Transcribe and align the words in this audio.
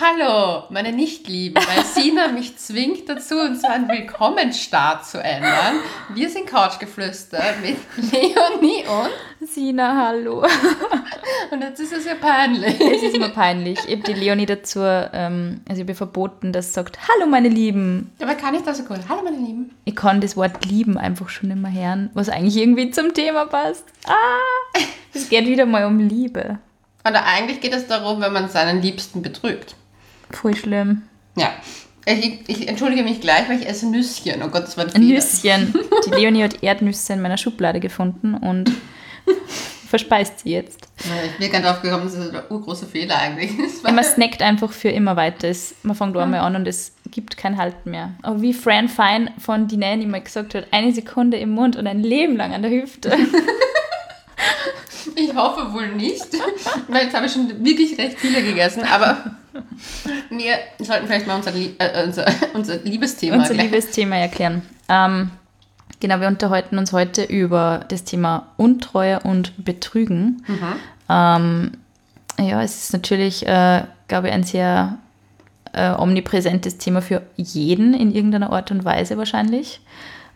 Hallo, 0.00 0.64
meine 0.70 0.90
Nichtlieben, 0.90 1.62
weil 1.62 1.84
Sina 1.84 2.28
mich 2.28 2.56
zwingt 2.56 3.10
dazu, 3.10 3.38
unseren 3.38 3.88
Willkommensstart 3.88 5.04
zu 5.04 5.22
ändern. 5.22 5.80
Wir 6.14 6.30
sind 6.30 6.46
Couchgeflüster 6.46 7.42
mit 7.60 7.76
Leonie 8.10 8.84
und 8.88 9.46
Sina, 9.46 9.94
hallo. 9.94 10.46
Und 11.50 11.60
jetzt 11.60 11.78
ist 11.78 11.92
es 11.92 12.06
ja 12.06 12.14
peinlich. 12.14 12.80
Es 12.80 13.02
ist 13.02 13.18
mir 13.18 13.28
peinlich. 13.28 13.78
Ich 13.86 13.92
habe 13.98 14.02
die 14.02 14.18
Leonie 14.18 14.46
dazu, 14.46 14.80
ähm, 14.82 15.60
also 15.68 15.82
ich 15.82 15.86
habe 15.86 15.94
verboten, 15.94 16.54
dass 16.54 16.68
sie 16.68 16.72
sagt, 16.72 16.98
hallo 17.08 17.26
meine 17.28 17.50
Lieben. 17.50 18.12
Aber 18.22 18.34
kann 18.34 18.54
ich 18.54 18.62
das 18.62 18.78
so 18.78 18.84
cool? 18.88 18.98
Hallo 19.10 19.20
meine 19.22 19.36
Lieben. 19.36 19.76
Ich 19.84 19.94
kann 19.94 20.22
das 20.22 20.38
Wort 20.38 20.64
lieben 20.64 20.96
einfach 20.96 21.28
schon 21.28 21.50
immer 21.50 21.70
hören, 21.70 22.08
was 22.14 22.30
eigentlich 22.30 22.56
irgendwie 22.56 22.90
zum 22.90 23.12
Thema 23.12 23.44
passt. 23.44 23.84
Ah, 24.06 24.80
es 25.12 25.28
geht 25.28 25.46
wieder 25.46 25.66
mal 25.66 25.84
um 25.84 25.98
Liebe. 25.98 26.58
Oder 27.06 27.26
eigentlich 27.26 27.60
geht 27.60 27.74
es 27.74 27.88
darum, 27.88 28.22
wenn 28.22 28.32
man 28.32 28.48
seinen 28.48 28.80
Liebsten 28.80 29.20
betrügt. 29.20 29.76
Voll 30.32 30.56
schlimm. 30.56 31.02
Ja. 31.36 31.52
Ich, 32.04 32.40
ich 32.48 32.68
entschuldige 32.68 33.04
mich 33.04 33.20
gleich, 33.20 33.48
weil 33.48 33.60
ich 33.60 33.68
esse 33.68 33.88
Nüsschen. 33.88 34.42
Oh 34.42 34.48
Gott, 34.48 34.64
das 34.64 34.76
war 34.76 34.86
ein. 34.92 35.06
Nüsschen. 35.06 35.72
Die 36.06 36.10
Leonie 36.10 36.42
hat 36.42 36.62
Erdnüsse 36.62 37.12
in 37.12 37.22
meiner 37.22 37.38
Schublade 37.38 37.78
gefunden 37.78 38.34
und 38.34 38.72
verspeist 39.88 40.40
sie 40.40 40.50
jetzt. 40.50 40.88
Ich 40.98 41.38
bin 41.38 41.52
nicht 41.52 41.64
drauf 41.64 41.80
gekommen, 41.80 42.04
das 42.04 42.14
ist 42.14 42.34
ein 42.34 42.42
urgroßer 42.50 42.86
Fehler 42.86 43.18
eigentlich. 43.18 43.52
Man 43.84 44.02
snackt 44.02 44.42
einfach 44.42 44.72
für 44.72 44.88
immer 44.88 45.14
weiter. 45.14 45.52
Man 45.84 45.94
fängt 45.94 46.16
einmal 46.16 46.40
an 46.40 46.56
und 46.56 46.66
es 46.66 46.92
gibt 47.10 47.36
kein 47.36 47.56
Halten 47.56 47.90
mehr. 47.90 48.12
Aber 48.22 48.42
wie 48.42 48.54
Fran 48.54 48.88
Fine 48.88 49.30
von 49.38 49.68
Die 49.68 49.76
Nanny 49.76 50.06
mal 50.06 50.22
gesagt 50.22 50.54
hat, 50.56 50.66
eine 50.72 50.92
Sekunde 50.92 51.36
im 51.36 51.50
Mund 51.50 51.76
und 51.76 51.86
ein 51.86 52.00
Leben 52.00 52.36
lang 52.36 52.52
an 52.52 52.62
der 52.62 52.70
Hüfte. 52.72 53.16
Ich 55.16 55.34
hoffe 55.34 55.72
wohl 55.72 55.88
nicht, 55.88 56.26
weil 56.88 57.04
jetzt 57.04 57.14
habe 57.14 57.26
ich 57.26 57.32
schon 57.32 57.64
wirklich 57.64 57.98
recht 57.98 58.18
viele 58.18 58.42
gegessen, 58.42 58.82
aber 58.84 59.18
wir 60.30 60.54
sollten 60.78 61.06
vielleicht 61.06 61.26
mal 61.26 61.36
unser, 61.36 61.54
äh, 61.54 62.04
unser, 62.04 62.26
unser 62.54 62.76
Liebesthema 62.78 63.36
Unser 63.36 63.54
gleich- 63.54 63.66
Liebesthema 63.70 64.16
erklären. 64.16 64.62
Ähm, 64.88 65.30
genau, 66.00 66.20
wir 66.20 66.28
unterhalten 66.28 66.78
uns 66.78 66.92
heute 66.92 67.22
über 67.24 67.84
das 67.88 68.04
Thema 68.04 68.48
Untreue 68.56 69.20
und 69.20 69.64
Betrügen. 69.64 70.44
Ähm, 71.08 71.72
ja, 72.38 72.62
es 72.62 72.84
ist 72.84 72.92
natürlich, 72.92 73.46
äh, 73.46 73.82
glaube 74.08 74.28
ich, 74.28 74.32
ein 74.34 74.44
sehr 74.44 74.98
äh, 75.74 75.90
omnipräsentes 75.90 76.78
Thema 76.78 77.00
für 77.02 77.22
jeden 77.36 77.94
in 77.94 78.14
irgendeiner 78.14 78.52
Art 78.52 78.70
und 78.70 78.84
Weise 78.84 79.16
wahrscheinlich, 79.18 79.80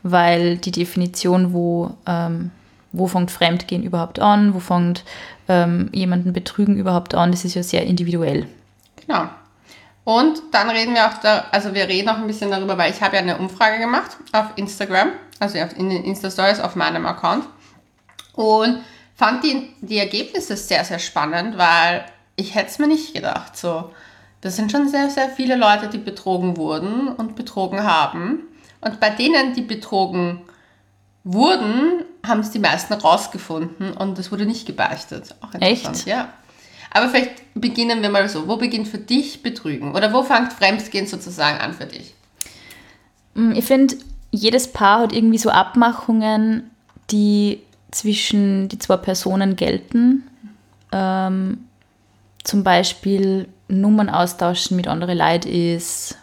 weil 0.02 0.56
die 0.56 0.70
Definition, 0.72 1.52
wo, 1.52 1.94
ähm, 2.06 2.50
wo 2.92 3.06
fängt 3.06 3.30
Fremdgehen 3.30 3.82
überhaupt 3.82 4.18
an, 4.18 4.54
wo 4.54 4.60
fängt 4.60 5.04
ähm, 5.48 5.90
jemanden 5.92 6.32
Betrügen 6.32 6.76
überhaupt 6.76 7.14
an, 7.14 7.30
das 7.30 7.44
ist 7.44 7.54
ja 7.54 7.62
sehr 7.62 7.84
individuell. 7.84 8.46
Genau. 9.06 9.28
Und 10.04 10.40
dann 10.52 10.70
reden 10.70 10.94
wir 10.94 11.06
auch 11.06 11.18
da, 11.20 11.46
also 11.50 11.74
wir 11.74 11.88
reden 11.88 12.08
auch 12.08 12.18
ein 12.18 12.26
bisschen 12.28 12.50
darüber, 12.50 12.78
weil 12.78 12.92
ich 12.92 13.02
habe 13.02 13.16
ja 13.16 13.22
eine 13.22 13.38
Umfrage 13.38 13.78
gemacht 13.78 14.16
auf 14.32 14.46
Instagram, 14.54 15.08
also 15.40 15.58
in 15.58 15.90
den 15.90 16.04
Insta-Stories 16.04 16.60
auf 16.60 16.76
meinem 16.76 17.06
Account. 17.06 17.44
Und 18.34 18.78
fand 19.16 19.42
die, 19.42 19.72
die 19.80 19.98
Ergebnisse 19.98 20.56
sehr, 20.56 20.84
sehr 20.84 21.00
spannend, 21.00 21.58
weil 21.58 22.04
ich 22.36 22.54
hätte 22.54 22.68
es 22.68 22.78
mir 22.78 22.86
nicht 22.86 23.14
gedacht. 23.14 23.56
So, 23.56 23.90
das 24.42 24.54
sind 24.56 24.70
schon 24.70 24.88
sehr, 24.88 25.10
sehr 25.10 25.28
viele 25.28 25.56
Leute, 25.56 25.88
die 25.88 25.98
betrogen 25.98 26.56
wurden 26.56 27.08
und 27.08 27.34
betrogen 27.34 27.82
haben. 27.82 28.42
Und 28.80 29.00
bei 29.00 29.10
denen, 29.10 29.54
die 29.54 29.62
betrogen 29.62 30.42
wurden, 31.24 32.04
haben 32.26 32.40
es 32.40 32.50
die 32.50 32.58
meisten 32.58 32.92
rausgefunden 32.94 33.92
und 33.92 34.18
es 34.18 34.30
wurde 34.32 34.46
nicht 34.46 34.66
gebeichtet. 34.66 35.34
Echt? 35.60 36.06
Ja. 36.06 36.32
Aber 36.90 37.08
vielleicht 37.08 37.32
beginnen 37.54 38.02
wir 38.02 38.08
mal 38.08 38.28
so. 38.28 38.48
Wo 38.48 38.56
beginnt 38.56 38.88
für 38.88 38.98
dich 38.98 39.42
Betrügen? 39.42 39.94
Oder 39.94 40.12
wo 40.12 40.22
fängt 40.22 40.52
Fremdgehen 40.52 41.06
sozusagen 41.06 41.58
an 41.58 41.72
für 41.74 41.86
dich? 41.86 42.14
Mm, 43.34 43.52
Ich 43.52 43.64
finde, 43.64 43.96
jedes 44.30 44.72
Paar 44.72 45.00
hat 45.00 45.12
irgendwie 45.12 45.38
so 45.38 45.50
Abmachungen, 45.50 46.70
die 47.10 47.62
zwischen 47.90 48.68
die 48.68 48.78
zwei 48.78 48.96
Personen 48.96 49.56
gelten. 49.56 50.24
Ähm, 50.92 51.66
zum 52.44 52.62
Beispiel 52.64 53.48
Nummern 53.68 54.08
austauschen 54.08 54.76
mit 54.76 54.86
anderen 54.88 55.18
Leuten 55.18 55.48
ist 55.48 56.16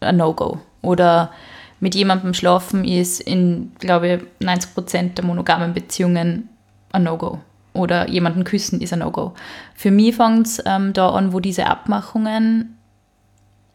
ein 0.00 0.16
No-Go. 0.16 0.60
Oder 0.82 1.32
mit 1.80 1.94
jemandem 1.94 2.34
schlafen 2.34 2.84
ist 2.84 3.20
in, 3.20 3.72
glaube 3.78 4.26
ich, 4.40 4.46
90% 4.46 5.14
der 5.14 5.24
monogamen 5.24 5.74
Beziehungen 5.74 6.48
ein 6.92 7.02
No-Go. 7.02 7.40
Oder 7.72 8.08
jemanden 8.08 8.44
küssen 8.44 8.80
ist 8.80 8.92
ein 8.92 9.00
No-Go. 9.00 9.34
Für 9.74 9.90
mich 9.90 10.14
fängt 10.14 10.46
es 10.46 10.62
ähm, 10.64 10.92
da 10.92 11.10
an, 11.10 11.32
wo 11.32 11.40
diese 11.40 11.66
Abmachungen 11.66 12.76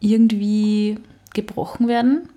irgendwie 0.00 0.98
gebrochen 1.34 1.86
werden, 1.86 2.28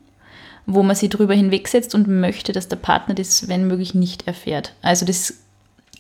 wo 0.66 0.84
man 0.84 0.96
sich 0.96 1.10
drüber 1.10 1.34
hinwegsetzt 1.34 1.96
und 1.96 2.08
möchte, 2.08 2.52
dass 2.52 2.68
der 2.68 2.76
Partner 2.76 3.16
das, 3.16 3.48
wenn 3.48 3.68
möglich, 3.68 3.96
nicht 3.96 4.28
erfährt. 4.28 4.74
Also 4.82 5.06
das, 5.06 5.43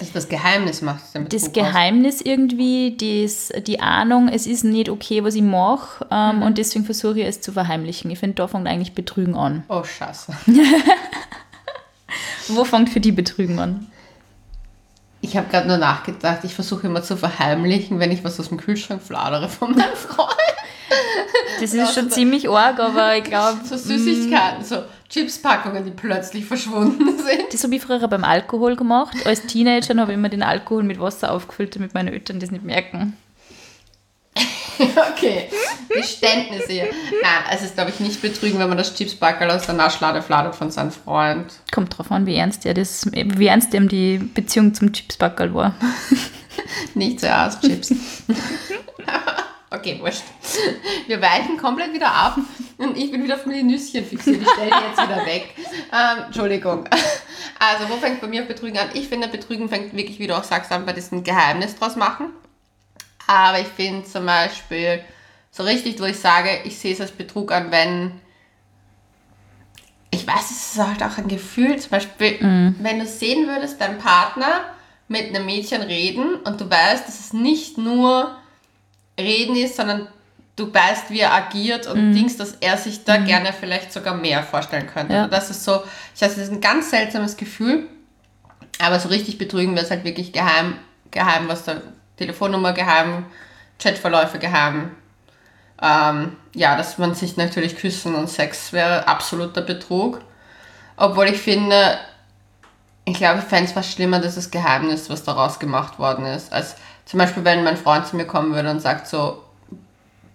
Also 0.03 0.15
das 0.15 0.27
Geheimnis 0.27 0.81
macht 0.81 1.15
den 1.15 1.29
das 1.29 1.43
Betrug 1.43 1.63
aus. 1.63 1.71
Geheimnis 1.71 2.19
irgendwie, 2.19 2.97
das, 2.97 3.53
die 3.63 3.79
Ahnung, 3.79 4.27
es 4.27 4.45
ist 4.45 4.65
nicht 4.65 4.89
okay, 4.89 5.23
was 5.23 5.33
ich 5.35 5.41
mache 5.41 6.05
ähm, 6.11 6.41
und 6.41 6.57
deswegen 6.57 6.83
versuche 6.83 7.21
ich 7.21 7.25
es 7.25 7.39
zu 7.39 7.53
verheimlichen. 7.53 8.11
Ich 8.11 8.19
finde, 8.19 8.35
da 8.35 8.49
fängt 8.49 8.67
eigentlich 8.67 8.93
Betrügen 8.93 9.35
an. 9.35 9.63
Oh, 9.69 9.83
scheiße. 9.83 10.33
Wo 12.49 12.65
fängt 12.65 12.89
für 12.89 12.99
die 12.99 13.13
Betrügen 13.13 13.59
an? 13.59 13.87
Ich 15.21 15.37
habe 15.37 15.47
gerade 15.49 15.69
nur 15.69 15.77
nachgedacht, 15.77 16.39
ich 16.43 16.53
versuche 16.53 16.87
immer 16.87 17.01
zu 17.01 17.15
verheimlichen, 17.15 17.99
wenn 17.99 18.11
ich 18.11 18.25
was 18.25 18.37
aus 18.41 18.49
dem 18.49 18.57
Kühlschrank 18.57 19.01
fladere 19.01 19.47
von 19.47 19.71
meinem 19.71 19.95
Freund. 19.95 20.32
Das 21.63 21.73
ist 21.73 21.93
schon 21.95 22.11
ziemlich 22.11 22.49
arg, 22.49 22.79
aber 22.79 23.17
ich 23.17 23.23
glaube, 23.23 23.59
So 23.65 23.77
Süßigkeiten, 23.77 24.65
so 24.65 24.83
Chipspackungen, 25.09 25.85
die 25.85 25.91
plötzlich 25.91 26.43
verschwunden 26.45 27.17
sind. 27.17 27.53
das 27.53 27.63
habe 27.63 27.75
ich 27.75 27.81
früher 27.81 28.05
beim 28.07 28.23
Alkohol 28.23 28.75
gemacht. 28.75 29.15
Als 29.25 29.45
Teenager 29.45 29.95
habe 29.95 30.11
ich 30.11 30.17
immer 30.17 30.29
den 30.29 30.43
Alkohol 30.43 30.83
mit 30.83 30.99
Wasser 30.99 31.31
aufgefüllt, 31.31 31.75
damit 31.75 31.93
meine 31.93 32.11
Eltern 32.11 32.39
das 32.39 32.51
nicht 32.51 32.63
merken. 32.63 33.15
Okay, 34.79 35.49
Geständnis 35.87 36.63
hier. 36.67 36.85
Nein, 37.21 37.43
es 37.53 37.61
ist, 37.61 37.75
glaube 37.75 37.91
ich, 37.91 37.99
nicht 37.99 38.23
betrügen, 38.23 38.57
wenn 38.57 38.67
man 38.67 38.77
das 38.77 38.95
Chipspackerl 38.95 39.51
aus 39.51 39.67
der 39.67 39.75
Naschlade 39.75 40.23
fladert 40.23 40.55
von 40.55 40.71
seinem 40.71 40.91
Freund. 40.91 41.53
Kommt 41.71 41.95
drauf 41.95 42.11
an, 42.11 42.25
wie 42.25 42.35
ernst 42.35 42.65
er 42.65 42.73
das, 42.73 43.05
wie 43.13 43.45
ernst 43.45 43.71
ihm 43.75 43.87
die 43.87 44.17
Beziehung 44.17 44.73
zum 44.73 44.91
Chipsbackerl 44.91 45.53
war. 45.53 45.75
Nicht 46.95 47.19
zuerst 47.19 47.61
Chips. 47.61 47.93
Okay, 49.73 49.99
wurscht. 49.99 50.23
Wir 51.07 51.21
weichen 51.21 51.57
komplett 51.57 51.93
wieder 51.93 52.11
ab 52.11 52.37
und 52.77 52.97
ich 52.97 53.11
bin 53.11 53.23
wieder 53.23 53.35
auf 53.35 53.45
meine 53.45 53.63
Nüsschen 53.63 54.05
fixiert. 54.05 54.41
Ich 54.41 54.49
stelle 54.49 54.71
die 54.71 54.87
jetzt 54.87 55.01
wieder 55.01 55.25
weg. 55.25 55.55
Ähm, 55.91 56.25
Entschuldigung. 56.25 56.87
Also, 57.59 57.89
wo 57.89 57.97
fängt 57.97 58.19
bei 58.19 58.27
mir 58.27 58.43
Betrügen 58.43 58.77
an? 58.77 58.89
Ich 58.93 59.07
finde, 59.07 59.27
Betrügen 59.27 59.69
fängt 59.69 59.95
wirklich, 59.95 60.19
wie 60.19 60.27
du 60.27 60.37
auch 60.37 60.43
sagst, 60.43 60.71
an 60.71 60.85
bei 60.85 60.93
diesem 60.93 61.23
Geheimnis 61.23 61.75
draus 61.75 61.95
machen. 61.95 62.27
Aber 63.27 63.59
ich 63.59 63.67
finde 63.67 64.03
zum 64.05 64.25
Beispiel 64.25 65.03
so 65.51 65.63
richtig, 65.63 65.99
wo 65.99 66.05
ich 66.05 66.19
sage, 66.19 66.49
ich 66.65 66.77
sehe 66.77 66.93
es 66.93 66.99
als 66.99 67.11
Betrug 67.11 67.51
an, 67.51 67.71
wenn 67.71 68.19
ich 70.11 70.27
weiß, 70.27 70.51
es 70.51 70.75
ist 70.75 70.85
halt 70.85 71.01
auch 71.03 71.17
ein 71.17 71.27
Gefühl, 71.27 71.77
zum 71.79 71.91
Beispiel, 71.91 72.37
wenn 72.79 72.99
du 72.99 73.05
sehen 73.07 73.47
würdest, 73.47 73.81
dein 73.81 73.97
Partner 73.97 74.65
mit 75.07 75.29
einem 75.29 75.45
Mädchen 75.45 75.81
reden 75.81 76.35
und 76.35 76.59
du 76.61 76.69
weißt, 76.69 77.07
dass 77.07 77.19
es 77.19 77.33
nicht 77.33 77.77
nur 77.77 78.37
Reden 79.19 79.55
ist, 79.55 79.75
sondern 79.75 80.07
du 80.55 80.73
weißt, 80.73 81.09
wie 81.09 81.19
er 81.19 81.33
agiert 81.33 81.87
und 81.87 82.13
denkst, 82.13 82.37
dass 82.37 82.53
er 82.59 82.77
sich 82.77 83.03
da 83.03 83.17
gerne 83.17 83.53
vielleicht 83.53 83.91
sogar 83.91 84.15
mehr 84.15 84.43
vorstellen 84.43 84.87
könnte. 84.87 85.13
Ja. 85.13 85.27
Das 85.27 85.49
ist 85.49 85.63
so, 85.63 85.83
ich 86.15 86.21
weiß, 86.21 86.35
das 86.35 86.43
ist 86.43 86.51
ein 86.51 86.61
ganz 86.61 86.91
seltsames 86.91 87.37
Gefühl, 87.37 87.87
aber 88.79 88.99
so 88.99 89.09
richtig 89.09 89.37
betrügen 89.37 89.75
wir 89.75 89.81
es 89.81 89.91
halt 89.91 90.03
wirklich 90.03 90.31
geheim, 90.31 90.77
geheim, 91.11 91.47
was 91.47 91.63
da, 91.63 91.81
Telefonnummer 92.17 92.73
geheim, 92.73 93.25
Chatverläufe 93.81 94.39
geheim. 94.39 94.91
Ähm, 95.81 96.37
ja, 96.53 96.77
dass 96.77 96.97
man 96.97 97.15
sich 97.15 97.35
natürlich 97.35 97.75
küssen 97.75 98.15
und 98.15 98.29
Sex 98.29 98.71
wäre 98.73 99.07
absoluter 99.07 99.61
Betrug. 99.61 100.21
Obwohl 100.95 101.25
ich 101.27 101.39
finde, 101.39 101.97
ich 103.05 103.15
glaube, 103.15 103.39
ich 103.39 103.45
fände 103.45 103.65
es 103.65 103.71
fast 103.71 103.91
schlimmer, 103.91 104.19
dass 104.19 104.35
das 104.35 104.51
Geheimnis, 104.51 105.09
was 105.09 105.23
daraus 105.23 105.59
gemacht 105.59 105.97
worden 105.99 106.25
ist. 106.25 106.53
Als 106.53 106.75
zum 107.05 107.17
Beispiel, 107.19 107.43
wenn 107.43 107.63
mein 107.63 107.77
Freund 107.77 108.05
zu 108.07 108.15
mir 108.15 108.25
kommen 108.25 108.53
würde 108.53 108.69
und 108.71 108.79
sagt 108.81 109.07
so, 109.07 109.43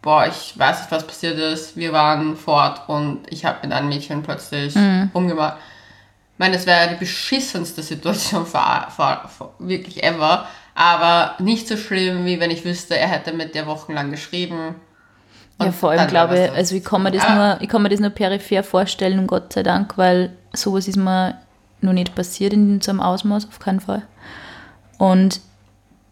boah, 0.02 0.26
ich 0.26 0.58
weiß 0.58 0.80
nicht, 0.80 0.90
was 0.92 1.06
passiert 1.06 1.38
ist, 1.38 1.76
wir 1.76 1.92
waren 1.92 2.36
fort 2.36 2.88
und 2.88 3.20
ich 3.30 3.44
habe 3.44 3.58
mit 3.62 3.72
einem 3.72 3.88
Mädchen 3.88 4.22
plötzlich 4.22 4.74
rumgemacht. 5.14 5.56
Ich 6.34 6.38
meine, 6.38 6.54
das 6.56 6.66
wäre 6.66 6.88
die 6.90 6.94
beschissenste 6.96 7.82
Situation 7.82 8.46
für, 8.46 8.86
für, 8.94 9.20
für 9.28 9.50
wirklich 9.58 10.04
ever, 10.04 10.46
aber 10.74 11.34
nicht 11.40 11.66
so 11.66 11.76
schlimm, 11.76 12.24
wie 12.26 12.38
wenn 12.38 12.52
ich 12.52 12.64
wüsste, 12.64 12.96
er 12.96 13.08
hätte 13.08 13.32
mit 13.32 13.54
der 13.56 13.66
wochenlang 13.66 14.10
geschrieben. 14.12 14.76
Ja, 15.60 15.72
vor 15.72 15.90
allem 15.90 16.06
glaube 16.06 16.38
ich, 16.44 16.52
also 16.52 16.76
ich 16.76 16.84
kann, 16.84 17.02
mir 17.02 17.10
das 17.10 17.24
Aber- 17.24 17.34
nur, 17.34 17.60
ich 17.60 17.68
kann 17.68 17.82
mir 17.82 17.88
das 17.88 17.98
nur 17.98 18.10
peripher 18.10 18.62
vorstellen, 18.62 19.26
Gott 19.26 19.52
sei 19.52 19.64
Dank, 19.64 19.98
weil 19.98 20.30
sowas 20.52 20.86
ist 20.86 20.96
mir 20.96 21.34
noch 21.80 21.92
nicht 21.92 22.14
passiert 22.14 22.52
in 22.52 22.80
so 22.80 22.92
einem 22.92 23.00
Ausmaß, 23.00 23.48
auf 23.48 23.58
keinen 23.58 23.80
Fall. 23.80 24.02
Und 24.98 25.40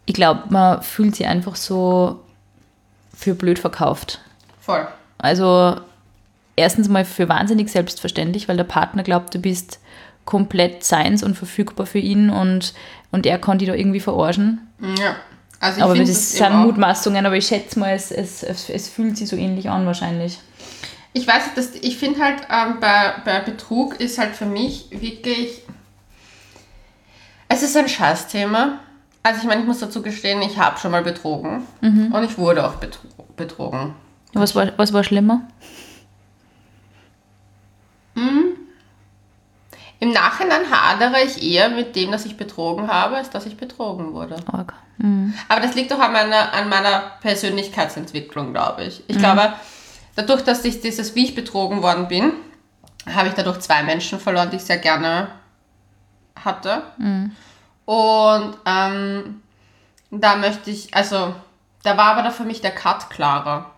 ich 0.07 0.13
glaube, 0.13 0.43
man 0.49 0.81
fühlt 0.81 1.15
sich 1.15 1.27
einfach 1.27 1.55
so 1.55 2.19
für 3.15 3.35
blöd 3.35 3.59
verkauft. 3.59 4.21
Voll. 4.59 4.87
Also 5.17 5.75
erstens 6.55 6.87
mal 6.87 7.05
für 7.05 7.29
wahnsinnig 7.29 7.69
selbstverständlich, 7.69 8.47
weil 8.47 8.57
der 8.57 8.63
Partner 8.63 9.03
glaubt, 9.03 9.35
du 9.35 9.39
bist 9.39 9.79
komplett 10.25 10.83
seins 10.83 11.23
und 11.23 11.37
verfügbar 11.37 11.85
für 11.85 11.99
ihn 11.99 12.29
und, 12.29 12.73
und 13.11 13.25
er 13.25 13.37
kann 13.37 13.59
dich 13.59 13.67
da 13.67 13.75
irgendwie 13.75 13.99
verarschen. 13.99 14.67
Ja. 14.97 15.17
Also 15.59 15.79
ich 15.79 15.83
aber 15.83 15.95
das 15.95 16.07
eben 16.09 16.53
sind 16.53 16.55
Mutmaßungen, 16.55 17.25
aber 17.25 17.35
ich 17.35 17.47
schätze 17.47 17.79
mal, 17.79 17.93
es, 17.93 18.11
es, 18.11 18.43
es, 18.43 18.69
es 18.69 18.87
fühlt 18.89 19.17
sich 19.17 19.27
so 19.27 19.35
ähnlich 19.35 19.69
an 19.69 19.85
wahrscheinlich. 19.85 20.39
Ich 21.13 21.27
weiß 21.27 21.45
nicht, 21.45 21.57
dass, 21.57 21.75
ich 21.75 21.97
finde 21.97 22.21
halt, 22.21 22.41
ähm, 22.49 22.79
bei, 22.79 23.13
bei 23.25 23.39
Betrug 23.39 23.99
ist 23.99 24.19
halt 24.19 24.35
für 24.35 24.45
mich 24.45 24.87
wirklich. 24.91 25.63
Es 27.49 27.63
ist 27.63 27.75
ein 27.75 27.89
Scheißthema. 27.89 28.79
Also, 29.27 29.41
ich 29.41 29.47
meine, 29.47 29.61
ich 29.61 29.67
muss 29.67 29.79
dazu 29.79 30.01
gestehen, 30.01 30.41
ich 30.41 30.57
habe 30.57 30.79
schon 30.79 30.91
mal 30.91 31.03
betrogen. 31.03 31.67
Und 32.13 32.23
ich 32.23 32.37
wurde 32.37 32.65
auch 32.65 32.75
betro 32.75 33.01
betrogen. 33.35 33.93
Was 34.33 34.55
war, 34.55 34.71
was 34.77 34.93
war 34.93 35.03
schlimmer? 35.03 35.41
Im 39.99 40.11
Nachhinein 40.11 40.69
hadere 40.71 41.23
ich 41.23 41.41
eher 41.43 41.69
mit 41.69 41.95
dem, 41.95 42.11
dass 42.11 42.25
ich 42.25 42.37
betrogen 42.37 42.87
habe, 42.87 43.17
als 43.17 43.29
dass 43.29 43.45
ich 43.45 43.57
betrogen 43.57 44.13
wurde. 44.13 44.37
Arg. 44.45 44.73
Mhm. 44.97 45.33
Aber 45.49 45.59
das 45.61 45.75
liegt 45.75 45.91
doch 45.91 45.99
an 45.99 46.13
meiner, 46.13 46.53
an 46.53 46.69
meiner 46.69 47.11
Persönlichkeitsentwicklung, 47.21 48.53
glaube 48.53 48.85
ich. 48.85 49.03
Ich 49.07 49.17
glaube, 49.17 49.53
dadurch, 50.15 50.43
dass 50.43 50.63
ich 50.65 50.81
dieses, 50.81 51.15
wie 51.15 51.25
ich 51.25 51.35
betrogen 51.35 51.81
worden 51.81 52.07
bin, 52.07 52.31
habe 53.11 53.27
ich 53.27 53.33
dadurch 53.33 53.59
zwei 53.59 53.83
Menschen 53.83 54.19
verloren, 54.19 54.49
die 54.51 54.57
ich 54.57 54.63
sehr 54.63 54.77
gerne 54.77 55.29
hatte. 56.43 56.83
Und 57.87 58.57
ähm, 58.65 59.41
da 60.11 60.35
möchte 60.35 60.69
ich, 60.69 60.93
also 60.93 61.33
da 61.83 61.95
war 61.95 62.11
aber 62.11 62.23
da 62.23 62.31
für 62.31 62.43
mich 62.43 62.59
der 62.59 62.75
Cut 62.75 63.09
klarer. 63.09 63.71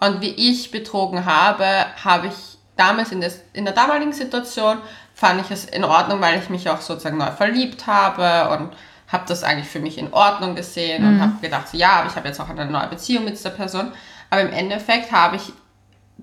Und 0.00 0.20
wie 0.20 0.30
ich 0.30 0.70
betrogen 0.70 1.26
habe, 1.26 1.66
habe 2.04 2.28
ich 2.28 2.58
damals 2.76 3.10
in, 3.10 3.20
des, 3.20 3.42
in 3.52 3.64
der 3.64 3.74
damaligen 3.74 4.12
Situation, 4.12 4.78
fand 5.14 5.40
ich 5.40 5.50
es 5.50 5.64
in 5.64 5.82
Ordnung, 5.82 6.20
weil 6.20 6.38
ich 6.38 6.50
mich 6.50 6.70
auch 6.70 6.80
sozusagen 6.80 7.18
neu 7.18 7.32
verliebt 7.32 7.88
habe 7.88 8.56
und 8.56 8.72
habe 9.08 9.24
das 9.26 9.42
eigentlich 9.42 9.68
für 9.68 9.80
mich 9.80 9.98
in 9.98 10.12
Ordnung 10.12 10.54
gesehen 10.54 11.04
und 11.04 11.20
habe 11.20 11.32
gedacht, 11.42 11.68
so, 11.68 11.76
ja, 11.76 11.94
aber 11.94 12.08
ich 12.08 12.16
habe 12.16 12.28
jetzt 12.28 12.40
auch 12.40 12.48
eine 12.48 12.64
neue 12.64 12.86
Beziehung 12.86 13.24
mit 13.24 13.34
dieser 13.34 13.50
Person. 13.50 13.92
Aber 14.30 14.40
im 14.40 14.52
Endeffekt 14.52 15.10
habe 15.10 15.36
ich 15.36 15.52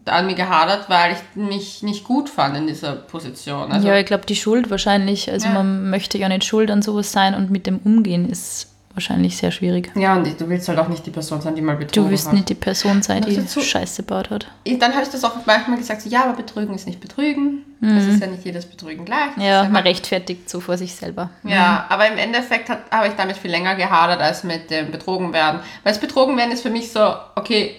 an 0.10 0.26
mir 0.28 0.36
gehadert, 0.36 0.90
weil 0.90 1.14
ich 1.14 1.20
mich 1.42 1.84
nicht 1.84 2.04
gut 2.04 2.30
fand 2.30 2.58
in 2.58 2.68
dieser 2.68 2.94
Position. 2.94 3.72
Also, 3.72 3.88
ja, 3.88 3.96
ich 3.98 4.06
glaube, 4.06 4.26
die 4.26 4.36
Schuld 4.36 4.70
wahrscheinlich, 4.70 5.32
also 5.32 5.48
Ja. 5.48 5.54
man 5.54 5.90
möchte 5.90 6.18
ja 6.18 6.28
nicht 6.30 6.44
schuld 6.46 6.70
an 6.72 6.82
sowas 6.82 7.12
sein 7.12 7.34
und 7.36 7.52
mit 7.52 7.66
dem 7.68 7.80
Umgehen 7.80 8.30
ist 8.30 8.68
wahrscheinlich 8.94 9.38
sehr 9.38 9.52
schwierig. 9.52 9.92
ja, 9.96 10.16
und 10.16 10.42
du 10.42 10.50
willst 10.50 10.68
halt 10.68 10.78
auch 10.80 10.90
nicht 10.90 11.06
die 11.06 11.12
Person 11.12 11.40
sein, 11.40 11.56
die 11.56 11.62
mal 11.62 11.78
betrogen 11.78 12.06
Du 12.08 12.10
willst 12.12 12.28
hat. 12.28 12.34
nicht 12.34 12.50
die 12.50 12.56
Person 12.56 13.02
sein, 13.02 13.22
die 13.22 13.36
Das 13.36 13.54
so- 13.54 13.62
Scheiße 13.62 14.04
gebaut 14.04 14.30
hat. 14.30 14.48
Dann 14.68 14.92
habe 14.92 15.04
ich 15.04 15.10
das 15.10 15.24
auch 15.24 15.36
manchmal 15.46 15.78
gesagt, 15.78 16.02
so, 16.02 16.10
ja, 16.10 16.24
aber 16.26 16.34
Betrügen 16.34 16.74
ist 16.76 16.86
nicht 16.88 17.00
Betrügen. 17.00 17.64
Es 17.82 18.08
ist 18.08 18.20
ja 18.20 18.28
nicht 18.28 18.44
jedes 18.44 18.66
Betrügen 18.66 19.06
gleich. 19.06 19.38
Mhm. 19.38 19.42
Ja, 19.44 19.62
Das 19.64 19.72
man 19.72 19.84
rechtfertigt 19.84 20.50
so 20.50 20.60
vor 20.60 20.76
sich 20.78 20.94
selber. 20.96 21.30
Ja, 21.46 21.86
aber 21.88 22.08
im 22.12 22.18
Endeffekt 22.18 22.68
hat- 22.68 22.92
habe 22.92 23.08
ich 23.08 23.14
damit 23.14 23.38
viel 23.38 23.52
länger 23.52 23.76
gehadert 23.76 24.20
als 24.20 24.44
mit 24.44 24.70
dem 24.70 24.92
Betrogenwerden. 24.92 25.62
Weil 25.84 25.94
das 25.94 26.02
Betrogenwerden 26.02 26.52
ist 26.52 26.62
für 26.64 26.70
mich 26.70 26.92
so, 26.92 27.14
okay, 27.36 27.76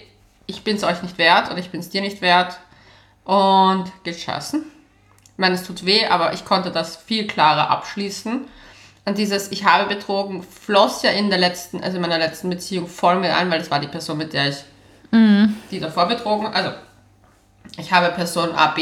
ich 0.51 0.63
bin 0.63 0.75
es 0.75 0.83
euch 0.83 1.01
nicht 1.01 1.17
wert 1.17 1.49
oder 1.49 1.59
ich 1.59 1.69
bin 1.69 1.79
es 1.79 1.89
dir 1.89 2.01
nicht 2.01 2.21
wert 2.21 2.59
und 3.23 3.85
geht 4.03 4.19
scheißen. 4.19 4.63
Ich 4.63 5.37
meine, 5.37 5.55
es 5.55 5.63
tut 5.63 5.85
weh, 5.85 6.05
aber 6.05 6.33
ich 6.33 6.45
konnte 6.45 6.71
das 6.71 6.97
viel 6.97 7.25
klarer 7.25 7.69
abschließen. 7.69 8.41
Und 9.05 9.17
dieses 9.17 9.51
Ich 9.51 9.65
habe 9.65 9.93
betrogen 9.93 10.43
floss 10.43 11.01
ja 11.01 11.11
in 11.11 11.29
der 11.29 11.39
letzten, 11.39 11.81
also 11.81 11.95
in 11.95 12.01
meiner 12.01 12.19
letzten 12.19 12.49
Beziehung 12.49 12.87
voll 12.87 13.19
mit 13.19 13.31
ein, 13.31 13.49
weil 13.49 13.59
das 13.59 13.71
war 13.71 13.79
die 13.79 13.87
Person, 13.87 14.17
mit 14.17 14.33
der 14.33 14.49
ich 14.49 14.57
die 15.71 15.79
davor 15.79 16.05
betrogen, 16.05 16.47
also 16.47 16.71
ich 17.77 17.91
habe 17.91 18.09
Person 18.13 18.53
AB 18.53 18.79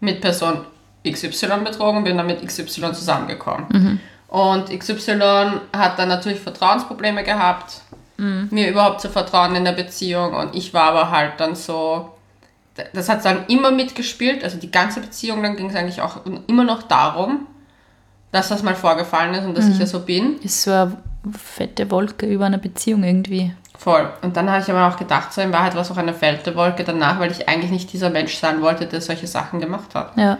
mit 0.00 0.22
Person 0.22 0.64
XY 1.06 1.64
betrogen, 1.64 2.04
bin 2.04 2.16
dann 2.16 2.26
mit 2.26 2.46
XY 2.46 2.92
zusammengekommen. 2.92 4.00
Und 4.28 4.70
XY 4.70 5.60
hat 5.72 5.98
dann 5.98 6.08
natürlich 6.08 6.40
Vertrauensprobleme 6.40 7.24
gehabt, 7.24 7.82
mir 8.16 8.70
überhaupt 8.70 9.00
zu 9.00 9.08
vertrauen 9.08 9.56
in 9.56 9.64
der 9.64 9.72
Beziehung. 9.72 10.34
Und 10.34 10.54
ich 10.54 10.72
war 10.72 10.90
aber 10.90 11.10
halt 11.10 11.32
dann 11.38 11.56
so, 11.56 12.10
das 12.92 13.08
hat 13.08 13.24
dann 13.24 13.46
immer 13.46 13.70
mitgespielt, 13.70 14.44
also 14.44 14.58
die 14.58 14.70
ganze 14.70 15.00
Beziehung, 15.00 15.42
dann 15.42 15.56
ging 15.56 15.70
es 15.70 15.76
eigentlich 15.76 16.00
auch 16.00 16.20
immer 16.46 16.64
noch 16.64 16.82
darum, 16.82 17.46
dass 18.32 18.48
das 18.48 18.62
mal 18.62 18.74
vorgefallen 18.74 19.34
ist 19.34 19.44
und 19.44 19.56
dass 19.56 19.68
ich 19.68 19.78
ja 19.78 19.86
so 19.86 20.00
bin. 20.00 20.38
Ist 20.40 20.62
so 20.62 20.70
eine 20.72 20.96
fette 21.32 21.90
Wolke 21.90 22.26
über 22.26 22.46
einer 22.46 22.58
Beziehung 22.58 23.04
irgendwie. 23.04 23.54
Voll. 23.76 24.08
Und 24.22 24.36
dann 24.36 24.50
habe 24.50 24.62
ich 24.62 24.70
aber 24.70 24.88
auch 24.88 24.96
gedacht, 24.96 25.32
so 25.32 25.40
in 25.40 25.52
Wahrheit 25.52 25.74
war 25.74 25.82
es 25.82 25.90
auch 25.90 25.96
eine 25.96 26.14
Wolke 26.20 26.84
danach, 26.84 27.18
weil 27.18 27.30
ich 27.30 27.48
eigentlich 27.48 27.70
nicht 27.70 27.92
dieser 27.92 28.10
Mensch 28.10 28.36
sein 28.36 28.60
wollte, 28.60 28.86
der 28.86 29.00
solche 29.00 29.26
Sachen 29.26 29.60
gemacht 29.60 29.94
hat. 29.94 30.16
Ja. 30.16 30.38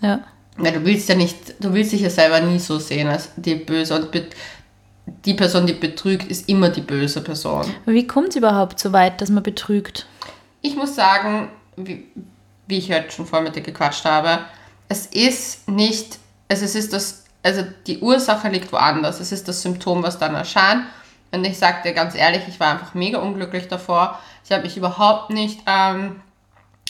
Ja. 0.00 0.20
Weil 0.56 0.72
du 0.72 0.84
willst 0.84 1.08
ja 1.08 1.14
nicht, 1.14 1.62
du 1.62 1.72
willst 1.72 1.92
dich 1.92 2.02
ja 2.02 2.10
selber 2.10 2.40
nie 2.40 2.58
so 2.58 2.78
sehen 2.78 3.08
als 3.08 3.30
die 3.36 3.56
Böse 3.56 3.94
und 3.94 4.10
die 5.06 5.34
Person, 5.34 5.66
die 5.66 5.74
betrügt, 5.74 6.30
ist 6.30 6.48
immer 6.48 6.68
die 6.68 6.80
böse 6.80 7.20
Person. 7.20 7.66
Aber 7.84 7.94
wie 7.94 8.06
kommt 8.06 8.30
es 8.30 8.36
überhaupt 8.36 8.78
so 8.78 8.92
weit, 8.92 9.20
dass 9.20 9.30
man 9.30 9.42
betrügt? 9.42 10.06
Ich 10.62 10.76
muss 10.76 10.94
sagen, 10.94 11.50
wie, 11.76 12.06
wie 12.66 12.78
ich 12.78 12.92
heute 12.92 13.10
schon 13.10 13.26
vorher 13.26 13.44
mit 13.44 13.56
dir 13.56 13.62
gequatscht 13.62 14.04
habe, 14.04 14.40
es 14.88 15.06
ist 15.06 15.68
nicht, 15.68 16.18
also 16.48 16.64
es 16.64 16.74
ist 16.74 16.92
das, 16.92 17.24
also 17.42 17.64
die 17.86 17.98
Ursache 17.98 18.48
liegt 18.48 18.72
woanders. 18.72 19.20
Es 19.20 19.32
ist 19.32 19.48
das 19.48 19.62
Symptom, 19.62 20.02
was 20.02 20.18
dann 20.18 20.34
erscheint. 20.34 20.84
Und 21.32 21.44
ich 21.44 21.58
sage 21.58 21.82
dir 21.84 21.92
ganz 21.92 22.14
ehrlich, 22.14 22.42
ich 22.48 22.60
war 22.60 22.72
einfach 22.72 22.94
mega 22.94 23.18
unglücklich 23.18 23.68
davor. 23.68 24.18
Ich 24.44 24.52
habe 24.52 24.62
mich 24.62 24.76
überhaupt 24.76 25.30
nicht, 25.30 25.60
ähm, 25.66 26.20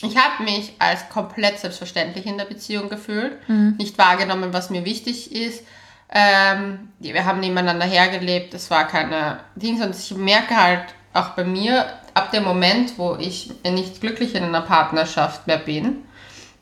ich 0.03 0.17
habe 0.17 0.43
mich 0.45 0.75
als 0.79 1.09
komplett 1.09 1.59
selbstverständlich 1.59 2.27
in 2.27 2.37
der 2.37 2.45
Beziehung 2.45 2.89
gefühlt, 2.91 3.39
nicht 3.79 3.97
wahrgenommen, 3.97 4.53
was 4.53 4.69
mir 4.71 4.85
wichtig 4.85 5.35
ist. 5.35 5.63
Ähm, 6.11 6.93
wir 6.99 7.25
haben 7.25 7.41
nebeneinander 7.41 7.87
hergelebt, 7.87 8.55
es 8.55 8.71
war 8.71 8.87
keine 8.87 9.41
Dings 9.57 9.83
und 9.83 9.95
ich 9.97 10.15
merke 10.17 10.57
halt 10.57 10.85
auch 11.13 11.31
bei 11.31 11.45
mir, 11.45 11.87
ab 12.15 12.31
dem 12.31 12.45
Moment, 12.45 12.97
wo 12.99 13.17
ich 13.17 13.53
nicht 13.65 14.01
glücklich 14.01 14.35
in 14.35 14.45
einer 14.45 14.63
Partnerschaft 14.63 15.47
mehr 15.47 15.59
bin 15.59 16.05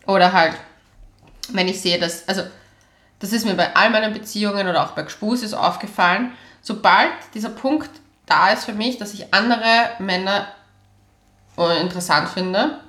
oder 0.06 0.32
halt, 0.32 0.54
wenn 1.50 1.68
ich 1.68 1.80
sehe, 1.80 1.98
dass, 1.98 2.26
also 2.26 2.42
das 3.18 3.32
ist 3.32 3.44
mir 3.44 3.54
bei 3.54 3.76
all 3.76 3.90
meinen 3.90 4.12
Beziehungen 4.12 4.66
oder 4.66 4.84
auch 4.84 4.92
bei 4.92 5.02
Gespus 5.02 5.42
ist 5.42 5.54
aufgefallen, 5.54 6.32
sobald 6.62 7.12
dieser 7.34 7.50
Punkt 7.50 7.90
da 8.26 8.50
ist 8.50 8.64
für 8.64 8.72
mich, 8.72 8.98
dass 8.98 9.14
ich 9.14 9.32
andere 9.34 9.90
Männer 9.98 10.48
äh, 11.58 11.80
interessant 11.80 12.28
finde, 12.28 12.80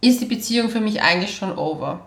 ist 0.00 0.20
die 0.20 0.26
Beziehung 0.26 0.68
für 0.68 0.80
mich 0.80 1.02
eigentlich 1.02 1.36
schon 1.36 1.56
over. 1.56 2.06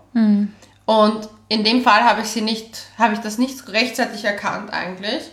Und 0.85 1.29
in 1.49 1.63
dem 1.63 1.83
Fall 1.83 2.03
habe 2.03 2.21
ich 2.21 2.27
sie 2.27 2.41
nicht, 2.41 2.83
habe 2.97 3.13
ich 3.13 3.19
das 3.19 3.37
nicht 3.37 3.67
rechtzeitig 3.69 4.23
erkannt 4.23 4.71
eigentlich 4.71 5.23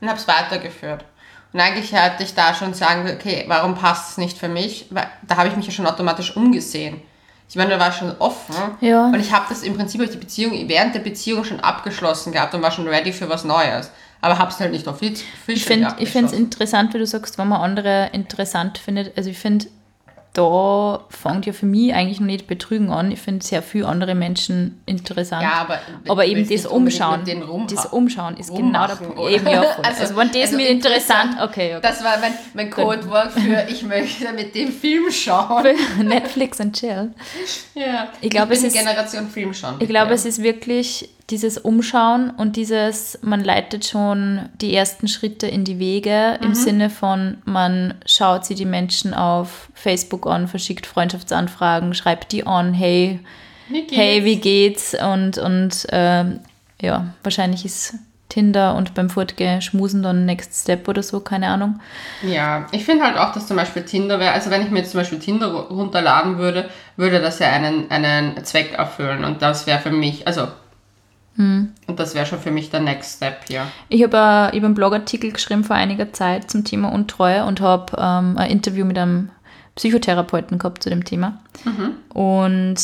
und 0.00 0.08
habe 0.08 0.18
es 0.18 0.26
weitergeführt. 0.26 1.04
Und 1.52 1.60
eigentlich 1.60 1.92
hätte 1.92 2.22
ich 2.22 2.34
da 2.34 2.54
schon 2.54 2.74
sagen, 2.74 3.04
können, 3.04 3.16
okay, 3.16 3.44
warum 3.48 3.74
passt 3.74 4.12
es 4.12 4.18
nicht 4.18 4.36
für 4.36 4.48
mich? 4.48 4.86
Weil 4.90 5.08
da 5.26 5.36
habe 5.36 5.48
ich 5.48 5.56
mich 5.56 5.66
ja 5.66 5.72
schon 5.72 5.86
automatisch 5.86 6.36
umgesehen. 6.36 7.00
Ich 7.48 7.56
meine, 7.56 7.70
da 7.70 7.78
war 7.78 7.92
schon 7.92 8.14
offen. 8.18 8.54
Ja. 8.80 9.06
Und 9.06 9.20
ich 9.20 9.32
habe 9.32 9.46
das 9.48 9.62
im 9.62 9.74
Prinzip 9.74 10.10
die 10.10 10.18
Beziehung, 10.18 10.68
während 10.68 10.94
der 10.94 11.00
Beziehung 11.00 11.44
schon 11.44 11.60
abgeschlossen 11.60 12.32
gehabt 12.32 12.54
und 12.54 12.62
war 12.62 12.70
schon 12.70 12.86
ready 12.86 13.12
für 13.12 13.28
was 13.28 13.44
Neues. 13.44 13.90
Aber 14.20 14.38
habe 14.38 14.50
es 14.50 14.58
halt 14.58 14.72
nicht 14.72 14.86
auf 14.88 14.98
Fisch 14.98 15.22
Ich 15.46 15.64
finde 15.64 15.94
es 15.96 16.32
interessant, 16.32 16.92
wie 16.92 16.98
du 16.98 17.06
sagst, 17.06 17.38
wenn 17.38 17.48
man 17.48 17.60
andere 17.60 18.10
interessant 18.12 18.76
findet. 18.76 19.16
Also 19.16 19.30
ich 19.30 19.38
finde, 19.38 19.66
da 20.34 21.00
fängt 21.08 21.46
ja 21.46 21.52
für 21.52 21.66
mich 21.66 21.92
eigentlich 21.92 22.20
noch 22.20 22.26
nicht 22.26 22.46
Betrügen 22.46 22.90
an. 22.90 23.10
Ich 23.10 23.20
finde 23.20 23.44
sehr 23.44 23.62
viele 23.62 23.86
andere 23.88 24.14
Menschen 24.14 24.80
interessant. 24.86 25.42
Ja, 25.42 25.62
aber, 25.62 25.80
aber 26.08 26.26
eben 26.26 26.48
das 26.48 26.66
Umschauen. 26.66 27.22
Das 27.68 27.86
Umschauen 27.86 28.36
ist 28.36 28.54
genau 28.54 28.86
der 28.86 28.94
Punkt. 28.96 29.18
Eben, 29.30 29.46
ja, 29.48 29.62
voll. 29.62 29.84
Also- 29.84 30.00
Also, 30.02 30.16
wenn 30.16 30.28
das 30.28 30.36
also 30.42 30.56
mir 30.56 30.68
interessant, 30.68 31.36
okay, 31.42 31.72
okay. 31.76 31.78
Das 31.82 32.04
war 32.04 32.18
mein, 32.20 32.32
mein 32.54 32.70
Codewort 32.70 33.32
für 33.32 33.66
ich 33.68 33.82
möchte 33.82 34.32
mit 34.32 34.54
dem 34.54 34.70
Film 34.70 35.10
schauen. 35.10 35.66
Netflix 36.02 36.60
und 36.60 36.76
Chill. 36.78 37.10
Ja. 37.74 38.08
Ich 38.20 38.30
glaube, 38.30 38.52
es 38.54 38.62
ist- 38.62 38.74
Generation 38.76 39.28
Film 39.28 39.52
schauen. 39.52 39.76
Ich 39.80 39.88
glaube, 39.88 40.14
es 40.14 40.24
ist 40.24 40.42
wirklich 40.42 41.08
dieses 41.30 41.58
Umschauen 41.58 42.30
und 42.30 42.56
dieses, 42.56 43.18
man 43.22 43.44
leitet 43.44 43.84
schon 43.86 44.48
die 44.60 44.74
ersten 44.74 45.08
Schritte 45.08 45.46
in 45.46 45.64
die 45.64 45.78
Wege 45.78 46.38
Mhm. 46.40 46.46
im 46.46 46.54
Sinne 46.54 46.90
von, 46.90 47.38
man 47.44 47.94
schaut 48.06 48.46
sich 48.46 48.56
die 48.56 48.64
Menschen 48.64 49.12
auf 49.14 49.68
Facebook 49.74 50.26
an, 50.26 50.48
verschickt 50.48 50.86
Freundschaftsanfragen, 50.86 51.92
schreibt 51.94 52.32
die 52.32 52.46
an, 52.46 52.72
hey, 52.72 53.20
Wie 53.68 53.82
geht's? 53.82 53.96
hey, 53.96 54.24
wie 54.24 54.36
geht's? 54.36 54.94
Und, 54.94 55.36
und 55.38 55.86
ähm, 55.90 56.40
ja, 56.80 57.08
wahrscheinlich 57.22 57.64
ist 57.64 57.94
Tinder 58.30 58.74
und 58.76 58.94
beim 58.94 59.08
Fortgehen 59.10 59.62
schmusen 59.62 60.02
dann 60.02 60.26
Next 60.26 60.62
Step 60.62 60.86
oder 60.88 61.02
so, 61.02 61.20
keine 61.20 61.48
Ahnung. 61.48 61.80
Ja, 62.22 62.66
ich 62.72 62.84
finde 62.84 63.04
halt 63.04 63.16
auch, 63.16 63.32
dass 63.32 63.46
zum 63.46 63.56
Beispiel 63.56 63.82
Tinder 63.84 64.20
wäre, 64.20 64.32
also 64.32 64.50
wenn 64.50 64.62
ich 64.62 64.70
mir 64.70 64.80
jetzt 64.80 64.90
zum 64.92 65.00
Beispiel 65.00 65.18
Tinder 65.18 65.46
ru- 65.48 65.68
runterladen 65.74 66.36
würde, 66.38 66.68
würde 66.96 67.20
das 67.20 67.38
ja 67.38 67.48
einen, 67.50 67.90
einen 67.90 68.44
Zweck 68.44 68.72
erfüllen 68.72 69.24
und 69.24 69.40
das 69.42 69.66
wäre 69.66 69.78
für 69.80 69.90
mich, 69.90 70.26
also 70.26 70.48
Und 71.86 72.00
das 72.00 72.14
wäre 72.14 72.26
schon 72.26 72.40
für 72.40 72.50
mich 72.50 72.70
der 72.70 72.80
Next 72.80 73.16
Step 73.16 73.44
hier. 73.46 73.66
Ich 73.88 74.02
habe 74.02 74.18
hab 74.18 74.52
einen 74.52 74.74
Blogartikel 74.74 75.32
geschrieben 75.32 75.64
vor 75.64 75.76
einiger 75.76 76.12
Zeit 76.12 76.50
zum 76.50 76.64
Thema 76.64 76.92
Untreue 76.92 77.44
und 77.44 77.60
habe 77.60 77.96
ähm, 77.96 78.36
ein 78.36 78.50
Interview 78.50 78.84
mit 78.84 78.98
einem 78.98 79.30
Psychotherapeuten 79.76 80.58
gehabt 80.58 80.82
zu 80.82 80.90
dem 80.90 81.04
Thema. 81.04 81.40
Und 82.12 82.76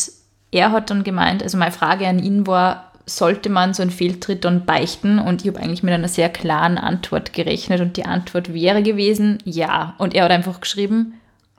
er 0.53 0.71
hat 0.71 0.91
dann 0.91 1.03
gemeint, 1.03 1.43
also 1.43 1.59
meine 1.59 1.73
Frage 1.73 2.07
an 2.07 2.21
ihn 2.21 2.47
war, 2.47 2.93
sollte 3.07 3.51
man 3.51 3.75
so 3.75 3.83
einen 3.83 3.91
Fehltritt 3.91 4.45
dann 4.45 4.65
beichten? 4.65 5.19
Und 5.19 5.43
ich 5.43 5.49
habe 5.49 5.61
eigentlich 5.61 5.83
mit 5.83 5.93
einer 5.93 6.09
sehr 6.09 6.29
klaren 6.29 6.79
Antwort 6.79 7.33
gerechnet 7.33 7.81
und 7.81 7.97
die 7.97 8.07
Antwort 8.07 8.55
wäre 8.55 8.83
gewesen, 8.83 9.39
ja. 9.45 9.95
Und 9.99 10.15
er 10.15 10.25
hat 10.25 10.31
einfach 10.31 10.61
geschrieben, 10.61 11.15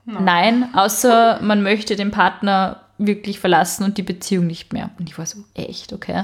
nein, 0.06 0.74
außer 0.74 1.40
man 1.42 1.62
möchte 1.62 1.96
den 1.96 2.12
Partner 2.12 2.82
wirklich 2.98 3.40
verlassen 3.40 3.84
und 3.84 3.98
die 3.98 4.04
Beziehung 4.04 4.48
nicht 4.48 4.72
mehr. 4.72 4.90
Und 4.98 5.10
ich 5.10 5.18
war 5.18 5.26
so, 5.26 5.40
echt, 5.54 5.92
okay. 5.92 6.24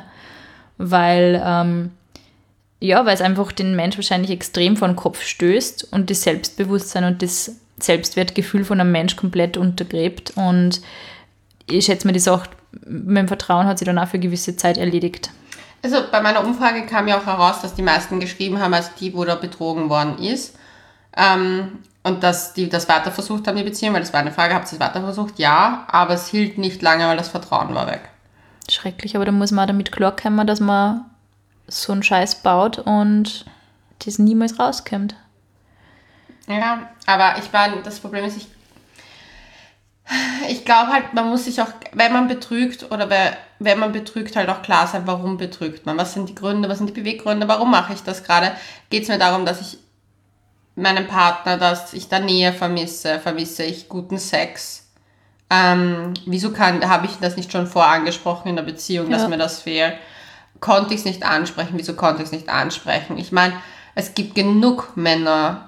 Weil, 0.89 1.41
ähm, 1.45 1.91
ja, 2.79 3.05
weil 3.05 3.13
es 3.13 3.21
einfach 3.21 3.51
den 3.51 3.75
Mensch 3.75 3.97
wahrscheinlich 3.97 4.31
extrem 4.31 4.75
vor 4.75 4.88
den 4.88 4.95
Kopf 4.95 5.23
stößt 5.23 5.91
und 5.91 6.09
das 6.09 6.23
Selbstbewusstsein 6.23 7.03
und 7.03 7.21
das 7.21 7.55
Selbstwertgefühl 7.79 8.65
von 8.65 8.79
einem 8.79 8.91
Mensch 8.91 9.15
komplett 9.15 9.57
untergräbt. 9.57 10.33
Und 10.35 10.81
ich 11.69 11.85
schätze 11.85 12.07
mir, 12.07 12.13
die 12.13 12.19
Sache 12.19 12.50
mit 12.85 13.17
dem 13.17 13.27
Vertrauen 13.27 13.67
hat 13.67 13.79
sich 13.79 13.85
dann 13.85 14.00
auch 14.00 14.07
für 14.07 14.19
gewisse 14.19 14.55
Zeit 14.55 14.77
erledigt. 14.77 15.29
Also 15.83 15.97
bei 16.11 16.21
meiner 16.21 16.43
Umfrage 16.45 16.85
kam 16.85 17.07
ja 17.07 17.17
auch 17.17 17.25
heraus, 17.25 17.61
dass 17.61 17.73
die 17.73 17.81
meisten 17.81 18.19
geschrieben 18.19 18.59
haben, 18.59 18.73
als 18.73 18.93
die, 18.95 19.13
wo 19.13 19.25
da 19.25 19.35
betrogen 19.35 19.89
worden 19.89 20.19
ist. 20.19 20.55
Ähm, 21.17 21.79
und 22.03 22.23
dass 22.23 22.53
die 22.53 22.69
das 22.69 22.89
weiter 22.89 23.11
versucht 23.11 23.47
haben, 23.47 23.57
die 23.57 23.63
Beziehung, 23.63 23.93
weil 23.93 24.01
das 24.01 24.13
war 24.13 24.21
eine 24.21 24.31
Frage, 24.31 24.55
habt 24.55 24.71
ihr 24.71 24.73
es 24.73 24.79
weiter 24.79 25.01
versucht? 25.01 25.38
Ja, 25.38 25.85
aber 25.88 26.15
es 26.15 26.27
hielt 26.27 26.57
nicht 26.57 26.81
lange, 26.81 27.05
weil 27.05 27.17
das 27.17 27.29
Vertrauen 27.29 27.75
war 27.75 27.88
weg. 27.88 28.01
Schrecklich, 28.72 29.16
aber 29.16 29.25
da 29.25 29.32
muss 29.32 29.51
man 29.51 29.63
auch 29.63 29.68
damit 29.68 29.92
klarkommen, 29.92 30.48
dass 30.48 30.60
man 30.60 31.06
so 31.68 31.92
einen 31.94 32.04
Scheiß 32.04 32.42
baut 32.44 32.80
und 32.80 33.46
das 34.06 34.20
niemals 34.20 34.60
rauskommt. 34.60 35.16
Ja, 36.48 36.90
aber 37.06 37.38
ich 37.40 37.51
meine, 37.51 37.82
das 37.84 38.00
Problem 38.00 38.25
ist, 38.25 38.38
ich, 38.38 38.48
ich 40.50 40.66
glaube 40.66 40.92
halt, 40.92 41.13
man 41.13 41.30
muss 41.30 41.46
sich 41.46 41.62
auch, 41.62 41.70
wenn 41.94 42.12
man 42.13 42.28
betrügt 42.28 42.92
oder 42.92 43.10
wer- 43.10 43.38
wenn 43.60 43.80
man 43.80 43.92
betrügt, 43.92 44.36
halt 44.36 44.50
auch 44.50 44.62
klar 44.62 44.88
sein, 44.88 45.04
warum 45.06 45.38
betrügt 45.38 45.86
man. 45.86 45.98
Was 45.98 46.13
sind 46.13 46.28
die 46.30 46.36
Gründe, 46.36 46.68
was 46.70 46.80
sind 46.80 46.88
die 46.90 47.00
Beweggründe, 47.00 47.48
warum 47.48 47.72
mache 47.72 47.94
ich 47.94 48.01
das 48.04 48.24
gerade? 48.24 48.51
Geht 48.90 49.04
es 49.04 49.10
mir 49.10 49.20
darum, 49.20 49.46
dass 49.46 49.62
ich 49.62 49.78
meinen 50.75 51.08
Partner, 51.08 51.58
dass 51.58 51.94
ich 51.94 52.10
da 52.10 52.20
Nähe 52.20 52.54
vermisse, 52.54 53.20
vermisse 53.20 53.63
ich 53.63 53.90
guten 53.90 54.18
Sex? 54.18 54.80
Ähm, 55.53 56.13
wieso 56.25 56.51
kann, 56.51 56.88
habe 56.88 57.05
ich 57.08 57.17
das 57.20 57.36
nicht 57.36 57.51
schon 57.51 57.67
vorangesprochen 57.67 58.48
in 58.50 58.55
der 58.55 58.63
Beziehung, 58.63 59.10
dass 59.12 59.24
Ja. 59.24 59.27
mir 59.27 59.38
das 59.38 59.60
fehlt? 59.60 59.93
Konnte 60.62 60.93
ich 60.93 61.01
es 61.01 61.05
nicht 61.05 61.24
ansprechen? 61.25 61.74
Wieso 61.74 61.93
konnte 61.93 62.22
ich 62.22 62.27
es 62.27 62.31
nicht 62.31 62.48
ansprechen? 62.50 63.17
Ich 63.17 63.31
meine, 63.34 63.53
es 63.96 64.13
gibt 64.13 64.36
genug 64.36 64.93
Männer, 64.96 65.67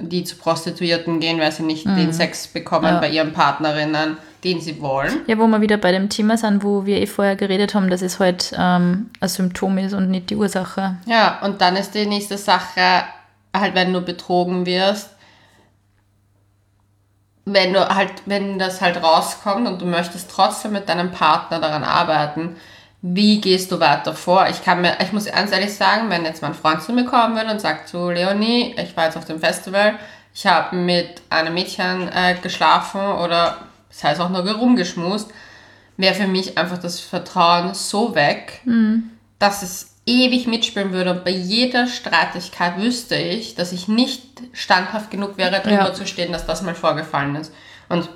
die 0.00 0.24
zu 0.24 0.36
Prostituierten 0.36 1.20
gehen, 1.20 1.38
weil 1.38 1.52
sie 1.52 1.62
nicht 1.62 1.84
den 1.86 2.12
Sex 2.14 2.48
bekommen 2.48 2.86
Ja. 2.86 2.98
bei 3.00 3.10
ihren 3.10 3.32
Partnerinnen, 3.34 4.16
den 4.42 4.60
sie 4.60 4.80
wollen. 4.80 5.20
Ja, 5.26 5.36
wo 5.38 5.46
wir 5.46 5.60
wieder 5.60 5.76
bei 5.76 5.92
dem 5.92 6.08
Thema 6.08 6.36
sind, 6.38 6.64
wo 6.64 6.86
wir 6.86 6.96
eh 7.00 7.06
vorher 7.06 7.36
geredet 7.36 7.74
haben, 7.74 7.90
dass 7.90 8.00
es 8.00 8.18
halt 8.18 8.52
ähm, 8.58 9.10
ein 9.20 9.28
Symptom 9.28 9.76
ist 9.78 9.92
und 9.92 10.10
nicht 10.10 10.30
die 10.30 10.36
Ursache. 10.36 10.96
Ja, 11.04 11.38
und 11.42 11.60
dann 11.60 11.76
ist 11.76 11.94
die 11.94 12.06
nächste 12.06 12.38
Sache, 12.38 13.04
halt 13.54 13.74
wenn 13.74 13.92
du 13.92 14.00
betrogen 14.00 14.64
wirst, 14.64 15.10
wenn 17.44 17.72
du 17.72 17.88
halt, 17.88 18.12
wenn 18.26 18.58
das 18.58 18.80
halt 18.80 19.02
rauskommt 19.02 19.66
und 19.66 19.80
du 19.80 19.86
möchtest 19.86 20.30
trotzdem 20.30 20.72
mit 20.72 20.88
deinem 20.88 21.10
Partner 21.10 21.58
daran 21.60 21.84
arbeiten, 21.84 22.56
wie 23.02 23.40
gehst 23.40 23.72
du 23.72 23.80
weiter 23.80 24.14
vor? 24.14 24.46
Ich 24.48 24.62
kann 24.64 24.80
mir, 24.80 24.96
ich 25.00 25.12
muss 25.12 25.24
ganz 25.24 25.50
ehrlich 25.50 25.74
sagen, 25.74 26.08
wenn 26.08 26.24
jetzt 26.24 26.40
mein 26.40 26.54
Freund 26.54 26.82
zu 26.82 26.92
mir 26.92 27.04
kommen 27.04 27.34
würde 27.34 27.50
und 27.50 27.60
sagt 27.60 27.88
so, 27.88 28.10
Leonie, 28.10 28.76
ich 28.78 28.96
war 28.96 29.06
jetzt 29.06 29.16
auf 29.16 29.24
dem 29.24 29.40
Festival, 29.40 29.94
ich 30.32 30.46
habe 30.46 30.76
mit 30.76 31.20
einem 31.28 31.54
Mädchen 31.54 32.08
äh, 32.08 32.36
geschlafen 32.40 33.00
oder 33.00 33.58
das 33.88 34.04
heißt 34.04 34.20
auch 34.20 34.30
nur 34.30 34.48
rumgeschmust, 34.48 35.30
wäre 35.96 36.14
für 36.14 36.28
mich 36.28 36.56
einfach 36.56 36.78
das 36.78 37.00
Vertrauen 37.00 37.74
so 37.74 38.14
weg, 38.14 38.60
dass 39.38 39.62
es 39.62 39.91
ewig 40.06 40.46
mitspielen 40.46 40.92
würde. 40.92 41.10
Und 41.12 41.24
bei 41.24 41.30
jeder 41.30 41.86
Streitigkeit 41.86 42.76
wüsste 42.78 43.14
ich, 43.16 43.54
dass 43.54 43.72
ich 43.72 43.88
nicht 43.88 44.22
standhaft 44.52 45.10
genug 45.10 45.36
wäre, 45.38 45.50
darüber 45.52 45.88
Ja. 45.88 45.94
zu 45.94 46.06
stehen, 46.06 46.32
dass 46.32 46.46
das 46.46 46.62
mal 46.62 46.74
vorgefallen 46.74 47.36
ist. 47.36 47.52
Und 47.88 48.08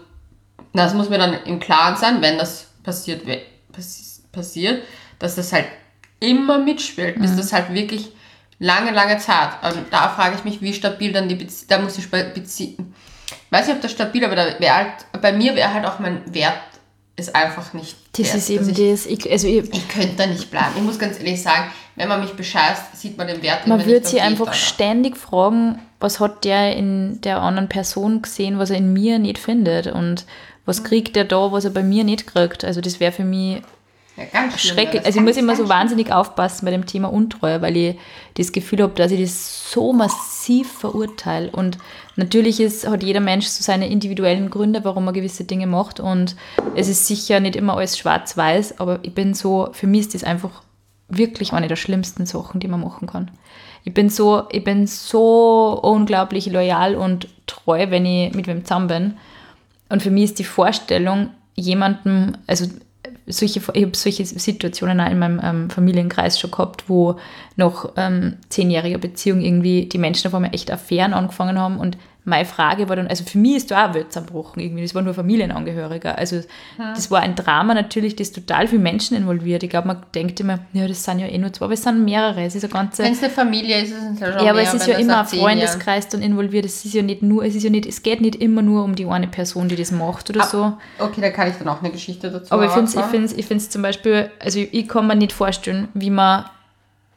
das 0.73 0.95
muss 0.95 1.09
mir 1.09 1.19
dann 1.19 1.35
im 1.45 1.61
Klaren 1.61 1.97
sein, 1.97 2.21
wenn 2.23 2.39
das 2.39 2.69
passiert, 2.83 3.23
passi- 3.73 4.21
passiert 4.33 4.83
dass 5.19 5.35
das 5.35 5.51
halt 5.53 5.67
immer 6.21 6.59
mitspielt, 6.59 7.19
bis 7.21 7.37
das 7.37 7.53
halt 7.55 7.73
wirklich 7.73 8.11
lange, 8.59 8.91
lange 8.91 9.17
Zeit. 9.19 9.49
Und 9.63 9.87
da 9.91 10.09
frage 10.11 10.37
ich 10.37 10.45
mich, 10.45 10.61
wie 10.61 10.75
stabil 10.75 11.11
dann 11.13 11.29
die 11.29 11.35
Beziehung, 11.37 11.69
da 11.69 11.79
muss 11.79 11.97
ich 11.97 12.11
Beziehung, 12.11 12.95
weiß 13.51 13.67
nicht, 13.67 13.77
ob 13.77 13.83
das 13.83 13.93
stabil, 13.93 14.23
aber 14.25 14.37
da 14.37 14.61
wäre 14.61 14.75
halt, 14.75 14.93
bei 15.23 15.33
mir 15.33 15.55
wäre 15.57 15.73
halt 15.73 15.87
auch 15.87 15.99
mein 16.01 16.23
Wert 16.35 16.59
ist 17.17 17.35
einfach 17.35 17.73
nicht 17.73 17.97
Das 18.13 18.29
wert, 18.29 18.37
ist 18.37 18.51
eben 18.51 18.69
ich, 18.69 18.77
das. 18.77 19.07
Ich, 19.07 19.31
also 19.31 19.49
ich, 19.49 19.73
ich 19.73 19.89
könnte 19.89 20.17
da 20.17 20.27
nicht 20.27 20.51
bleiben. 20.51 20.73
Ich 20.77 20.83
muss 20.83 20.99
ganz 20.99 21.19
ehrlich 21.19 21.43
sagen, 21.43 21.71
wenn 21.97 22.09
man 22.09 22.21
mich 22.21 22.35
bescheißt, 22.35 22.95
sieht 22.95 23.17
man 23.17 23.27
den 23.27 23.43
Wert 23.43 23.67
man 23.67 23.85
würde 23.87 24.07
und 24.07 24.21
einfach 24.21 24.53
geht 24.53 24.57
ständig 24.57 25.17
fragen, 25.17 25.79
was 25.99 26.21
hat 26.21 26.45
der 26.45 26.77
in 26.77 27.21
der 27.23 27.41
anderen 27.41 27.69
Person 27.69 28.21
gesehen, 28.21 28.59
was 28.59 28.71
er 28.71 28.77
in 28.77 28.93
mir 28.93 29.19
nicht 29.19 29.39
findet 29.39 29.87
und 29.87 30.27
was 30.67 30.85
kriegt 30.85 31.17
er 31.17 31.25
da, 31.25 31.53
was 31.53 31.65
er 31.65 31.71
bei 31.71 31.83
mir 31.83 32.05
nicht 32.05 32.27
kriegt. 32.27 32.65
Also 32.65 32.83
das 32.83 33.01
wäre 33.01 33.13
für 33.13 33.25
mich 33.25 33.63
Ja, 34.17 34.25
ganz 34.33 34.61
schrecklich. 34.61 35.05
Also 35.05 35.19
ich 35.19 35.25
muss 35.25 35.37
immer 35.37 35.57
so 35.57 35.69
wahnsinnig 35.69 36.11
aufpassen 36.11 36.65
bei 36.65 36.71
dem 36.71 36.87
Thema 36.87 37.13
Untreue, 37.13 37.61
weil 37.61 37.77
ich 37.77 37.97
das 38.35 38.53
Gefühl 38.53 38.83
habe, 38.83 38.95
dass 38.95 39.13
ich 39.13 39.21
das 39.21 39.71
so 39.71 39.93
massiv 39.93 40.73
verurteile. 40.73 41.51
Und 41.51 41.77
natürlich 42.17 42.61
ist, 42.61 42.89
hat 42.89 43.03
jeder 43.03 43.21
Mensch 43.21 43.47
so 43.47 43.63
seine 43.63 43.89
individuellen 43.89 44.49
Gründe, 44.49 44.85
warum 44.85 45.07
er 45.07 45.13
gewisse 45.13 45.45
Dinge 45.45 45.67
macht. 45.67 46.01
Und 46.01 46.35
es 46.75 46.89
ist 46.89 47.07
sicher 47.07 47.41
nicht 47.41 47.57
immer 47.57 47.77
alles 47.77 47.99
schwarz-weiß, 47.99 48.81
aber 48.81 49.01
ich 49.03 49.15
bin 49.15 49.35
so, 49.35 49.69
für 49.73 49.87
mich 49.87 50.03
ist 50.03 50.15
das 50.15 50.25
einfach 50.25 50.63
wirklich 51.09 51.53
eine 51.53 51.69
der 51.69 51.77
schlimmsten 51.77 52.25
Sachen, 52.25 52.59
die 52.59 52.69
man 52.69 52.81
machen 52.81 53.07
kann. 53.07 53.31
Ich 53.85 53.93
bin 53.95 54.09
so, 54.09 54.45
ich 54.51 54.65
bin 54.65 54.87
so 54.87 55.79
unglaublich 55.83 56.47
loyal 56.47 56.97
und 56.97 57.29
treu, 57.47 57.87
wenn 57.91 58.07
ich 58.07 58.35
mit 58.35 58.47
wem 58.47 58.65
zusammen 58.65 58.89
bin. 58.89 59.17
Und 59.89 60.03
für 60.03 60.11
mich 60.11 60.25
ist 60.25 60.39
die 60.39 60.45
Vorstellung, 60.45 61.31
jemandem, 61.55 62.33
also 62.47 62.67
solche, 63.27 63.61
ich 63.75 63.83
habe 63.83 63.97
solche 63.97 64.25
Situationen 64.25 65.01
auch 65.01 65.11
in 65.11 65.19
meinem 65.19 65.41
ähm, 65.43 65.71
Familienkreis 65.71 66.39
schon 66.39 66.51
gehabt, 66.51 66.89
wo 66.89 67.17
nach 67.57 67.93
ähm, 67.97 68.37
zehnjähriger 68.49 68.99
Beziehung 68.99 69.41
irgendwie 69.41 69.87
die 69.87 69.99
Menschen 69.99 70.29
auf 70.29 70.35
einmal 70.35 70.55
echt 70.55 70.71
Affären 70.71 71.13
angefangen 71.13 71.59
haben 71.59 71.79
und 71.79 71.99
meine 72.27 72.45
Frage 72.45 72.89
war 72.89 72.97
dann, 72.97 73.07
also 73.07 73.25
für 73.25 73.39
mich 73.39 73.55
ist 73.55 73.71
da 73.71 73.89
auch 73.89 73.95
Welt 73.95 74.13
zerbrochen 74.13 74.61
irgendwie, 74.61 74.83
das 74.83 74.97
war 74.97 75.03
nur 75.03 75.15
Familienangehöriger, 75.15 76.19
also 76.19 76.41
das 76.77 77.11
war 77.11 77.21
ein 77.21 77.37
Drama 77.37 77.73
natürlich, 77.73 78.17
das 78.17 78.33
total 78.33 78.67
viele 78.67 78.83
Menschen 78.83 79.17
involviert, 79.17 79.63
ich 79.63 79.71
glaube, 79.71 79.87
man 79.87 80.03
denkt 80.13 80.41
immer, 80.41 80.59
ja, 80.73 80.89
das 80.89 81.05
sind 81.05 81.21
ja 81.21 81.29
eh 81.29 81.39
nur 81.39 81.53
zwei, 81.53 81.67
aber 81.67 81.75
es 81.75 81.85
sind 81.85 82.05
mehrere, 82.05 82.43
es 82.43 82.57
ist 82.57 82.65
eine 82.65 82.73
ganze... 82.73 83.05
Wenn 83.05 83.13
es 83.13 83.23
eine 83.23 83.31
Familie 83.31 83.81
ist, 83.81 83.93
ist 83.93 84.03
es 84.15 84.21
ja 84.21 84.27
schon 84.33 84.45
Ja, 84.45 84.51
aber 84.51 84.61
mehr, 84.61 84.69
es 84.69 84.75
ist 84.75 84.87
ja 84.89 84.99
immer 84.99 85.21
ein 85.21 85.27
Freundeskreis 85.27 86.09
dann 86.09 86.21
involviert. 86.21 86.65
Es 86.65 86.85
ist 86.85 86.95
ja 86.95 87.03
nicht 87.03 87.23
nur, 87.23 87.45
es 87.45 87.55
ist 87.55 87.63
ja 87.63 87.71
nicht, 87.71 87.87
es 87.87 88.03
geht 88.03 88.21
nicht 88.21 88.35
immer 88.35 88.61
nur 88.61 88.83
um 88.83 88.97
die 88.97 89.07
eine 89.07 89.29
Person, 89.29 89.69
die 89.69 89.77
das 89.77 89.93
macht 89.93 90.29
oder 90.29 90.45
so. 90.47 90.77
Okay, 90.99 91.21
da 91.21 91.31
kann 91.31 91.49
ich 91.49 91.55
dann 91.57 91.69
auch 91.69 91.81
eine 91.81 91.93
Geschichte 91.93 92.31
dazu 92.31 92.53
Aber 92.53 92.65
ich 92.65 92.73
finde 92.73 92.91
es 92.91 92.97
ich 92.97 93.05
find's, 93.05 93.33
ich 93.35 93.47
find's 93.47 93.71
zum 93.71 93.83
Beispiel, 93.83 94.31
also 94.41 94.59
ich 94.59 94.89
kann 94.89 95.07
mir 95.07 95.15
nicht 95.15 95.33
vorstellen, 95.33 95.87
wie 95.95 96.11
man, 96.11 96.45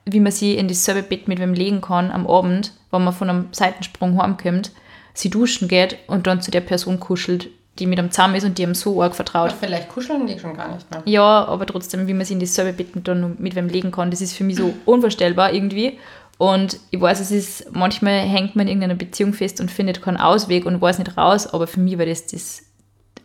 wie 0.06 0.20
man 0.20 0.32
sie 0.32 0.56
in 0.56 0.68
dasselbe 0.68 1.02
Bett 1.02 1.28
mit 1.28 1.40
wem 1.40 1.56
legen 1.56 1.82
kann 1.82 2.12
am 2.12 2.28
Abend, 2.28 2.74
wenn 2.92 3.04
man 3.04 3.14
von 3.14 3.30
einem 3.30 3.48
Seitensprung 3.52 4.22
heimkommt, 4.22 4.72
sie 5.20 5.30
duschen 5.30 5.68
geht 5.68 5.98
und 6.08 6.28
dann 6.28 6.42
zu 6.42 6.50
der 6.50 6.62
Person 6.62 7.00
kuschelt, 7.00 7.50
die 7.78 7.86
mit 7.86 8.00
einem 8.00 8.12
zusammen 8.12 8.36
ist 8.36 8.46
und 8.46 8.58
die 8.58 8.64
ihm 8.64 8.76
so 8.76 9.02
arg 9.02 9.16
vertraut. 9.16 9.50
Aber 9.50 9.60
vielleicht 9.60 9.90
kuscheln 9.90 10.28
die 10.28 10.40
schon 10.40 10.56
gar 10.56 10.74
nicht 10.74 10.90
mehr. 10.90 11.02
Ja, 11.06 11.46
aber 11.46 11.66
trotzdem, 11.66 12.08
wie 12.08 12.14
man 12.14 12.26
sie 12.26 12.34
in 12.34 12.40
dasselbe 12.40 12.74
Bett 12.74 12.96
mit, 12.96 13.08
dann 13.08 13.36
mit 13.40 13.56
wem 13.56 13.68
legen 13.68 13.92
kann, 13.92 14.12
das 14.12 14.22
ist 14.22 14.34
für 14.34 14.44
mich 14.44 14.56
so 14.56 14.74
unvorstellbar 14.86 15.54
irgendwie. 15.54 16.00
Und 16.38 16.80
ich 16.92 17.02
weiß, 17.02 17.20
es 17.20 17.32
ist, 17.32 17.74
manchmal 17.74 18.22
hängt 18.22 18.56
man 18.56 18.68
in 18.68 18.70
irgendeiner 18.70 18.96
Beziehung 18.96 19.34
fest 19.34 19.60
und 19.60 19.70
findet 19.70 20.02
keinen 20.02 20.18
Ausweg 20.18 20.66
und 20.66 20.82
weiß 20.82 21.00
nicht 21.00 21.18
raus, 21.18 21.48
aber 21.48 21.68
für 21.68 21.82
mich 21.82 21.98
war 21.98 22.06
das, 22.06 22.28
das 22.28 22.64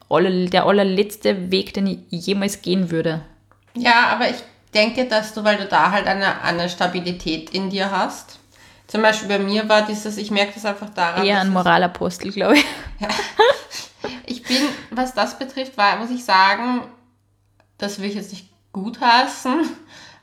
aller, 0.08 0.46
der 0.46 0.66
allerletzte 0.66 1.52
Weg, 1.52 1.74
den 1.74 1.86
ich 1.86 2.26
jemals 2.26 2.60
gehen 2.60 2.90
würde. 2.90 3.22
Ja, 3.76 4.08
aber 4.08 4.30
ich 4.30 4.42
denke, 4.74 5.04
dass 5.04 5.32
du, 5.32 5.44
weil 5.44 5.58
du 5.58 5.66
da 5.66 5.92
halt 5.92 6.08
eine, 6.08 6.42
eine 6.42 6.68
Stabilität 6.68 7.50
in 7.50 7.70
dir 7.70 7.92
hast. 7.92 8.40
Zum 8.86 9.02
Beispiel 9.02 9.28
bei 9.28 9.38
mir 9.38 9.68
war 9.68 9.82
dieses, 9.82 10.16
ich 10.18 10.30
merke 10.30 10.52
das 10.54 10.64
einfach 10.64 10.90
daran, 10.90 11.24
Eher 11.24 11.40
ein 11.40 11.50
Moralapostel, 11.52 12.30
glaube 12.32 12.56
ich. 12.58 12.64
Ich 14.26 14.42
bin, 14.42 14.58
was 14.90 15.14
das 15.14 15.38
betrifft, 15.38 15.76
war, 15.76 15.96
muss 15.96 16.10
ich 16.10 16.24
sagen, 16.24 16.82
das 17.78 17.98
will 17.98 18.08
ich 18.08 18.14
jetzt 18.14 18.32
nicht 18.32 18.48
gutheißen, 18.72 19.66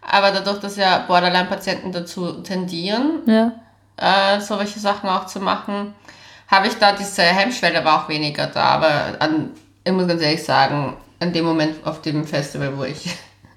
aber 0.01 0.31
dadurch, 0.31 0.59
dass 0.59 0.75
ja 0.77 0.99
Borderline-Patienten 0.99 1.91
dazu 1.91 2.41
tendieren, 2.43 3.21
Ja. 3.25 3.51
äh, 3.97 4.39
solche 4.39 4.79
Sachen 4.79 5.09
auch 5.09 5.25
zu 5.25 5.39
machen, 5.39 5.93
habe 6.47 6.67
ich 6.67 6.75
da 6.75 6.91
diese 6.91 7.23
Hemmschwelle 7.23 7.83
war 7.85 8.03
auch 8.03 8.09
weniger 8.09 8.47
da. 8.47 8.63
Aber 8.63 9.15
an, 9.19 9.51
ich 9.83 9.91
muss 9.91 10.07
ganz 10.07 10.21
ehrlich 10.21 10.43
sagen, 10.43 10.97
an 11.19 11.31
dem 11.33 11.45
Moment 11.45 11.85
auf 11.85 12.01
dem 12.01 12.25
Festival, 12.27 12.77
wo 12.77 12.83
ich 12.83 13.09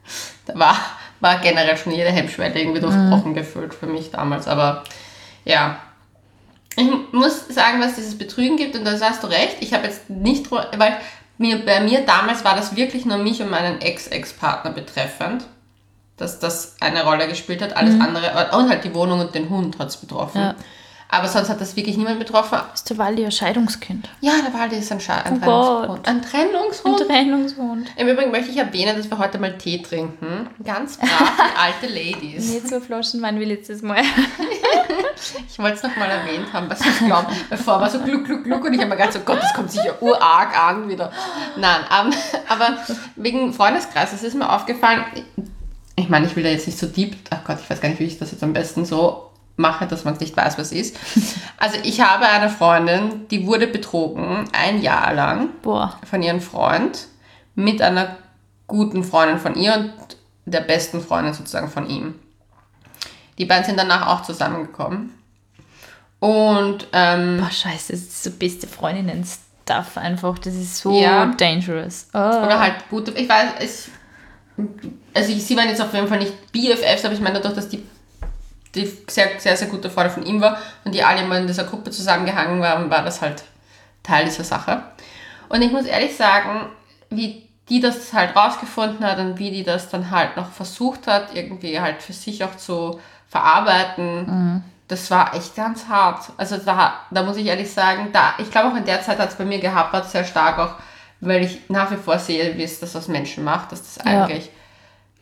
da 0.47 0.59
war, 0.59 0.77
war 1.21 1.39
generell 1.39 1.77
schon 1.77 1.93
jede 1.93 2.11
Hemmschwelle 2.11 2.59
irgendwie 2.59 2.81
durchbrochen 2.81 3.31
mhm. 3.31 3.35
gefühlt 3.35 3.75
für 3.75 3.87
mich 3.87 4.11
damals. 4.11 4.49
Aber 4.49 4.85
ja, 5.45 5.79
ich 6.77 6.89
muss 7.13 7.49
sagen, 7.49 7.81
was 7.81 7.95
dieses 7.95 8.19
Betrügen 8.19 8.57
gibt, 8.57 8.77
und 8.77 8.85
da 8.85 8.99
hast 8.99 9.23
du 9.23 9.27
recht, 9.29 9.57
ich 9.61 9.73
habe 9.73 9.87
jetzt 9.87 10.11
nicht, 10.11 10.51
weil 10.51 10.97
mir, 11.39 11.65
bei 11.65 11.81
mir 11.81 12.05
damals 12.05 12.45
war 12.45 12.57
das 12.57 12.77
wirklich 12.77 13.05
nur 13.05 13.19
mich 13.19 13.43
und 13.43 13.51
meinen 13.51 13.81
Ex-Ex-Partner 13.81 14.73
betreffend, 14.73 15.45
dass 16.17 16.39
das 16.39 16.77
eine 16.81 17.05
Rolle 17.05 17.29
gespielt 17.29 17.63
hat. 17.63 17.77
Alles 17.77 17.95
mhm. 17.95 18.03
andere, 18.03 18.57
und 18.57 18.69
halt 18.69 18.85
die 18.85 18.95
Wohnung 18.95 19.21
und 19.21 19.35
den 19.35 19.49
Hund 19.49 19.79
hat 19.79 19.89
es 19.89 19.97
betroffen. 19.97 20.41
Ja. 20.41 20.55
Aber 21.09 21.29
sonst 21.29 21.49
hat 21.49 21.61
das 21.61 21.77
wirklich 21.77 21.97
niemand 21.97 22.19
betroffen. 22.19 22.59
Ist 22.73 22.91
der 22.91 22.99
Waldi 22.99 23.25
ein 23.25 23.31
Scheidungskind? 23.31 24.09
Ja, 24.21 24.33
der 24.45 24.59
Waldi 24.59 24.77
ist 24.77 24.91
ein, 24.91 25.01
Sche 25.01 25.13
ein 25.13 25.37
oh 25.37 25.85
Trennungshund. 25.85 26.09
Ein 26.09 26.23
Trennungshund? 26.23 27.01
Ein 27.01 27.07
Trennungshund. 27.07 27.91
Im 27.97 28.09
Übrigen 28.09 28.31
möchte 28.31 28.51
ich 28.51 28.57
erwähnen, 28.57 28.97
dass 28.97 29.09
wir 29.09 29.19
heute 29.19 29.39
mal 29.39 29.57
Tee 29.57 29.81
trinken. 29.81 30.49
Ganz 30.65 30.97
brav, 30.97 31.33
alte 31.57 31.93
Ladies. 31.93 32.53
Nicht 32.53 32.69
so 32.69 32.81
Flaschen 32.81 33.23
waren 33.23 33.39
wie 33.39 33.45
letztes 33.45 33.83
Mal. 33.83 34.03
ich 35.49 35.59
wollte 35.59 35.77
es 35.77 35.83
noch 35.83 35.97
mal 35.97 36.09
erwähnt 36.11 36.53
haben, 36.53 36.69
was 36.69 36.81
ich 36.81 36.99
glaube. 36.99 37.29
Bevor 37.49 37.81
war 37.81 37.91
so 37.91 38.01
gluck, 38.01 38.25
gluck, 38.25 38.45
gluck 38.45 38.65
und 38.65 38.75
ich 38.75 38.81
habe 38.81 38.91
mir 38.91 38.97
gedacht, 38.97 39.13
so 39.13 39.21
Gott, 39.21 39.41
das 39.41 39.53
kommt 39.55 39.71
sicher 39.71 40.01
urarg 40.03 40.59
an 40.59 40.89
wieder. 40.89 41.13
Nein, 41.57 41.81
um, 42.07 42.13
aber 42.49 42.79
wegen 43.17 43.53
Freundeskreis, 43.53 44.11
das 44.11 44.23
ist 44.23 44.35
mir 44.35 44.51
aufgefallen. 44.51 45.05
Ich 45.97 46.09
meine, 46.09 46.27
ich 46.27 46.35
will 46.35 46.43
da 46.43 46.49
jetzt 46.49 46.67
nicht 46.67 46.79
so 46.79 46.87
deep, 46.87 47.17
ach 47.31 47.45
Gott, 47.45 47.59
ich 47.63 47.71
weiß 47.71 47.81
gar 47.81 47.89
nicht, 47.89 48.01
wie 48.01 48.05
ich 48.05 48.19
das 48.19 48.33
jetzt 48.33 48.43
am 48.43 48.53
besten 48.53 48.85
so 48.85 49.31
mache, 49.57 49.87
dass 49.87 50.05
man 50.05 50.17
nicht 50.19 50.37
weiß, 50.37 50.59
was 50.59 50.73
ist. 50.73 50.97
Also 51.57 51.79
ich 51.83 52.01
habe 52.01 52.27
eine 52.27 52.51
Freundin, 52.51 53.27
die 53.29 53.47
wurde 53.47 53.67
betrogen 53.67 54.45
ein 54.53 54.83
Jahr 54.83 55.15
lang 55.15 55.49
Boah. 55.63 55.99
von 56.09 56.23
ihrem 56.23 56.41
Freund 56.41 57.07
mit 57.55 57.81
einer 57.81 58.17
guten 58.67 59.05
Freundin 59.05 59.39
von 59.39 59.55
ihr 59.55 59.75
und 59.75 60.17
der 60.45 60.61
besten 60.61 61.01
Freundin 61.01 61.33
sozusagen 61.33 61.69
von 61.69 61.89
ihm. 61.89 62.17
Die 63.39 63.47
beiden 63.47 63.65
sind 63.65 63.79
danach 63.79 64.09
auch 64.09 64.23
zusammengekommen. 64.23 65.15
Und 66.19 66.89
ähm, 66.93 67.39
Boah, 67.41 67.51
scheiße, 67.51 67.93
das 67.93 68.01
ist 68.03 68.25
so 68.25 68.31
beste 68.33 68.67
Freundinnen-Stuff 68.67 69.97
einfach. 69.97 70.39
Das 70.39 70.55
ist 70.55 70.79
so 70.79 71.01
ja. 71.01 71.27
dangerous. 71.27 72.09
Oh. 72.13 72.19
Oder 72.19 72.59
halt 72.59 72.89
gute. 72.91 73.13
Ich 73.13 73.29
weiß, 73.29 73.53
ich, 73.61 74.65
also 75.15 75.33
ich, 75.33 75.45
sie 75.45 75.57
waren 75.57 75.69
jetzt 75.69 75.81
auf 75.81 75.95
jeden 75.95 76.09
Fall 76.09 76.19
nicht 76.19 76.53
BFFs, 76.53 77.05
aber 77.05 77.15
ich 77.15 77.21
meine 77.21 77.37
dadurch, 77.37 77.55
dass 77.55 77.69
die 77.69 77.83
die 78.75 78.91
sehr, 79.09 79.39
sehr, 79.39 79.57
sehr 79.57 79.69
gute 79.69 79.91
Freunde 79.91 80.11
von 80.11 80.27
ihm 80.27 80.41
war 80.41 80.59
und 80.85 80.95
die 80.95 81.03
alle 81.03 81.23
immer 81.23 81.39
in 81.39 81.47
dieser 81.47 81.65
Gruppe 81.65 81.91
zusammengehangen 81.91 82.61
waren, 82.61 82.91
war 82.91 83.03
das 83.03 83.23
halt 83.23 83.45
Teil 84.03 84.25
dieser 84.25 84.45
Sache. 84.45 84.83
Und 85.49 85.63
ich 85.63 85.73
muss 85.73 85.85
ehrlich 85.85 86.17
sagen, 86.17 86.67
wie 87.11 87.49
die 87.69 87.81
das 87.81 88.13
halt 88.13 88.37
rausgefunden 88.37 89.05
hat 89.07 89.19
und 89.19 89.39
wie 89.39 89.51
die 89.51 89.65
das 89.65 89.89
dann 89.89 90.11
halt 90.11 90.37
noch 90.37 90.51
versucht 90.51 91.07
hat, 91.07 91.35
irgendwie 91.35 91.81
halt 91.81 92.03
für 92.03 92.13
sich 92.13 92.45
auch 92.45 92.57
zu 92.57 93.01
verarbeiten, 93.29 94.27
mhm. 94.27 94.65
das 94.89 95.11
war 95.11 95.35
echt 95.35 95.57
ganz 95.57 95.89
hart. 95.89 96.31
Also 96.37 96.57
da, 96.59 97.01
da 97.11 97.23
muss 97.23 97.37
ich 97.37 97.47
ehrlich 97.47 97.73
sagen, 97.73 98.11
da, 98.13 98.35
ich 98.39 98.51
glaube 98.51 98.71
auch 98.71 98.77
in 98.77 98.85
der 98.85 99.03
Zeit 99.03 99.19
hat 99.19 99.31
es 99.31 99.37
bei 99.37 99.45
mir 99.45 99.59
gehapert, 99.59 100.11
sehr 100.11 100.25
stark 100.25 100.59
auch, 100.59 100.75
weil 101.21 101.45
ich 101.45 101.61
nach 101.69 101.91
wie 101.91 101.97
vor 101.97 102.19
sehe, 102.19 102.57
wie 102.59 102.65
es 102.65 102.81
das 102.81 102.95
aus 102.95 103.09
Menschen 103.09 103.45
macht, 103.45 103.73
dass 103.73 103.83
das 103.83 104.05
ja. 104.05 104.25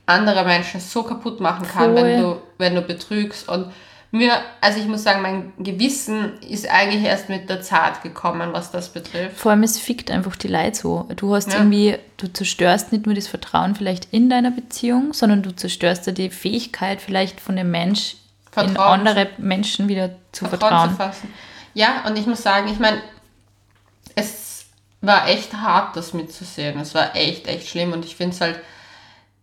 Andere 0.06 0.44
Menschen 0.44 0.80
so 0.80 1.02
kaputt 1.02 1.40
machen 1.40 1.66
kann, 1.66 1.94
wenn 1.94 2.20
du, 2.20 2.42
wenn 2.58 2.74
du 2.74 2.82
betrügst. 2.82 3.48
Und 3.48 3.72
mir, 4.10 4.40
also 4.60 4.78
ich 4.78 4.86
muss 4.86 5.02
sagen, 5.02 5.22
mein 5.22 5.52
Gewissen 5.58 6.38
ist 6.40 6.68
eigentlich 6.68 7.02
erst 7.02 7.28
mit 7.28 7.48
der 7.48 7.62
Zeit 7.62 8.02
gekommen, 8.02 8.52
was 8.52 8.70
das 8.70 8.90
betrifft. 8.90 9.36
Vor 9.36 9.52
allem, 9.52 9.62
es 9.62 9.78
fickt 9.78 10.10
einfach 10.10 10.36
die 10.36 10.48
Leute 10.48 10.78
so. 10.78 11.08
Du 11.16 11.34
hast 11.34 11.52
ja. 11.52 11.58
irgendwie, 11.58 11.96
du 12.18 12.30
zerstörst 12.30 12.92
nicht 12.92 13.06
nur 13.06 13.14
das 13.14 13.26
Vertrauen 13.26 13.74
vielleicht 13.74 14.12
in 14.12 14.28
deiner 14.28 14.50
Beziehung, 14.50 15.14
sondern 15.14 15.42
du 15.42 15.54
zerstörst 15.56 16.06
ja 16.06 16.12
die 16.12 16.30
Fähigkeit 16.30 17.00
vielleicht 17.00 17.40
von 17.40 17.56
dem 17.56 17.70
Mensch 17.70 18.16
Vertrauen 18.50 19.00
in 19.00 19.08
andere 19.08 19.28
Menschen 19.38 19.88
wieder 19.88 20.10
zu 20.32 20.44
vertrauen. 20.44 20.90
vertrauen. 20.90 21.12
Zu 21.12 21.26
ja, 21.72 22.04
und 22.06 22.18
ich 22.18 22.26
muss 22.26 22.42
sagen, 22.42 22.68
ich 22.68 22.78
meine, 22.78 23.00
es 24.14 24.66
war 25.00 25.26
echt 25.26 25.54
hart, 25.54 25.96
das 25.96 26.12
mitzusehen. 26.12 26.78
Es 26.78 26.94
war 26.94 27.16
echt, 27.16 27.48
echt 27.48 27.68
schlimm 27.68 27.92
und 27.92 28.04
ich 28.04 28.14
finde 28.14 28.34
es 28.34 28.40
halt 28.42 28.60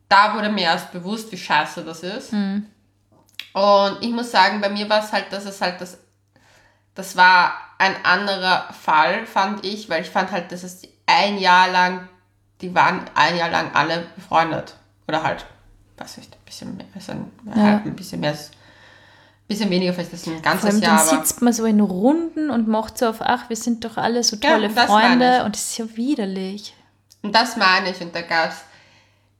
da 0.10 0.34
wurde 0.34 0.50
mir 0.50 0.64
erst 0.64 0.92
bewusst, 0.92 1.32
wie 1.32 1.38
scheiße 1.38 1.84
das 1.86 2.04
ist. 2.04 2.34
Mhm. 2.34 2.66
Und 3.54 3.98
ich 4.02 4.12
muss 4.12 4.32
sagen, 4.32 4.60
bei 4.60 4.70
mir 4.70 4.90
war 4.90 5.04
es 5.04 5.12
halt, 5.12 5.32
dass 5.32 5.46
es 5.46 5.62
halt 5.62 5.80
das, 5.80 5.98
das 6.96 7.16
war 7.16 7.54
ein 7.78 7.94
anderer 8.04 8.74
Fall, 8.74 9.26
fand 9.26 9.66
ich, 9.66 9.90
weil 9.90 10.02
ich 10.02 10.10
fand 10.10 10.32
halt, 10.32 10.52
dass 10.52 10.64
es 10.64 10.82
ein 11.06 11.38
Jahr 11.38 11.70
lang, 11.70 12.08
die 12.62 12.76
waren 12.76 13.06
ein 13.16 13.38
Jahr 13.38 13.50
lang 13.50 13.72
alle 13.74 14.06
befreundet. 14.16 14.76
Oder 15.08 15.24
halt, 15.24 15.46
weiß 15.98 16.18
ich, 16.18 16.26
ein 16.28 16.46
bisschen 16.46 16.78
mehr, 16.78 16.86
also 16.94 17.14
ein, 17.14 17.32
ja. 17.46 17.56
halt 17.56 17.86
ein 17.86 17.96
bisschen 17.96 18.20
mehr, 18.20 18.38
bisschen 19.48 19.70
weniger, 19.70 19.94
vielleicht 19.94 20.14
ist 20.14 20.28
ein 20.28 20.42
ganzes 20.42 20.72
allem, 20.72 20.82
Jahr. 20.82 20.98
Dann 20.98 21.20
sitzt 21.20 21.42
man 21.42 21.54
so 21.54 21.66
in 21.66 21.80
Runden 21.80 22.50
und 22.50 22.68
macht 22.68 22.98
so 22.98 23.08
auf, 23.08 23.22
ach, 23.22 23.50
wir 23.50 23.56
sind 23.56 23.86
doch 23.86 23.98
alle 23.98 24.24
so 24.24 24.36
tolle 24.36 24.70
ja, 24.70 24.86
Freunde 24.86 25.44
und 25.46 25.56
das 25.56 25.70
ist 25.70 25.78
ja 25.78 25.86
widerlich. 25.96 26.76
Und 27.22 27.34
das 27.34 27.58
meine 27.58 27.90
ich 27.90 28.00
und 28.02 28.14
da 28.14 28.22
gab 28.22 28.50
es 28.50 28.58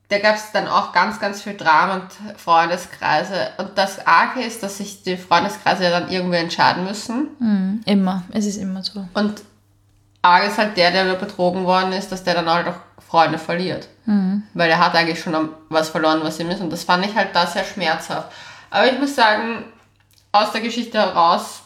da 0.10 0.18
gab 0.18 0.36
es 0.36 0.52
dann 0.52 0.68
auch 0.68 0.92
ganz, 0.92 1.20
ganz 1.20 1.44
viel 1.44 1.56
Drama 1.56 1.96
und 1.96 2.40
Freundeskreise. 2.40 3.50
Und 3.58 3.78
das 3.78 4.06
Arge 4.08 4.42
ist, 4.42 4.64
dass 4.64 4.80
sich 4.80 5.04
die 5.04 5.18
Freundeskreise 5.18 5.84
ja 5.84 5.92
dann 5.92 6.10
irgendwie 6.10 6.38
entscheiden 6.38 6.84
müssen. 6.84 7.28
Mhm, 7.40 7.82
immer, 7.86 8.24
es 8.32 8.48
ist 8.48 8.58
immer 8.58 8.84
so. 8.84 9.08
Und 9.14 9.44
Arge 10.24 10.48
ist 10.48 10.58
halt 10.58 10.76
der, 10.78 10.92
der 10.92 11.14
betrogen 11.14 11.64
worden 11.66 11.94
ist, 11.94 12.12
dass 12.12 12.24
der 12.24 12.34
dann 12.34 12.50
halt 12.50 12.68
auch 12.68 12.80
Freunde 13.08 13.38
verliert. 13.38 13.88
Mhm. 14.06 14.44
Weil 14.56 14.72
er 14.72 14.80
hat 14.80 14.96
eigentlich 14.96 15.20
schon 15.20 15.50
was 15.70 15.90
verloren, 15.90 16.22
was 16.24 16.40
ihm 16.40 16.50
ist. 16.50 16.62
Und 16.62 16.72
das 16.72 16.84
fand 16.84 17.06
ich 17.06 17.16
halt 17.16 17.30
da 17.36 17.46
sehr 17.46 17.64
schmerzhaft. 17.64 18.32
Aber 18.72 18.92
ich 18.92 19.00
muss 19.00 19.16
sagen, 19.16 19.64
aus 20.32 20.52
der 20.52 20.62
Geschichte 20.62 20.98
heraus 20.98 21.62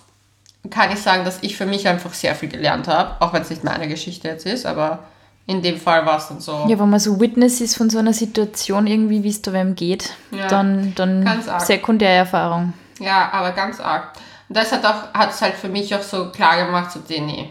kann 0.69 0.91
ich 0.91 1.01
sagen, 1.01 1.23
dass 1.23 1.43
ich 1.43 1.55
für 1.57 1.65
mich 1.65 1.87
einfach 1.87 2.13
sehr 2.13 2.35
viel 2.35 2.49
gelernt 2.49 2.89
habe. 2.89 3.21
Auch 3.21 3.31
wenn 3.31 3.41
es 3.41 3.49
nicht 3.49 3.63
meine 3.63 3.87
Geschichte 3.87 4.27
jetzt 4.27 4.45
ist, 4.45 4.65
aber 4.65 4.99
in 5.45 5.61
dem 5.61 5.77
Fall 5.77 6.05
war 6.05 6.17
es 6.17 6.27
dann 6.29 6.39
so. 6.39 6.65
Ja, 6.67 6.79
wenn 6.79 6.89
man 6.89 6.99
so 6.99 7.19
Witness 7.19 7.59
ist 7.59 7.75
von 7.75 7.89
so 7.89 7.99
einer 7.99 8.13
Situation 8.13 8.87
irgendwie, 8.87 9.23
wie 9.23 9.29
es 9.29 9.41
da 9.41 9.51
wem 9.51 9.75
geht, 9.75 10.13
ja, 10.31 10.47
dann, 10.47 10.93
dann 10.95 11.43
Sekundärerfahrung. 11.59 12.73
Ja, 12.99 13.29
aber 13.31 13.51
ganz 13.51 13.79
arg. 13.79 14.13
Und 14.47 14.57
das 14.57 14.71
hat 14.71 14.85
auch, 14.85 15.13
hat 15.13 15.31
es 15.31 15.41
halt 15.41 15.55
für 15.55 15.69
mich 15.69 15.93
auch 15.95 16.01
so 16.01 16.31
klar 16.31 16.65
gemacht, 16.65 16.91
so, 16.91 16.99
nee, 17.07 17.49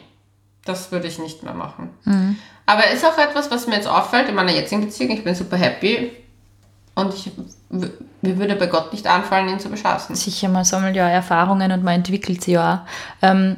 das 0.64 0.90
würde 0.92 1.08
ich 1.08 1.18
nicht 1.18 1.42
mehr 1.42 1.54
machen. 1.54 1.90
Mhm. 2.04 2.36
Aber 2.64 2.88
ist 2.90 3.04
auch 3.04 3.18
etwas, 3.18 3.50
was 3.50 3.66
mir 3.66 3.74
jetzt 3.74 3.88
auffällt 3.88 4.28
in 4.28 4.34
meiner 4.34 4.52
jetzigen 4.52 4.82
Beziehung. 4.82 5.10
Ich 5.10 5.24
bin 5.24 5.34
super 5.34 5.56
happy 5.56 6.12
und 6.94 7.12
ich, 7.12 7.30
mir 7.70 8.38
würde 8.38 8.56
bei 8.56 8.66
Gott 8.66 8.92
nicht 8.92 9.06
anfallen, 9.06 9.48
ihn 9.48 9.60
zu 9.60 9.68
beschaffen. 9.68 10.14
Sicher, 10.14 10.48
man 10.48 10.64
sammelt 10.64 10.94
ja 10.94 11.08
Erfahrungen 11.08 11.72
und 11.72 11.82
man 11.82 11.94
entwickelt 11.96 12.42
sie 12.42 12.52
ja 12.52 12.86
auch. 12.86 13.26
Ähm, 13.26 13.56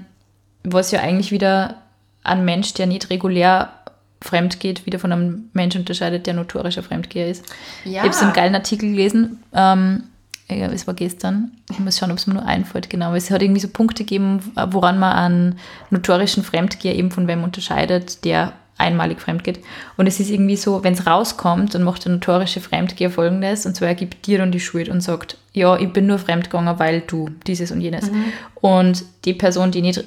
was 0.64 0.90
ja 0.90 1.00
eigentlich 1.00 1.30
wieder 1.30 1.82
ein 2.22 2.44
Mensch, 2.44 2.72
der 2.72 2.86
nicht 2.86 3.10
regulär 3.10 3.83
fremd 4.20 4.60
geht, 4.60 4.86
wieder 4.86 4.98
von 4.98 5.12
einem 5.12 5.50
Mensch 5.52 5.76
unterscheidet, 5.76 6.26
der 6.26 6.34
notorischer 6.34 6.82
Fremdgeher 6.82 7.28
ist. 7.28 7.44
Ja. 7.84 8.02
Ich 8.02 8.08
habe 8.08 8.12
so 8.12 8.24
einen 8.24 8.32
geilen 8.32 8.54
Artikel 8.54 8.90
gelesen, 8.90 9.42
ähm, 9.52 10.04
es 10.46 10.86
war 10.86 10.94
gestern, 10.94 11.52
ich 11.70 11.78
muss 11.78 11.98
schauen, 11.98 12.10
ob 12.10 12.18
es 12.18 12.26
mir 12.26 12.34
nur 12.34 12.44
einfällt, 12.44 12.90
genau. 12.90 13.14
Es 13.14 13.30
hat 13.30 13.42
irgendwie 13.42 13.60
so 13.60 13.68
Punkte 13.68 14.04
gegeben, 14.04 14.52
woran 14.70 14.98
man 14.98 15.16
einen 15.16 15.58
notorischen 15.90 16.44
Fremdgeher 16.44 16.94
eben 16.94 17.10
von 17.10 17.26
wem 17.26 17.42
unterscheidet, 17.42 18.24
der 18.24 18.52
einmalig 18.76 19.20
fremd 19.20 19.44
geht. 19.44 19.60
Und 19.96 20.06
es 20.06 20.20
ist 20.20 20.30
irgendwie 20.30 20.56
so, 20.56 20.84
wenn 20.84 20.94
es 20.94 21.06
rauskommt, 21.06 21.74
dann 21.74 21.82
macht 21.82 22.04
der 22.04 22.12
notorische 22.12 22.60
Fremdgeher 22.60 23.10
folgendes, 23.10 23.64
und 23.66 23.74
zwar 23.74 23.88
er 23.88 23.94
gibt 23.94 24.26
dir 24.26 24.38
dann 24.38 24.52
die 24.52 24.60
Schuld 24.60 24.88
und 24.88 25.00
sagt, 25.00 25.38
ja, 25.52 25.78
ich 25.78 25.92
bin 25.92 26.06
nur 26.06 26.18
fremdgegangen, 26.18 26.78
weil 26.78 27.00
du 27.00 27.30
dieses 27.46 27.70
und 27.70 27.80
jenes. 27.80 28.10
Mhm. 28.10 28.24
Und 28.56 29.04
die 29.24 29.34
Person, 29.34 29.70
die 29.70 29.82
nicht 29.82 30.04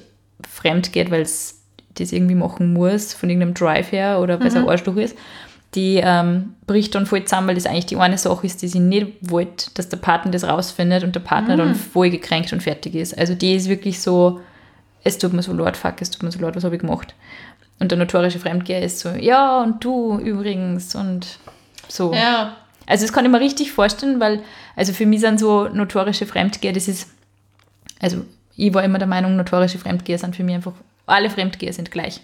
fremd 0.48 0.92
geht, 0.92 1.10
weil 1.10 1.22
es 1.22 1.57
das 2.00 2.12
irgendwie 2.12 2.36
machen 2.36 2.74
muss, 2.74 3.14
von 3.14 3.30
irgendeinem 3.30 3.54
Drive 3.54 3.92
her 3.92 4.20
oder 4.22 4.40
weil 4.40 4.48
es 4.48 4.56
mhm. 4.56 4.64
ein 4.64 4.70
Arschloch 4.70 4.96
ist, 4.96 5.18
die 5.76 6.02
ähm, 6.04 6.54
bricht 6.66 6.96
dann 6.96 7.06
voll 7.06 7.24
zusammen, 7.24 7.48
weil 7.48 7.56
das 7.56 7.66
eigentlich 7.66 7.86
die 7.86 7.98
eine 7.98 8.18
Sache 8.18 8.46
ist, 8.46 8.62
die 8.62 8.68
sie 8.68 8.80
nicht 8.80 9.14
wollte, 9.22 9.70
dass 9.74 9.90
der 9.90 9.98
Partner 9.98 10.32
das 10.32 10.44
rausfindet 10.44 11.04
und 11.04 11.14
der 11.14 11.20
Partner 11.20 11.56
mhm. 11.56 11.60
dann 11.60 11.76
voll 11.76 12.10
gekränkt 12.10 12.54
und 12.54 12.64
fertig 12.64 12.96
ist. 12.96 13.18
Also 13.18 13.36
die 13.36 13.54
ist 13.54 13.68
wirklich 13.68 14.02
so, 14.02 14.40
es 15.04 15.18
tut 15.18 15.34
mir 15.34 15.44
so 15.44 15.54
leid, 15.54 15.78
fuck, 15.78 16.02
es 16.02 16.10
tut 16.10 16.24
mir 16.24 16.32
so 16.32 16.40
leid, 16.40 16.56
was 16.56 16.64
habe 16.64 16.76
ich 16.76 16.82
gemacht? 16.82 17.14
Und 17.80 17.92
der 17.92 17.98
notorische 17.98 18.40
Fremdgeher 18.40 18.82
ist 18.82 19.00
so, 19.00 19.10
ja, 19.10 19.62
und 19.62 19.84
du 19.84 20.18
übrigens 20.18 20.96
und 20.96 21.38
so. 21.88 22.14
Ja. 22.14 22.58
Also 22.88 23.06
das 23.06 23.14
kann 23.14 23.26
ich 23.26 23.32
mir 23.32 23.40
richtig 23.40 23.72
vorstellen, 23.72 24.20
weil, 24.20 24.42
also 24.76 24.94
für 24.94 25.06
mich 25.06 25.22
sind 25.22 25.40
so 25.40 25.68
notorische 25.68 26.26
Fremdgeher, 26.26 26.74
das 26.74 26.88
ist, 26.88 27.10
also 28.00 28.24
ich 28.56 28.74
war 28.74 28.84
immer 28.84 28.98
der 28.98 29.08
Meinung, 29.08 29.36
notorische 29.36 29.78
Fremdgeher 29.78 30.18
sind 30.18 30.36
für 30.36 30.44
mich 30.44 30.56
einfach 30.56 30.74
alle 31.08 31.30
Fremdgeher 31.30 31.74
sind 31.74 31.92
gleich. 31.92 32.22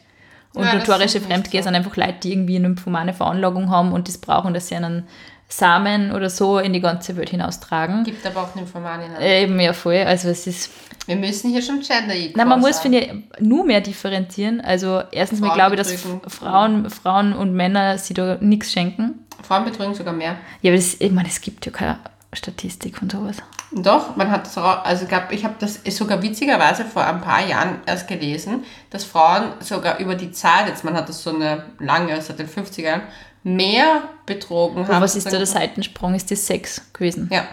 Und 0.53 0.65
ja, 0.65 0.75
notorische 0.75 1.19
Fremdgeher 1.19 1.63
so. 1.63 1.67
sind 1.67 1.75
einfach 1.75 1.95
Leute, 1.97 2.15
die 2.23 2.33
irgendwie 2.33 2.57
eine 2.57 2.67
nymphomane 2.67 3.13
Veranlagung 3.13 3.71
haben 3.71 3.91
und 3.91 4.07
das 4.07 4.19
brauchen, 4.19 4.53
dass 4.53 4.67
sie 4.67 4.75
einen 4.75 5.07
Samen 5.49 6.11
oder 6.11 6.29
so 6.29 6.57
in 6.57 6.73
die 6.73 6.79
ganze 6.79 7.15
Welt 7.15 7.29
hinaustragen. 7.29 8.03
Gibt 8.03 8.25
aber 8.25 8.41
auch 8.41 8.55
Nymphomanien. 8.55 9.15
Äh, 9.15 9.43
Eben 9.43 9.59
ja 9.59 9.73
voll. 9.73 9.97
Also 9.97 10.29
es 10.29 10.47
ist. 10.47 10.71
Wir 11.05 11.15
müssen 11.15 11.51
hier 11.51 11.61
schon 11.61 11.81
gender 11.81 12.13
Na, 12.35 12.45
man 12.45 12.59
muss, 12.59 12.79
finde 12.79 12.99
ich, 12.99 13.13
nur 13.39 13.65
mehr 13.65 13.81
differenzieren. 13.81 14.61
Also 14.61 15.03
erstens 15.11 15.39
Frauen 15.39 15.53
glaube 15.53 15.75
ich, 15.75 15.77
dass 15.77 15.91
betrügen. 15.91 16.29
Frauen, 16.29 16.89
Frauen 16.89 17.33
und 17.33 17.53
Männer 17.53 17.97
sich 17.97 18.15
da 18.15 18.37
nichts 18.39 18.71
schenken. 18.71 19.25
Frauen 19.43 19.65
betrügen 19.65 19.93
sogar 19.93 20.13
mehr. 20.13 20.37
Ja, 20.61 20.71
aber 20.71 20.77
das, 20.77 20.95
ich 20.99 21.11
meine, 21.11 21.27
es 21.27 21.41
gibt 21.41 21.65
ja 21.65 21.71
keine 21.71 21.99
Statistik 22.35 22.97
von 22.97 23.09
sowas. 23.09 23.37
Doch, 23.71 24.15
man 24.15 24.29
hat 24.31 24.45
das, 24.45 24.57
ra- 24.57 24.81
also 24.83 25.05
gab, 25.07 25.31
ich 25.31 25.43
habe 25.45 25.55
das 25.59 25.79
sogar 25.89 26.21
witzigerweise 26.21 26.85
vor 26.85 27.03
ein 27.05 27.21
paar 27.21 27.45
Jahren 27.45 27.81
erst 27.85 28.07
gelesen, 28.07 28.63
dass 28.91 29.03
Frauen 29.03 29.53
sogar 29.61 29.97
über 29.99 30.15
die 30.15 30.31
Zeit, 30.31 30.67
jetzt 30.67 30.83
man 30.83 30.95
hat 30.95 31.09
das 31.09 31.23
so 31.23 31.31
eine 31.33 31.65
lange, 31.79 32.21
seit 32.21 32.39
den 32.39 32.47
50ern, 32.49 33.01
mehr 33.43 34.03
betrogen 34.25 34.83
Aber 34.85 34.95
haben. 34.95 35.01
was 35.03 35.15
ist 35.15 35.25
da 35.27 35.31
der. 35.31 35.45
Seitensprung? 35.45 36.13
Ist 36.15 36.29
das 36.31 36.45
Sex 36.45 36.81
gewesen? 36.93 37.29
Ja. 37.31 37.45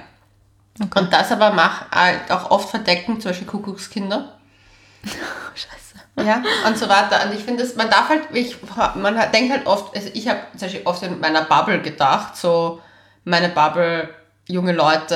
Und 0.79 1.13
das 1.13 1.33
aber 1.33 1.51
macht 1.53 1.91
halt 1.91 2.31
auch 2.31 2.51
oft 2.51 2.71
verdecken, 2.71 3.21
zum 3.21 3.31
Beispiel 3.31 3.47
Kuckuckskinder. 3.47 4.37
Scheiße. 5.55 6.27
Ja, 6.29 6.43
und 6.67 6.77
so 6.77 6.89
weiter. 6.89 7.25
Und 7.27 7.35
ich 7.37 7.43
finde, 7.45 7.63
das- 7.63 7.77
man 7.77 7.89
darf 7.91 8.09
halt, 8.09 8.23
ich, 8.33 8.57
man 8.97 9.15
denkt 9.33 9.53
halt 9.53 9.67
oft, 9.67 9.95
also 9.97 10.11
ich 10.13 10.29
habe 10.29 10.41
zum 10.53 10.61
Beispiel 10.61 10.83
oft 10.85 11.03
in 11.03 11.19
meiner 11.21 11.43
Bubble 11.43 11.81
gedacht, 11.81 12.37
so 12.37 12.81
meine 13.25 13.49
Bubble, 13.49 14.09
junge 14.51 14.73
Leute, 14.73 15.15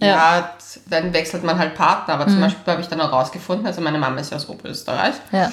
ja, 0.00 0.06
Ja. 0.06 0.54
dann 0.86 1.12
wechselt 1.12 1.42
man 1.44 1.58
halt 1.58 1.74
Partner. 1.74 2.14
Aber 2.14 2.26
zum 2.28 2.40
Beispiel 2.40 2.72
habe 2.72 2.82
ich 2.82 2.88
dann 2.88 3.00
auch 3.00 3.12
rausgefunden, 3.12 3.66
also 3.66 3.80
meine 3.80 3.98
Mama 3.98 4.20
ist 4.20 4.30
ja 4.30 4.36
aus 4.36 4.48
Oberösterreich. 4.48 5.14
Ja. 5.32 5.50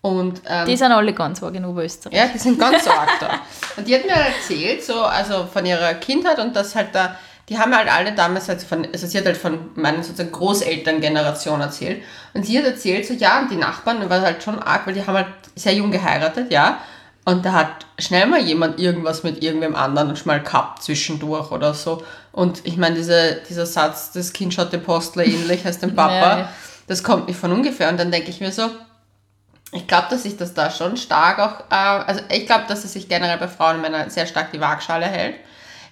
Und 0.00 0.42
ähm, 0.48 0.66
Die 0.66 0.76
sind 0.76 0.90
alle 0.90 1.12
ganz 1.12 1.42
arg 1.42 1.54
in 1.54 1.64
Oberösterreich. 1.64 2.18
ja, 2.18 2.26
die 2.26 2.38
sind 2.38 2.58
ganz 2.58 2.84
so 2.84 2.90
arg 2.90 3.10
da. 3.20 3.38
Und 3.76 3.86
die 3.86 3.94
hat 3.94 4.04
mir 4.04 4.14
halt 4.16 4.34
erzählt, 4.36 4.82
so, 4.82 5.00
also 5.02 5.46
von 5.52 5.64
ihrer 5.64 5.94
Kindheit 5.94 6.38
und 6.40 6.56
das 6.56 6.74
halt 6.74 6.88
da, 6.92 7.14
die 7.48 7.56
haben 7.58 7.74
halt 7.76 7.88
alle 7.92 8.12
damals, 8.12 8.50
also, 8.50 8.66
von, 8.66 8.84
also 8.92 9.06
sie 9.06 9.16
hat 9.18 9.26
halt 9.26 9.36
von 9.36 9.70
meinen 9.76 10.02
sozusagen 10.02 10.32
Großelterngeneration 10.32 11.60
erzählt. 11.60 12.02
Und 12.34 12.44
sie 12.46 12.58
hat 12.58 12.64
erzählt, 12.64 13.06
so, 13.06 13.14
ja, 13.14 13.40
und 13.40 13.50
die 13.50 13.56
Nachbarn 13.56 14.08
war 14.10 14.20
halt 14.22 14.42
schon 14.42 14.58
arg, 14.58 14.86
weil 14.86 14.94
die 14.94 15.06
haben 15.06 15.14
halt 15.14 15.26
sehr 15.54 15.74
jung 15.74 15.90
geheiratet, 15.92 16.50
ja. 16.50 16.78
Und 17.24 17.44
da 17.44 17.52
hat 17.52 17.86
schnell 17.98 18.26
mal 18.26 18.40
jemand 18.40 18.80
irgendwas 18.80 19.22
mit 19.22 19.42
irgendwem 19.42 19.76
anderen 19.76 20.08
und 20.08 20.18
schon 20.18 20.26
mal 20.26 20.42
gehabt 20.42 20.82
zwischendurch 20.82 21.52
oder 21.52 21.72
so. 21.72 22.02
Und 22.32 22.66
ich 22.66 22.76
meine, 22.76 22.96
diese, 22.96 23.40
dieser 23.48 23.66
Satz, 23.66 24.10
das 24.12 24.32
Kind 24.32 24.52
schaut 24.54 24.72
dem 24.72 24.82
Postler 24.82 25.24
ähnlich 25.24 25.64
als 25.64 25.78
dem 25.78 25.94
Papa, 25.94 26.38
Ja, 26.38 26.48
das 26.88 27.04
kommt 27.04 27.28
nicht 27.28 27.38
von 27.38 27.52
ungefähr. 27.52 27.88
Und 27.90 27.98
dann 28.00 28.10
denke 28.10 28.30
ich 28.30 28.40
mir 28.40 28.50
so, 28.50 28.68
ich 29.70 29.86
glaube, 29.86 30.08
dass 30.10 30.24
sich 30.24 30.36
das 30.36 30.52
da 30.52 30.70
schon 30.70 30.96
stark 30.96 31.38
auch, 31.38 31.60
äh, 31.70 31.74
also 31.74 32.20
ich 32.28 32.46
glaube, 32.46 32.64
dass 32.68 32.84
es 32.84 32.92
sich 32.92 33.08
generell 33.08 33.38
bei 33.38 33.48
Frauen 33.48 33.76
und 33.76 33.82
Männern 33.82 34.10
sehr 34.10 34.26
stark 34.26 34.52
die 34.52 34.60
Waagschale 34.60 35.06
hält. 35.06 35.36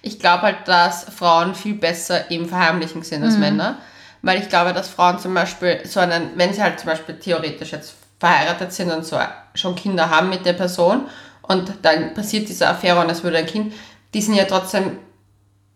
Ich 0.03 0.19
glaube 0.19 0.43
halt, 0.43 0.67
dass 0.67 1.05
Frauen 1.05 1.55
viel 1.55 1.75
besser 1.75 2.29
im 2.29 2.49
Verheimlichen 2.49 3.03
sind 3.03 3.23
als 3.23 3.37
Männer, 3.37 3.77
weil 4.21 4.39
ich 4.39 4.49
glaube, 4.49 4.73
dass 4.73 4.89
Frauen 4.89 5.19
zum 5.19 5.33
Beispiel 5.33 5.81
so 5.85 5.99
einen, 5.99 6.31
wenn 6.35 6.53
sie 6.53 6.61
halt 6.61 6.79
zum 6.79 6.89
Beispiel 6.89 7.19
theoretisch 7.19 7.71
jetzt 7.71 7.93
verheiratet 8.19 8.73
sind 8.73 8.91
und 8.91 9.05
so 9.05 9.17
schon 9.53 9.75
Kinder 9.75 10.09
haben 10.09 10.29
mit 10.29 10.45
der 10.45 10.53
Person 10.53 11.07
und 11.41 11.73
dann 11.81 12.13
passiert 12.13 12.49
diese 12.49 12.67
Affäre 12.67 12.99
und 12.99 13.09
es 13.09 13.23
würde 13.23 13.37
ein 13.37 13.45
Kind, 13.45 13.73
die 14.13 14.21
sind 14.21 14.35
ja 14.35 14.45
trotzdem, 14.45 14.97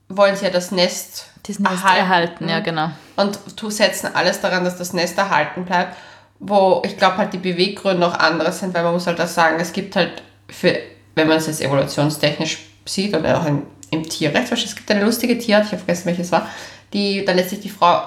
wollen 0.09 0.35
sie 0.35 0.45
ja 0.45 0.51
das 0.51 0.71
Nest 0.71 1.27
Das 1.43 1.59
Nest 1.59 1.83
erhalten, 1.83 2.49
ja, 2.49 2.59
genau. 2.59 2.89
und 3.15 3.39
setzen 3.69 4.09
alles 4.13 4.41
daran, 4.41 4.63
dass 4.63 4.77
das 4.77 4.93
Nest 4.93 5.17
erhalten 5.17 5.65
bleibt, 5.65 5.95
wo 6.39 6.81
ich 6.85 6.97
glaube 6.97 7.17
halt 7.17 7.33
die 7.33 7.37
Beweggründe 7.37 8.07
auch 8.07 8.13
andere 8.13 8.51
sind, 8.51 8.73
weil 8.73 8.83
man 8.83 8.93
muss 8.93 9.07
halt 9.07 9.19
auch 9.19 9.27
sagen, 9.27 9.57
es 9.59 9.73
gibt 9.73 9.95
halt 9.95 10.21
für, 10.49 10.77
wenn 11.15 11.27
man 11.27 11.37
es 11.37 11.47
jetzt 11.47 11.61
evolutionstechnisch 11.61 12.59
sieht 12.85 13.15
oder 13.15 13.39
auch 13.39 13.45
im, 13.45 13.63
im 13.89 14.03
Tierrecht, 14.03 14.51
es 14.51 14.75
gibt 14.75 14.89
eine 14.91 15.03
lustige 15.03 15.37
Tierart, 15.37 15.65
ich 15.65 15.71
habe 15.71 15.79
vergessen 15.83 16.05
welches 16.05 16.31
war, 16.31 16.47
die, 16.93 17.25
da 17.25 17.31
lässt 17.31 17.49
sich 17.49 17.61
die 17.61 17.69
Frau 17.69 18.03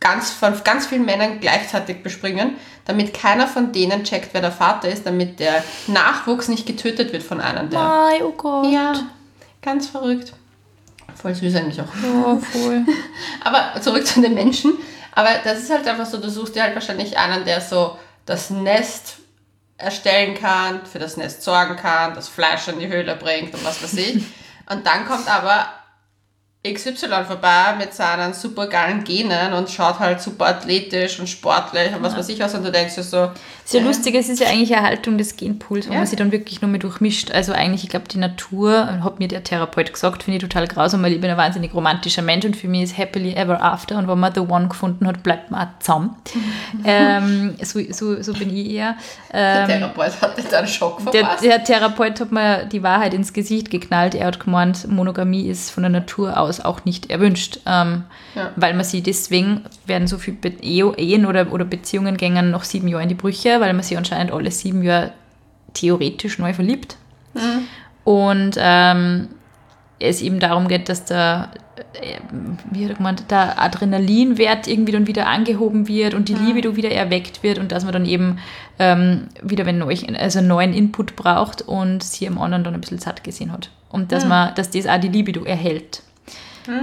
ganz 0.00 0.30
von 0.30 0.54
ganz 0.64 0.86
vielen 0.86 1.04
Männern 1.04 1.40
gleichzeitig 1.40 2.02
bespringen, 2.02 2.56
damit 2.84 3.14
keiner 3.14 3.46
von 3.46 3.72
denen 3.72 4.04
checkt, 4.04 4.34
wer 4.34 4.40
der 4.40 4.52
Vater 4.52 4.88
ist, 4.88 5.06
damit 5.06 5.40
der 5.40 5.64
Nachwuchs 5.86 6.48
nicht 6.48 6.66
getötet 6.66 7.12
wird 7.12 7.22
von 7.22 7.40
einem 7.40 7.70
der. 7.70 7.80
Ei, 7.80 8.24
oh 8.24 8.32
Gott. 8.32 8.72
Ja, 8.72 8.94
ganz 9.62 9.88
verrückt. 9.88 10.32
Voll 11.14 11.34
süß 11.34 11.54
eigentlich 11.54 11.80
auch. 11.80 11.88
Oh, 12.04 12.36
voll. 12.36 12.84
Aber 13.44 13.80
zurück 13.80 14.06
zu 14.06 14.20
den 14.20 14.34
Menschen. 14.34 14.74
Aber 15.12 15.30
das 15.44 15.60
ist 15.60 15.70
halt 15.70 15.86
einfach 15.86 16.06
so, 16.06 16.18
du 16.18 16.28
suchst 16.28 16.56
dir 16.56 16.62
halt 16.64 16.74
wahrscheinlich 16.74 17.16
einen, 17.16 17.44
der 17.44 17.60
so 17.60 17.96
das 18.26 18.50
Nest 18.50 19.18
erstellen 19.76 20.34
kann, 20.34 20.84
für 20.86 20.98
das 20.98 21.16
Nest 21.16 21.42
sorgen 21.42 21.76
kann, 21.76 22.14
das 22.14 22.28
Fleisch 22.28 22.68
in 22.68 22.78
die 22.78 22.88
Höhle 22.88 23.16
bringt 23.16 23.54
und 23.54 23.64
was 23.64 23.82
weiß 23.82 23.94
ich. 23.94 24.24
Und 24.66 24.86
dann 24.86 25.04
kommt 25.04 25.28
aber 25.28 25.66
XY 26.66 27.24
vorbei 27.26 27.74
mit 27.76 27.92
seinen 27.92 28.32
super 28.32 28.66
geilen 28.68 29.04
Genen 29.04 29.52
und 29.52 29.70
schaut 29.70 29.98
halt 29.98 30.22
super 30.22 30.46
athletisch 30.46 31.20
und 31.20 31.28
sportlich 31.28 31.94
und 31.94 32.02
was 32.02 32.16
weiß 32.16 32.28
ich 32.30 32.40
was. 32.40 32.54
Und 32.54 32.64
du 32.64 32.72
denkst 32.72 32.94
dir 32.94 33.02
so, 33.02 33.30
Sehr 33.66 33.80
lustig, 33.82 34.14
es 34.14 34.28
ist 34.28 34.40
ja 34.40 34.48
eigentlich 34.48 34.70
Erhaltung 34.72 35.16
des 35.16 35.36
Genpools, 35.36 35.88
wo 35.88 35.92
Ja. 35.92 35.98
man 35.98 36.06
sich 36.06 36.18
dann 36.18 36.32
wirklich 36.32 36.60
nur 36.60 36.70
mehr 36.70 36.80
durchmischt. 36.80 37.30
Also 37.30 37.52
eigentlich, 37.52 37.82
ich 37.84 37.88
glaube, 37.88 38.06
die 38.08 38.18
Natur, 38.18 39.02
hat 39.02 39.18
mir 39.18 39.26
der 39.28 39.42
Therapeut 39.42 39.92
gesagt, 39.92 40.22
finde 40.22 40.36
ich 40.36 40.42
total 40.42 40.66
grausam, 40.68 41.02
weil 41.02 41.12
ich 41.14 41.20
bin 41.20 41.30
ein 41.30 41.36
wahnsinnig 41.38 41.72
romantischer 41.72 42.20
Mensch 42.22 42.44
und 42.44 42.56
für 42.56 42.68
mich 42.68 42.82
ist 42.82 42.98
happily 42.98 43.32
ever 43.34 43.62
after 43.62 43.96
und 43.96 44.06
wenn 44.06 44.18
man 44.20 44.34
the 44.34 44.40
one 44.40 44.68
gefunden 44.68 45.06
hat, 45.06 45.22
bleibt 45.22 45.50
man 45.50 45.62
auch 45.68 45.78
zusammen. 45.80 46.14
ähm, 46.84 47.54
so, 47.62 47.80
so, 47.90 48.22
so 48.22 48.32
bin 48.34 48.54
ich 48.54 48.70
eher. 48.70 48.96
der 49.32 49.60
Ähm, 49.62 49.66
Therapeut 49.68 50.20
hat 50.20 50.52
da 50.52 50.58
einen 50.58 50.68
Schock 50.68 50.98
der, 51.12 51.22
verpasst. 51.24 51.44
der 51.44 51.64
Therapeut 51.64 52.20
hat 52.20 52.32
mir 52.32 52.66
die 52.66 52.82
Wahrheit 52.82 53.14
ins 53.14 53.32
Gesicht 53.32 53.70
geknallt. 53.70 54.14
Er 54.14 54.26
hat 54.26 54.40
gemeint, 54.40 54.88
Monogamie 54.90 55.46
ist 55.48 55.70
von 55.70 55.82
der 55.82 55.90
Natur 55.90 56.38
aus 56.38 56.60
auch 56.60 56.84
nicht 56.84 57.10
erwünscht, 57.10 57.60
ähm, 57.66 58.04
Ja. 58.34 58.50
weil 58.56 58.74
man 58.74 58.84
sie 58.84 59.00
deswegen 59.02 59.62
werden 59.86 60.06
so 60.06 60.18
viele 60.18 60.36
Ehen 60.60 61.24
oder, 61.26 61.52
oder 61.52 61.64
Beziehungen 61.64 62.16
gängen 62.16 62.50
nach 62.50 62.64
sieben 62.64 62.88
Jahren 62.88 63.04
in 63.04 63.08
die 63.10 63.14
Brüche, 63.14 63.53
weil 63.60 63.72
man 63.72 63.82
sie 63.82 63.96
anscheinend 63.96 64.32
alle 64.32 64.50
sieben 64.50 64.82
Jahre 64.82 65.12
theoretisch 65.74 66.38
neu 66.38 66.54
verliebt. 66.54 66.96
Und 68.04 68.56
ähm, 68.58 69.28
es 69.98 70.20
eben 70.20 70.40
darum 70.40 70.68
geht, 70.68 70.88
dass 70.88 71.04
der, 71.04 71.50
äh, 71.94 72.18
wie 72.70 72.84
hat 72.84 72.90
er 72.90 72.96
gemeint, 72.96 73.30
der 73.30 73.60
Adrenalinwert 73.60 74.66
irgendwie 74.66 74.92
dann 74.92 75.06
wieder 75.06 75.26
angehoben 75.26 75.88
wird 75.88 76.14
und 76.14 76.28
die 76.28 76.34
Libido 76.34 76.76
wieder 76.76 76.90
erweckt 76.90 77.42
wird 77.42 77.58
und 77.58 77.72
dass 77.72 77.84
man 77.84 77.92
dann 77.92 78.04
eben 78.04 78.38
ähm, 78.78 79.28
wieder 79.42 79.66
wenn 79.66 79.78
neu, 79.78 79.94
also 80.18 80.38
einen 80.38 80.48
neuen 80.48 80.74
Input 80.74 81.16
braucht 81.16 81.62
und 81.62 82.02
sie 82.02 82.26
im 82.26 82.38
anderen 82.38 82.64
dann 82.64 82.74
ein 82.74 82.80
bisschen 82.80 82.98
satt 82.98 83.24
gesehen 83.24 83.52
hat. 83.52 83.70
Und 83.90 84.10
dass 84.12 84.26
man, 84.26 84.54
dass 84.56 84.70
das 84.70 84.86
auch 84.86 84.98
die 84.98 85.08
Libido 85.08 85.44
erhält. 85.44 86.02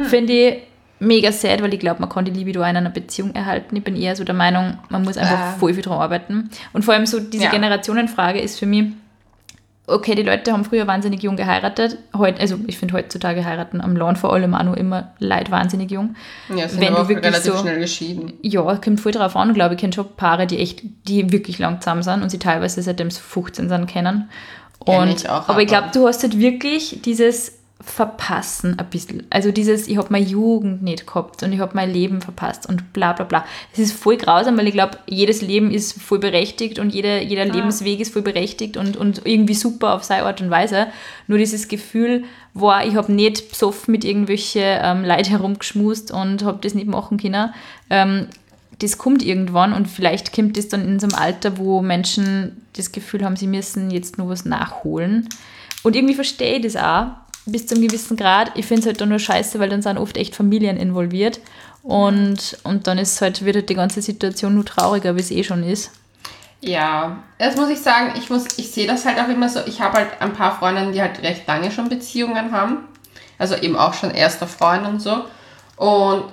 Finde 0.04 0.34
ich 0.34 0.58
mega 1.02 1.32
sad, 1.32 1.62
weil 1.62 1.74
ich 1.74 1.80
glaube, 1.80 2.00
man 2.00 2.10
kann 2.10 2.26
die 2.26 2.32
Libido 2.32 2.62
in 2.62 2.78
einer 2.78 2.90
Beziehung 2.90 3.34
erhalten. 3.36 3.76
Ich 3.76 3.84
bin 3.84 3.96
eher 3.96 4.16
so 4.16 4.24
der 4.24 4.36
Meinung, 4.36 4.78
man 4.90 5.04
muss 5.04 5.18
einfach 5.18 5.38
Ah. 5.40 5.56
voll 5.60 5.74
viel 5.74 5.84
dran 5.84 6.00
arbeiten. 6.00 6.50
Und 6.74 6.86
vor 6.86 6.94
allem 6.94 7.06
so 7.06 7.20
diese 7.20 7.46
Ja. 7.46 7.50
Generationenfrage 7.52 8.40
ist 8.40 8.60
für 8.60 8.66
mich, 8.68 8.86
okay, 9.88 10.16
die 10.16 10.22
Leute 10.24 10.54
haben 10.54 10.64
früher 10.64 10.88
wahnsinnig 10.88 11.22
jung 11.24 11.36
geheiratet. 11.36 11.98
Heut, 12.16 12.40
also 12.40 12.58
ich 12.68 12.78
finde 12.78 12.94
heutzutage 12.94 13.44
heiraten 13.44 13.82
am 13.82 13.96
Land 13.96 14.20
vor 14.20 14.32
allem 14.32 14.54
auch 14.54 14.64
noch 14.64 14.76
immer 14.78 15.12
leid 15.20 15.52
wahnsinnig 15.52 15.92
jung. 15.92 16.16
ja, 16.56 16.70
sind 16.70 16.80
wenn 16.82 16.94
aber 16.96 17.14
du 17.14 17.16
relativ 17.20 17.54
so- 17.54 17.58
schnell 17.58 17.80
geschieden. 17.80 18.34
Ja, 18.42 18.62
kommt 18.76 19.02
voll 19.02 19.12
drauf 19.12 19.36
an, 19.36 19.54
glaube 19.54 19.74
ich. 19.74 19.78
Ich 19.80 19.82
kenne 19.82 19.94
schon 19.94 20.06
Paare, 20.16 20.46
die 20.48 20.60
echt, 20.60 20.84
die 21.08 21.32
wirklich 21.32 21.58
lang 21.60 21.82
zusammen 21.82 22.04
sind 22.04 22.22
und 22.22 22.30
sie 22.30 22.40
teilweise 22.40 22.82
seitdem 22.82 23.10
sie 23.12 23.20
15 23.20 23.68
sind 23.70 23.88
kennen. 23.88 24.30
Kenn 24.86 24.96
Und, 25.02 25.10
ich 25.10 25.28
auch, 25.30 25.50
aber 25.50 25.62
ich 25.62 25.70
aber- 25.74 25.88
glaube, 25.88 25.88
du 25.94 26.08
hast 26.08 26.24
halt 26.24 26.40
wirklich 26.40 27.02
dieses 27.04 27.58
Verpassen 27.84 28.78
ein 28.78 28.90
bisschen. 28.90 29.26
Also 29.30 29.52
dieses, 29.52 29.88
ich 29.88 29.98
habe 29.98 30.10
meine 30.12 30.26
Jugend 30.26 30.84
nicht 30.84 31.08
gehabt 31.08 31.42
und 31.42 31.52
ich 31.52 31.60
habe 31.60 31.72
mein 31.74 31.92
Leben 31.92 32.22
verpasst 32.22 32.68
und 32.68 32.94
bla 32.94 33.14
bla 33.14 33.26
bla. 33.26 33.46
Es 33.74 33.80
ist 33.80 33.94
voll 33.94 34.18
grausam, 34.18 34.58
weil 34.58 34.68
ich 34.68 34.74
glaube, 34.74 35.00
jedes 35.08 35.42
Leben 35.42 35.72
ist 35.72 36.00
voll 36.02 36.20
berechtigt 36.20 36.80
und 36.80 36.94
jeder, 36.94 37.22
jeder 37.22 37.46
Lebensweg 37.46 38.00
ist 38.00 38.14
voll 38.14 38.22
berechtigt 38.22 38.78
und, 38.78 38.98
und 38.98 39.26
irgendwie 39.26 39.56
super 39.56 39.96
auf 39.96 40.04
seine 40.04 40.26
Art 40.26 40.42
und 40.42 40.50
Weise. 40.50 40.88
Nur 41.28 41.38
dieses 41.38 41.68
Gefühl, 41.68 42.24
war, 42.54 42.86
ich 42.86 42.96
habe 42.96 43.12
nicht 43.12 43.50
besoffen 43.50 43.92
mit 43.92 44.04
irgendwelchen 44.04 44.62
ähm, 44.64 45.06
Leuten 45.06 45.30
herumgeschmust 45.30 46.12
und 46.12 46.44
habe 46.44 46.60
das 46.62 46.74
nicht 46.74 46.88
machen 46.88 47.18
können. 47.18 47.54
Ähm, 47.90 48.28
das 48.80 48.98
kommt 48.98 49.24
irgendwann 49.24 49.74
und 49.74 49.88
vielleicht 49.88 50.34
kommt 50.34 50.58
das 50.58 50.68
dann 50.68 50.86
in 50.86 51.00
so 51.00 51.08
einem 51.08 51.16
Alter, 51.16 51.58
wo 51.58 51.82
Menschen 51.82 52.66
das 52.74 52.92
Gefühl 52.92 53.24
haben, 53.24 53.36
sie 53.36 53.48
müssen 53.48 53.92
jetzt 53.92 54.18
nur 54.18 54.30
was 54.30 54.44
nachholen. 54.44 55.30
Und 55.84 55.96
irgendwie 55.96 56.16
verstehe 56.16 56.58
ich 56.58 56.64
das 56.64 56.76
auch 56.76 57.08
bis 57.46 57.68
zu 57.68 57.76
einem 57.76 57.88
gewissen 57.88 58.18
Grad. 58.18 58.52
Ich 58.56 58.66
finde 58.66 58.82
es 58.82 58.86
halt 58.88 59.02
dann 59.02 59.10
nur 59.10 59.20
scheiße, 59.20 59.60
weil 59.60 59.70
dann 59.70 59.82
sind 59.82 59.98
oft 59.98 60.18
echt 60.18 60.36
Familien 60.36 60.78
involviert. 60.78 61.40
Und, 61.84 62.58
und 62.64 62.88
dann 62.88 62.98
ist 62.98 63.22
halt, 63.22 63.44
wird 63.44 63.56
halt 63.56 63.70
die 63.70 63.76
ganze 63.76 64.02
Situation 64.02 64.56
nur 64.56 64.66
trauriger, 64.66 65.16
wie 65.16 65.22
es 65.22 65.32
eh 65.32 65.44
schon 65.44 65.64
ist. 65.64 65.92
Ja, 66.62 67.24
das 67.40 67.56
muss 67.56 67.70
ich 67.70 67.80
sagen, 67.80 68.14
ich 68.16 68.30
ich 68.58 68.72
sehe 68.72 68.86
das 68.86 69.06
halt 69.06 69.20
auch 69.20 69.28
immer 69.28 69.50
so. 69.50 69.62
Ich 69.66 69.82
habe 69.82 69.98
halt 69.98 70.22
ein 70.22 70.34
paar 70.34 70.60
Freundinnen, 70.60 70.94
die 70.94 71.02
halt 71.02 71.22
recht 71.24 71.48
lange 71.48 71.72
schon 71.72 71.90
Beziehungen 71.90 72.52
haben. 72.52 72.88
Also 73.40 73.56
eben 73.56 73.76
auch 73.76 73.96
schon 73.96 74.12
erster 74.12 74.46
Freund 74.46 74.86
und 74.86 75.00
so. 75.00 75.26
Und 75.76 76.26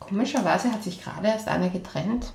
komischerweise 0.00 0.72
hat 0.72 0.82
sich 0.82 1.02
gerade 1.02 1.28
erst 1.28 1.48
eine 1.48 1.68
getrennt. 1.68 2.32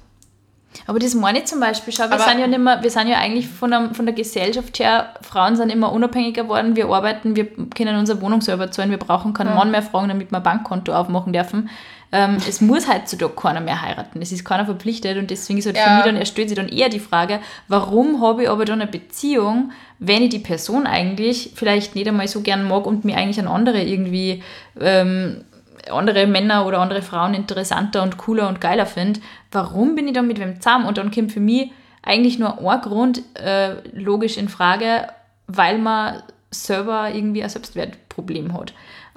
Aber 0.85 0.99
das 0.99 1.13
meine 1.15 1.39
ich 1.39 1.45
zum 1.45 1.59
Beispiel, 1.59 1.93
schau, 1.93 2.03
wir 2.03 2.13
Aber- 2.13 2.23
sind 2.23 2.39
ja 2.39 2.47
nicht 2.47 2.59
mehr, 2.59 2.83
wir 2.83 2.89
sind 2.89 3.07
ja 3.07 3.17
eigentlich 3.17 3.47
von, 3.47 3.71
der, 3.71 3.89
von 3.93 4.05
der 4.05 4.13
Gesellschaft 4.15 4.79
her, 4.79 5.13
Frauen 5.21 5.55
sind 5.55 5.71
immer 5.71 5.91
unabhängiger 5.91 6.43
geworden, 6.43 6.75
wir 6.75 6.87
arbeiten, 6.87 7.35
wir 7.35 7.47
können 7.75 7.97
unsere 7.97 8.21
Wohnung 8.21 8.41
selber 8.41 8.69
zahlen, 8.71 8.91
wir 8.91 8.97
brauchen 8.97 9.33
keinen 9.33 9.55
Mann 9.55 9.71
mehr 9.71 9.81
fragen, 9.81 10.09
damit 10.09 10.31
wir 10.31 10.37
ein 10.37 10.43
Bankkonto 10.43 10.93
aufmachen 10.93 11.33
dürfen. 11.33 11.69
Ähm, 12.13 12.37
es 12.47 12.61
muss 12.61 12.87
heutzutage 12.87 13.33
keiner 13.35 13.59
mehr 13.59 13.81
heiraten, 13.81 14.21
es 14.21 14.31
ist 14.31 14.45
keiner 14.45 14.65
verpflichtet 14.65 15.17
und 15.17 15.29
deswegen 15.29 15.59
ist 15.59 15.65
halt 15.65 15.77
für 15.77 15.83
Ja. 15.89 15.95
mich 15.95 16.05
dann, 16.05 16.15
erst 16.15 16.31
stellt 16.31 16.47
sich 16.47 16.57
dann 16.57 16.69
eher 16.69 16.87
die 16.87 17.01
Frage, 17.01 17.39
warum 17.67 18.21
habe 18.21 18.43
ich 18.43 18.49
aber 18.49 18.63
dann 18.63 18.81
eine 18.81 18.89
Beziehung, 18.89 19.71
wenn 19.99 20.21
ich 20.21 20.29
die 20.29 20.39
Person 20.39 20.87
eigentlich 20.87 21.51
vielleicht 21.55 21.95
nicht 21.95 22.07
einmal 22.07 22.27
so 22.29 22.39
gern 22.41 22.65
mag 22.65 22.85
und 22.85 23.03
mir 23.03 23.17
eigentlich 23.17 23.39
an 23.39 23.47
andere 23.49 23.81
irgendwie 23.83 24.41
ähm, 24.79 25.43
andere 25.91 26.27
Männer 26.27 26.65
oder 26.65 26.79
andere 26.79 27.01
Frauen 27.01 27.33
interessanter 27.33 28.03
und 28.03 28.17
cooler 28.17 28.47
und 28.49 28.59
geiler 28.59 28.85
finde, 28.85 29.19
warum 29.51 29.95
bin 29.95 30.07
ich 30.07 30.13
dann 30.13 30.27
mit 30.27 30.39
wem 30.39 30.61
zusammen? 30.61 30.85
Und 30.85 30.97
dann 30.97 31.11
kommt 31.11 31.31
für 31.31 31.39
mich 31.39 31.71
eigentlich 32.03 32.39
nur 32.39 32.59
ein 32.59 32.81
Grund 32.81 33.21
äh, 33.35 33.75
logisch 33.93 34.37
in 34.37 34.49
Frage, 34.49 35.07
weil 35.47 35.77
man 35.77 36.23
selber 36.51 37.09
irgendwie 37.13 37.43
ein 37.43 37.49
Selbstwertproblem 37.49 38.53
hat. 38.53 38.73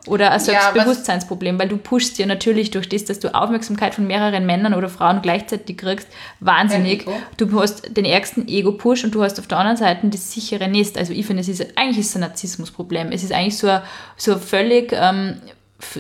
Oder 0.06 0.30
ein 0.30 0.40
Ja, 0.40 0.44
Selbstbewusstseinsproblem, 0.44 1.58
weil 1.58 1.68
du 1.68 1.76
pushst 1.76 2.18
ja 2.18 2.24
natürlich 2.24 2.70
durch 2.70 2.88
das, 2.88 3.04
dass 3.04 3.20
du 3.20 3.34
Aufmerksamkeit 3.34 3.94
von 3.94 4.06
mehreren 4.06 4.46
Männern 4.46 4.72
oder 4.72 4.88
Frauen 4.88 5.20
gleichzeitig 5.20 5.76
kriegst, 5.76 6.08
wahnsinnig. 6.40 7.06
Du 7.36 7.60
hast 7.60 7.96
den 7.96 8.06
ärgsten 8.06 8.48
Ego-Push 8.48 9.04
und 9.04 9.14
du 9.14 9.22
hast 9.22 9.38
auf 9.38 9.46
der 9.46 9.58
anderen 9.58 9.76
Seite 9.76 10.08
das 10.08 10.32
sichere 10.32 10.68
Nest. 10.68 10.96
Also 10.96 11.12
ich 11.12 11.26
finde, 11.26 11.42
es 11.42 11.48
ist 11.48 11.76
eigentlich 11.76 11.98
ist 11.98 12.10
es 12.10 12.16
ein 12.16 12.22
Narzissmusproblem. 12.22 13.12
Es 13.12 13.22
ist 13.22 13.32
eigentlich 13.32 13.58
so 13.58 13.68
ein, 13.68 13.82
so 14.16 14.32
ein 14.32 14.40
völlig, 14.40 14.92
ähm, 14.92 15.36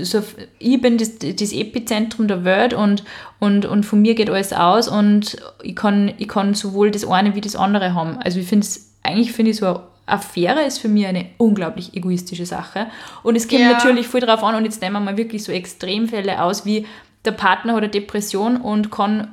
so, 0.02 0.22
ich 0.58 0.80
bin 0.80 0.98
das, 0.98 1.18
das 1.18 1.52
Epizentrum 1.52 2.28
der 2.28 2.44
Welt 2.44 2.74
und, 2.74 3.04
und, 3.38 3.66
und 3.66 3.84
von 3.84 4.00
mir 4.02 4.14
geht 4.14 4.30
alles 4.30 4.52
aus 4.52 4.88
und 4.88 5.36
ich 5.62 5.76
kann, 5.76 6.12
ich 6.18 6.28
kann 6.28 6.54
sowohl 6.54 6.90
das 6.90 7.06
eine 7.06 7.34
wie 7.34 7.40
das 7.40 7.56
andere 7.56 7.94
haben. 7.94 8.18
Also 8.18 8.40
ich 8.40 8.46
finde 8.46 8.66
es, 8.66 8.92
eigentlich 9.02 9.32
finde 9.32 9.52
ich 9.52 9.56
so 9.58 9.66
eine 9.66 9.80
Affäre 10.06 10.62
ist 10.62 10.78
für 10.78 10.88
mich 10.88 11.06
eine 11.06 11.26
unglaublich 11.38 11.94
egoistische 11.94 12.44
Sache. 12.46 12.86
Und 13.22 13.36
es 13.36 13.48
kommt 13.48 13.60
Ja. 13.60 13.72
natürlich 13.72 14.08
voll 14.08 14.20
drauf 14.20 14.42
an 14.42 14.56
und 14.56 14.64
jetzt 14.64 14.82
nehmen 14.82 14.94
wir 14.94 15.00
mal 15.00 15.16
wirklich 15.16 15.44
so 15.44 15.52
Extremfälle 15.52 16.42
aus, 16.42 16.66
wie 16.66 16.86
der 17.24 17.32
Partner 17.32 17.74
hat 17.74 17.82
eine 17.82 17.90
Depression 17.90 18.56
und 18.56 18.90
kann 18.90 19.28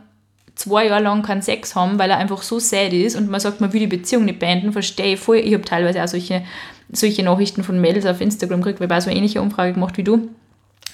zwei 0.56 0.88
Jahre 0.88 1.04
lang 1.04 1.22
keinen 1.24 1.42
Sex 1.42 1.76
haben, 1.76 2.00
weil 2.00 2.10
er 2.10 2.18
einfach 2.18 2.42
so 2.42 2.60
sad 2.60 2.94
ist 2.94 3.16
und 3.16 3.30
man 3.30 3.40
sagt, 3.40 3.62
man 3.62 3.74
will 3.74 3.80
die 3.82 3.88
Beziehung 3.88 4.26
nicht 4.26 4.40
beenden, 4.40 4.72
verstehe 4.74 5.14
ich 5.14 5.20
voll. 5.20 5.38
Ich 5.38 5.54
habe 5.54 5.64
teilweise 5.64 6.04
auch 6.04 6.08
solche, 6.08 6.44
solche 6.92 7.24
Nachrichten 7.24 7.64
von 7.64 7.80
Mädels 7.80 8.06
auf 8.06 8.22
Instagram 8.22 8.62
gekriegt, 8.62 8.80
weil 8.80 8.88
ich 8.88 8.94
auch 8.98 9.02
so 9.02 9.10
eine 9.10 9.18
ähnliche 9.18 9.42
Umfrage 9.42 9.74
gemacht 9.74 9.98
wie 9.98 10.04
du. 10.04 10.30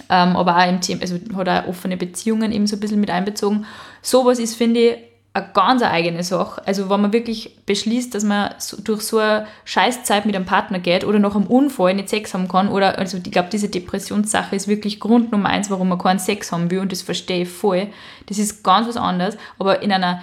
Ähm, 0.10 0.36
aber 0.36 0.58
auch 0.58 0.68
im 0.68 0.82
Thema, 0.82 1.02
also 1.02 1.18
hat 1.36 1.50
auch 1.50 1.68
offene 1.68 1.98
Beziehungen 1.98 2.52
eben 2.52 2.68
so 2.68 2.76
ein 2.76 2.80
bisschen 2.80 3.00
mit 3.00 3.10
einbezogen. 3.10 3.66
Sowas 4.02 4.40
ist, 4.40 4.56
finde 4.56 4.80
ich, 4.80 4.98
eine 5.36 5.50
ganz 5.54 5.82
eigene 5.82 6.24
Sache. 6.24 6.62
Also 6.68 6.90
wenn 6.90 7.02
man 7.02 7.14
wirklich 7.14 7.58
beschließt, 7.66 8.14
dass 8.14 8.24
man 8.24 8.54
so, 8.60 8.80
durch 8.80 9.02
so 9.02 9.18
eine 9.18 9.48
Scheißzeit 9.66 10.28
mit 10.28 10.36
einem 10.36 10.46
Partner 10.46 10.78
geht 10.78 11.04
oder 11.04 11.18
nach 11.18 11.36
einem 11.36 11.48
Unfall 11.48 11.96
nicht 11.96 12.10
Sex 12.10 12.36
haben 12.36 12.48
kann 12.48 12.70
oder, 12.70 13.00
also 13.00 13.18
ich 13.18 13.32
glaube, 13.32 13.50
diese 13.52 13.68
Depressionssache 13.68 14.56
ist 14.56 14.68
wirklich 14.68 15.00
Grund 15.00 15.32
Nummer 15.32 15.50
eins, 15.50 15.72
warum 15.72 15.90
man 15.90 15.98
keinen 15.98 16.20
Sex 16.20 16.52
haben 16.52 16.70
will 16.70 16.80
und 16.80 16.92
das 16.92 17.02
verstehe 17.02 17.44
ich 17.44 17.50
voll. 17.50 17.88
Das 18.28 18.38
ist 18.38 18.64
ganz 18.64 18.88
was 18.88 18.98
anderes. 18.98 19.36
Aber 19.58 19.82
in 19.82 19.92
einer 19.92 20.22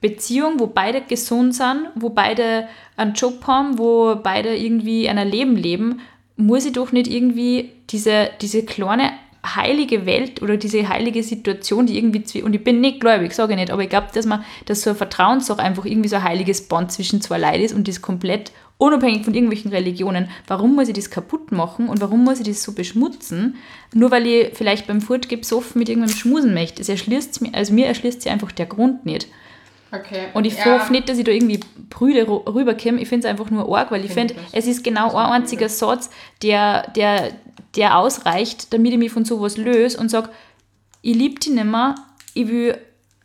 Beziehung, 0.00 0.58
wo 0.58 0.68
beide 0.68 1.02
gesund 1.02 1.54
sind, 1.54 1.88
wo 1.94 2.10
beide 2.10 2.68
einen 2.96 3.12
Job 3.12 3.46
haben, 3.46 3.78
wo 3.78 4.16
beide 4.22 4.56
irgendwie 4.56 5.08
ein 5.08 5.28
Leben 5.28 5.56
leben, 5.56 6.00
muss 6.36 6.66
ich 6.66 6.72
doch 6.72 6.92
nicht 6.92 7.08
irgendwie 7.08 7.70
diese, 7.90 8.30
diese 8.40 8.64
kleine 8.64 9.12
heilige 9.54 10.06
Welt 10.06 10.42
oder 10.42 10.56
diese 10.56 10.88
heilige 10.88 11.22
Situation, 11.22 11.86
die 11.86 11.96
irgendwie, 11.96 12.42
und 12.42 12.54
ich 12.54 12.64
bin 12.64 12.80
nicht 12.80 13.00
gläubig, 13.00 13.32
sage 13.32 13.52
ich 13.52 13.58
nicht, 13.58 13.70
aber 13.70 13.82
ich 13.82 13.88
glaube, 13.88 14.08
dass 14.12 14.26
man, 14.26 14.44
dass 14.64 14.82
so 14.82 14.90
eine 14.90 14.96
Vertrauenssache 14.96 15.60
einfach 15.60 15.84
irgendwie 15.84 16.08
so 16.08 16.16
ein 16.16 16.24
heiliges 16.24 16.66
Band 16.66 16.90
zwischen 16.90 17.20
zwei 17.20 17.38
Leuten 17.38 17.62
ist 17.62 17.74
und 17.74 17.86
das 17.86 18.02
komplett 18.02 18.50
unabhängig 18.78 19.24
von 19.24 19.34
irgendwelchen 19.34 19.70
Religionen. 19.70 20.28
Warum 20.46 20.74
muss 20.74 20.88
ich 20.88 20.94
das 20.94 21.10
kaputt 21.10 21.52
machen 21.52 21.88
und 21.88 22.00
warum 22.00 22.24
muss 22.24 22.40
ich 22.40 22.46
das 22.46 22.62
so 22.62 22.72
beschmutzen? 22.72 23.56
Nur 23.94 24.10
weil 24.10 24.26
ich 24.26 24.50
vielleicht 24.54 24.86
beim 24.86 25.00
Furtgib 25.00 25.42
besoffen 25.42 25.78
mit 25.78 25.88
irgendeinem 25.88 26.14
schmusen 26.14 26.52
möchte. 26.52 26.82
Es 26.82 26.88
erschließt 26.88 27.40
also 27.52 27.72
mir 27.72 27.86
erschließt 27.86 28.22
sich 28.22 28.32
einfach 28.32 28.52
der 28.52 28.66
Grund 28.66 29.06
nicht. 29.06 29.28
Okay. 29.92 30.28
Und 30.34 30.44
ich 30.46 30.56
ja. 30.58 30.64
hoffe 30.64 30.92
nicht, 30.92 31.08
dass 31.08 31.16
ich 31.18 31.24
da 31.24 31.30
irgendwie 31.30 31.60
prüde 31.90 32.24
ru- 32.24 32.46
rüberkomme. 32.52 33.00
Ich 33.00 33.08
finde 33.08 33.26
es 33.26 33.30
einfach 33.30 33.50
nur 33.50 33.76
arg, 33.76 33.90
weil 33.90 34.04
ich 34.04 34.12
Find 34.12 34.32
finde, 34.32 34.44
das. 34.52 34.64
es 34.64 34.66
ist 34.66 34.84
genau 34.84 35.14
ein 35.14 35.42
einziger 35.42 35.68
Satz, 35.68 36.10
der, 36.42 36.90
der, 36.90 37.32
der 37.76 37.96
ausreicht, 37.96 38.72
damit 38.72 38.92
ich 38.92 38.98
mich 38.98 39.12
von 39.12 39.24
sowas 39.24 39.56
löse 39.56 39.98
und 39.98 40.10
sage, 40.10 40.30
ich 41.02 41.14
liebe 41.14 41.38
dich 41.38 41.52
nicht 41.52 41.64
mehr, 41.64 41.94
ich 42.34 42.48
will 42.48 42.76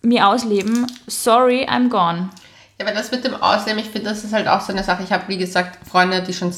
mich 0.04 0.22
ausleben, 0.22 0.86
sorry, 1.08 1.66
I'm 1.68 1.90
gone. 1.90 2.30
Ja, 2.80 2.86
aber 2.88 2.96
das 2.96 3.12
mit 3.12 3.24
dem 3.24 3.36
Ausleben, 3.36 3.80
ich 3.80 3.90
finde, 3.90 4.10
das 4.10 4.24
ist 4.24 4.34
halt 4.34 4.48
auch 4.48 4.62
so 4.62 4.72
eine 4.72 4.84
Sache. 4.84 5.04
Ich 5.04 5.12
habe, 5.12 5.24
wie 5.28 5.38
gesagt, 5.38 5.88
Freunde, 5.88 6.22
die 6.22 6.34
schon 6.34 6.52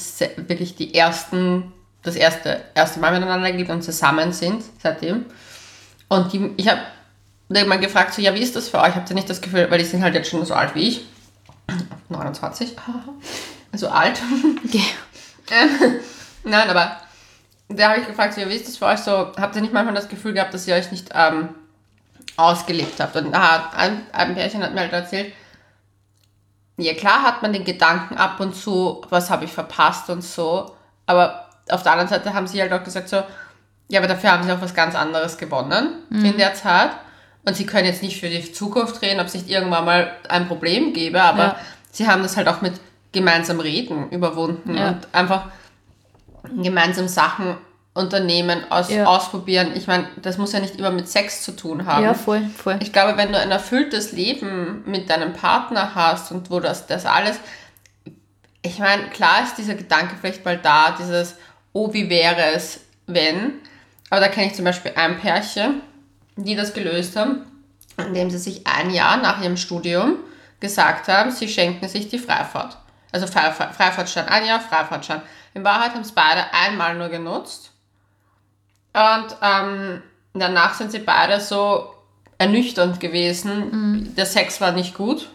wirklich 0.47 0.75
die 0.75 0.93
ersten, 0.93 1.71
das 2.01 2.15
erste, 2.15 2.61
erste 2.75 2.99
Mal 2.99 3.13
miteinander 3.13 3.51
gelebt 3.51 3.69
und 3.69 3.81
zusammen 3.83 4.31
sind 4.33 4.63
seitdem. 4.81 5.25
Und 6.09 6.31
die, 6.33 6.51
ich 6.57 6.67
habe 6.69 6.81
mal 7.65 7.79
gefragt, 7.79 8.13
so, 8.13 8.21
ja, 8.21 8.33
wie 8.33 8.41
ist 8.41 8.55
das 8.55 8.69
für 8.69 8.79
euch? 8.79 8.95
Habt 8.95 9.09
ihr 9.09 9.15
nicht 9.15 9.29
das 9.29 9.41
Gefühl, 9.41 9.69
weil 9.69 9.79
die 9.79 9.85
sind 9.85 10.03
halt 10.03 10.15
jetzt 10.15 10.29
schon 10.29 10.45
so 10.45 10.53
alt 10.53 10.75
wie 10.75 10.87
ich, 10.87 11.05
29, 12.09 12.75
also 13.71 13.87
alt. 13.89 14.21
Ähm, 15.51 15.99
Nein, 16.43 16.69
aber 16.69 16.97
da 17.69 17.89
habe 17.89 18.01
ich 18.01 18.07
gefragt, 18.07 18.33
so, 18.33 18.41
ja, 18.41 18.49
wie 18.49 18.55
ist 18.55 18.67
das 18.67 18.77
für 18.77 18.85
euch 18.85 18.99
so? 18.99 19.31
Habt 19.37 19.55
ihr 19.55 19.61
nicht 19.61 19.73
manchmal 19.73 19.95
das 19.95 20.09
Gefühl 20.09 20.33
gehabt, 20.33 20.53
dass 20.53 20.67
ihr 20.67 20.75
euch 20.75 20.91
nicht 20.91 21.09
ähm, 21.13 21.49
ausgelebt 22.37 22.99
habt? 22.99 23.15
Und 23.15 23.31
da 23.31 23.53
hat 23.53 23.75
ein, 23.75 24.01
ein 24.11 24.35
Pärchen 24.35 24.63
hat 24.63 24.73
mir 24.73 24.81
halt 24.81 24.93
erzählt, 24.93 25.33
ja 26.77 26.93
klar 26.93 27.23
hat 27.23 27.41
man 27.41 27.53
den 27.53 27.63
Gedanken 27.63 28.17
ab 28.17 28.39
und 28.39 28.55
zu, 28.55 29.01
was 29.09 29.29
habe 29.29 29.45
ich 29.45 29.53
verpasst 29.53 30.09
und 30.09 30.23
so, 30.23 30.75
aber 31.05 31.49
auf 31.69 31.83
der 31.83 31.91
anderen 31.93 32.09
Seite 32.09 32.33
haben 32.33 32.47
sie 32.47 32.61
halt 32.61 32.73
auch 32.73 32.83
gesagt 32.83 33.09
so, 33.09 33.23
ja, 33.89 33.99
aber 33.99 34.07
dafür 34.07 34.31
haben 34.31 34.43
sie 34.43 34.51
auch 34.51 34.61
was 34.61 34.73
ganz 34.73 34.95
anderes 34.95 35.37
gewonnen 35.37 36.03
in 36.09 36.37
der 36.37 36.55
Zeit 36.55 36.91
und 37.45 37.55
sie 37.55 37.65
können 37.65 37.85
jetzt 37.87 38.01
nicht 38.03 38.19
für 38.19 38.29
die 38.29 38.51
Zukunft 38.51 39.01
reden, 39.01 39.19
ob 39.19 39.27
es 39.27 39.33
nicht 39.33 39.49
irgendwann 39.49 39.85
mal 39.85 40.15
ein 40.29 40.47
Problem 40.47 40.93
gäbe, 40.93 41.21
aber 41.21 41.43
Ja. 41.43 41.55
sie 41.91 42.07
haben 42.07 42.23
das 42.23 42.37
halt 42.37 42.47
auch 42.47 42.61
mit 42.61 42.73
gemeinsam 43.11 43.59
reden 43.59 44.09
überwunden 44.09 44.75
Ja. 44.75 44.89
und 44.89 45.07
einfach 45.13 45.45
gemeinsam 46.61 47.07
Sachen 47.07 47.57
unternehmen, 47.93 48.63
aus, 48.71 48.89
Ja. 48.89 49.05
ausprobieren. 49.05 49.71
Ich 49.75 49.85
meine, 49.85 50.07
das 50.21 50.37
muss 50.39 50.51
ja 50.51 50.59
nicht 50.59 50.77
immer 50.77 50.89
mit 50.89 51.07
Sex 51.07 51.43
zu 51.43 51.51
tun 51.55 51.85
haben. 51.85 52.03
Ja, 52.03 52.13
voll, 52.15 52.41
voll. 52.57 52.79
Ich 52.81 52.91
glaube, 52.91 53.17
wenn 53.17 53.31
du 53.31 53.37
ein 53.39 53.51
erfülltes 53.51 54.13
Leben 54.13 54.83
mit 54.87 55.09
deinem 55.11 55.33
Partner 55.33 55.93
hast 55.93 56.31
und 56.31 56.49
wo 56.49 56.59
das, 56.59 56.87
das 56.87 57.05
alles, 57.05 57.39
ich 58.63 58.79
meine, 58.79 59.09
klar 59.09 59.43
ist 59.43 59.57
dieser 59.57 59.75
Gedanke 59.75 60.15
vielleicht 60.19 60.43
mal 60.43 60.57
da, 60.57 60.95
dieses, 60.97 61.35
oh, 61.71 61.93
wie 61.93 62.09
wäre 62.09 62.41
es, 62.55 62.79
wenn, 63.05 63.53
aber 64.09 64.21
da 64.21 64.27
kenne 64.29 64.47
ich 64.47 64.53
zum 64.55 64.65
Beispiel 64.65 64.93
ein 64.95 65.19
Pärchen, 65.19 65.81
die 66.35 66.55
das 66.55 66.73
gelöst 66.73 67.15
haben, 67.15 67.43
indem 67.97 68.29
sie 68.29 68.37
sich 68.37 68.65
ein 68.65 68.89
Jahr 68.89 69.17
nach 69.17 69.41
ihrem 69.41 69.57
Studium 69.57 70.17
gesagt 70.59 71.07
haben, 71.07 71.31
sie 71.31 71.47
schenken 71.47 71.87
sich 71.87 72.07
die 72.07 72.19
Freifahrt. 72.19 72.77
Also 73.11 73.27
Freifahrt, 73.27 73.75
Freifahrtschein, 73.75 74.27
ein 74.27 74.45
Jahr 74.45 74.59
Freifahrtschein. 74.59 75.21
In 75.53 75.63
Wahrheit 75.63 75.93
haben 75.93 76.01
es 76.01 76.11
beide 76.11 76.51
einmal 76.53 76.95
nur 76.95 77.09
genutzt. 77.09 77.71
Und 78.93 79.35
ähm, 79.41 80.01
danach 80.33 80.73
sind 80.73 80.91
sie 80.91 80.99
beide 80.99 81.39
so 81.39 81.93
ernüchternd 82.37 82.99
gewesen. 82.99 84.13
Der 84.15 84.25
Sex 84.25 84.61
war 84.61 84.71
nicht 84.71 84.95
gut. 84.95 85.29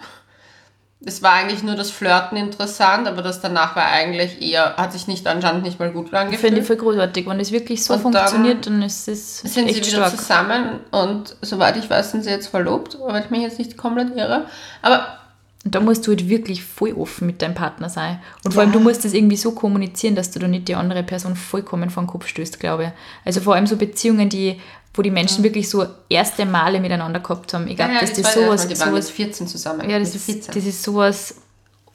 Es 1.00 1.22
war 1.22 1.34
eigentlich 1.34 1.62
nur 1.62 1.76
das 1.76 1.92
Flirten 1.92 2.36
interessant, 2.36 3.06
aber 3.06 3.22
das 3.22 3.40
danach 3.40 3.76
war 3.76 3.86
eigentlich 3.86 4.42
eher, 4.42 4.74
hat 4.76 4.92
sich 4.92 5.06
nicht 5.06 5.26
anscheinend 5.28 5.62
nicht 5.62 5.78
mal 5.78 5.92
gut 5.92 6.06
Finde 6.06 6.18
angefühlt. 6.18 6.58
ich 6.58 6.64
voll 6.64 6.76
großartig. 6.76 7.26
Wenn 7.28 7.38
es 7.38 7.52
wirklich 7.52 7.84
so 7.84 7.94
Und 7.94 8.02
dann 8.12 8.26
funktioniert, 8.26 8.66
dann 8.66 8.82
ist 8.82 9.06
es 9.06 9.38
sind 9.38 9.52
sie 9.54 9.60
echt 9.66 9.86
wieder 9.86 10.08
stark. 10.08 10.16
zusammen 10.16 10.80
und 10.90 11.36
soweit 11.40 11.76
ich 11.76 11.88
weiß, 11.88 12.10
sind 12.10 12.24
sie 12.24 12.30
jetzt 12.30 12.48
verlobt, 12.48 12.98
wenn 13.06 13.22
ich 13.22 13.30
mich 13.30 13.42
jetzt 13.42 13.58
nicht 13.60 13.76
komplett 13.76 14.16
irre. 14.16 14.46
Aber 14.82 15.18
Und 15.64 15.74
da 15.74 15.80
musst 15.80 16.04
du 16.06 16.10
halt 16.10 16.28
wirklich 16.28 16.64
voll 16.64 16.92
offen 16.94 17.26
mit 17.26 17.42
deinem 17.42 17.54
Partner 17.54 17.88
sein. 17.88 18.18
Und 18.42 18.54
vor 18.54 18.62
allem, 18.62 18.72
du 18.72 18.80
musst 18.80 19.04
das 19.04 19.12
irgendwie 19.14 19.36
so 19.36 19.52
kommunizieren, 19.52 20.16
dass 20.16 20.32
du 20.32 20.40
da 20.40 20.48
nicht 20.48 20.66
die 20.66 20.74
andere 20.74 21.04
Person 21.04 21.36
vollkommen 21.36 21.90
vor 21.90 22.02
den 22.02 22.08
Kopf 22.08 22.26
stößt, 22.26 22.58
glaube 22.58 22.84
ich. 22.84 22.90
Also 23.24 23.40
vor 23.40 23.54
allem 23.54 23.68
so 23.68 23.76
Beziehungen, 23.76 24.28
die, 24.28 24.60
wo 24.94 25.02
die 25.02 25.10
Menschen 25.10 25.44
wirklich 25.44 25.68
so 25.68 25.86
erste 26.08 26.44
Male 26.44 26.80
miteinander 26.80 27.20
gehabt 27.20 27.54
haben. 27.54 27.68
Ich 27.68 27.76
glaube, 27.76 27.94
ja, 27.94 28.00
dass 28.00 28.12
die 28.12 28.22
das 28.22 28.32
zwei 28.32 28.44
sowas, 28.44 28.68
die 28.68 28.78
waren 28.80 28.90
sowas 28.90 29.06
mit 29.06 29.14
14 29.14 29.46
zusammen. 29.46 29.88
Ja, 29.88 29.98
das 29.98 30.14
ist, 30.14 30.24
14. 30.24 30.54
das 30.54 30.64
ist 30.64 30.82
sowas 30.82 31.36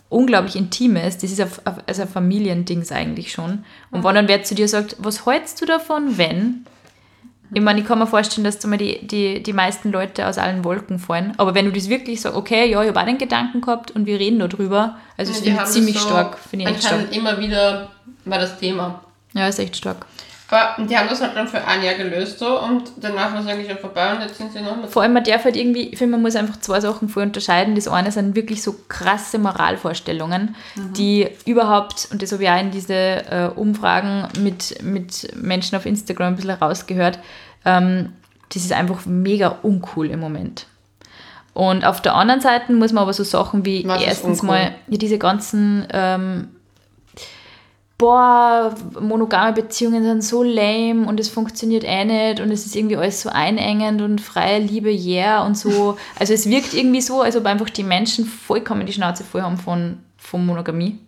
unglaublich 0.10 0.56
Intimes. 0.56 1.18
Das 1.18 1.32
ist 1.32 1.42
ein, 1.42 1.50
also 1.86 2.02
ein 2.04 2.08
Familiendings 2.08 2.92
eigentlich 2.92 3.32
schon. 3.32 3.66
Und 3.92 4.04
wenn 4.04 4.16
dann 4.16 4.28
wer 4.28 4.44
zu 4.44 4.56
dir 4.56 4.68
sagt, 4.68 4.96
was 5.00 5.26
hältst 5.26 5.62
du 5.62 5.66
davon, 5.66 6.18
wenn? 6.18 6.66
Ich 7.56 7.62
meine, 7.62 7.82
ich 7.82 7.86
kann 7.86 8.00
mir 8.00 8.08
vorstellen, 8.08 8.46
dass 8.46 8.58
da 8.58 8.68
mal 8.68 8.78
die, 8.78 9.06
die, 9.06 9.44
die 9.44 9.54
meisten 9.54 9.92
Leute 9.92 10.28
aus 10.28 10.38
allen 10.38 10.64
Wolken 10.64 10.98
fallen. 10.98 11.34
Aber 11.38 11.54
wenn 11.54 11.66
du 11.66 11.72
das 11.72 11.88
wirklich 11.88 12.22
sagst, 12.22 12.36
okay, 12.36 12.70
ja, 12.70 12.82
ich 12.82 12.88
habe 12.88 13.00
auch 13.00 13.06
den 13.06 13.20
Gedanken 13.20 13.62
gehabt 13.62 13.92
und 13.92 14.08
wir 14.08 14.20
reden 14.20 14.40
darüber, 14.40 14.98
also 15.18 15.32
das 15.32 15.42
Die 15.42 15.50
finde 15.50 15.52
ich 15.52 15.60
haben 15.60 15.72
ziemlich 15.72 16.00
so 16.00 16.08
stark. 16.08 16.38
Finde 16.40 16.66
ich 16.66 16.72
echt 16.72 16.86
stark. 16.86 17.16
Immer 17.16 17.40
wieder 17.40 17.92
war 18.26 18.40
das 18.40 18.58
Thema. 18.58 19.04
Ja, 19.34 19.48
ist 19.48 19.60
echt 19.60 19.76
stark. 19.76 20.06
Aber 20.54 20.84
die 20.86 20.96
haben 20.96 21.10
das 21.10 21.20
halt 21.20 21.36
dann 21.36 21.48
für 21.48 21.66
ein 21.66 21.84
Jahr 21.84 21.96
gelöst 21.96 22.38
so 22.38 22.62
und 22.62 22.84
danach 22.98 23.34
war 23.34 23.42
es 23.42 23.48
eigentlich 23.48 23.68
schon 23.68 23.80
vorbei 23.80 24.14
und 24.14 24.22
jetzt 24.22 24.38
sind 24.38 24.54
sie 24.54 24.62
noch 24.62 24.78
mit. 24.78 24.90
Vor 24.90 25.02
allem, 25.02 25.14
man 25.14 25.24
darf 25.24 25.46
halt 25.46 25.56
irgendwie, 25.56 25.90
ich 25.90 25.98
finde, 25.98 26.12
man 26.12 26.22
muss 26.22 26.36
einfach 26.36 26.60
zwei 26.60 26.80
Sachen 26.80 27.10
voll 27.10 27.24
unterscheiden. 27.24 27.74
Das 27.74 27.88
eine 27.88 28.12
sind 28.12 28.36
wirklich 28.36 28.62
so 28.62 28.76
krasse 28.88 29.40
Moralvorstellungen, 29.40 30.56
die 30.76 31.28
überhaupt, 31.46 32.08
und 32.12 32.22
das 32.22 32.32
habe 32.32 32.44
ich 32.44 32.50
auch 32.50 32.60
in 32.60 32.70
diese 32.70 32.94
äh, 32.94 33.50
Umfragen 33.56 34.28
mit, 34.40 34.84
mit 34.84 35.36
Menschen 35.36 35.76
auf 35.76 35.88
Instagram 35.88 36.34
ein 36.34 36.36
bisschen 36.36 36.52
rausgehört, 36.52 37.18
ähm, 37.66 38.14
das 38.54 38.64
ist 38.64 38.74
einfach 38.74 39.08
mega 39.08 39.58
uncool 39.64 40.12
im 40.12 40.20
Moment. 40.20 40.68
Und 41.56 41.86
auf 41.86 42.02
der 42.02 42.16
anderen 42.16 42.42
Seite 42.42 42.74
muss 42.74 42.94
man 42.94 43.04
aber 43.04 43.14
so 43.14 43.24
Sachen 43.24 43.66
wie 43.66 43.88
Was 43.88 44.04
erstens 44.04 44.44
mal 44.44 44.76
ja, 44.88 44.98
diese 44.98 45.18
ganzen 45.18 45.88
ähm, 45.92 46.50
boah, 48.04 48.76
monogame 49.00 49.54
Beziehungen 49.54 50.04
sind 50.04 50.26
so 50.26 50.44
lame 50.44 51.08
und 51.08 51.22
es 51.22 51.30
funktioniert 51.30 51.86
eh 51.86 52.04
nicht 52.04 52.42
und 52.42 52.52
es 52.52 52.66
ist 52.66 52.76
irgendwie 52.76 52.98
alles 52.98 53.22
so 53.22 53.30
einengend 53.30 54.02
und 54.02 54.20
freie 54.20 54.60
Liebe, 54.60 54.92
yeah 54.92 55.46
und 55.46 55.58
so. 55.58 55.98
Also 56.20 56.34
es 56.34 56.50
wirkt 56.50 56.74
irgendwie 56.74 57.00
so, 57.00 57.22
als 57.22 57.38
ob 57.38 57.46
einfach 57.46 57.70
die 57.70 57.84
Menschen 57.84 58.26
vollkommen 58.26 58.86
die 58.86 58.92
Schnauze 58.92 59.24
voll 59.24 59.42
haben 59.42 59.58
von, 59.58 60.00
von 60.18 60.46
Monogamie. 60.46 61.00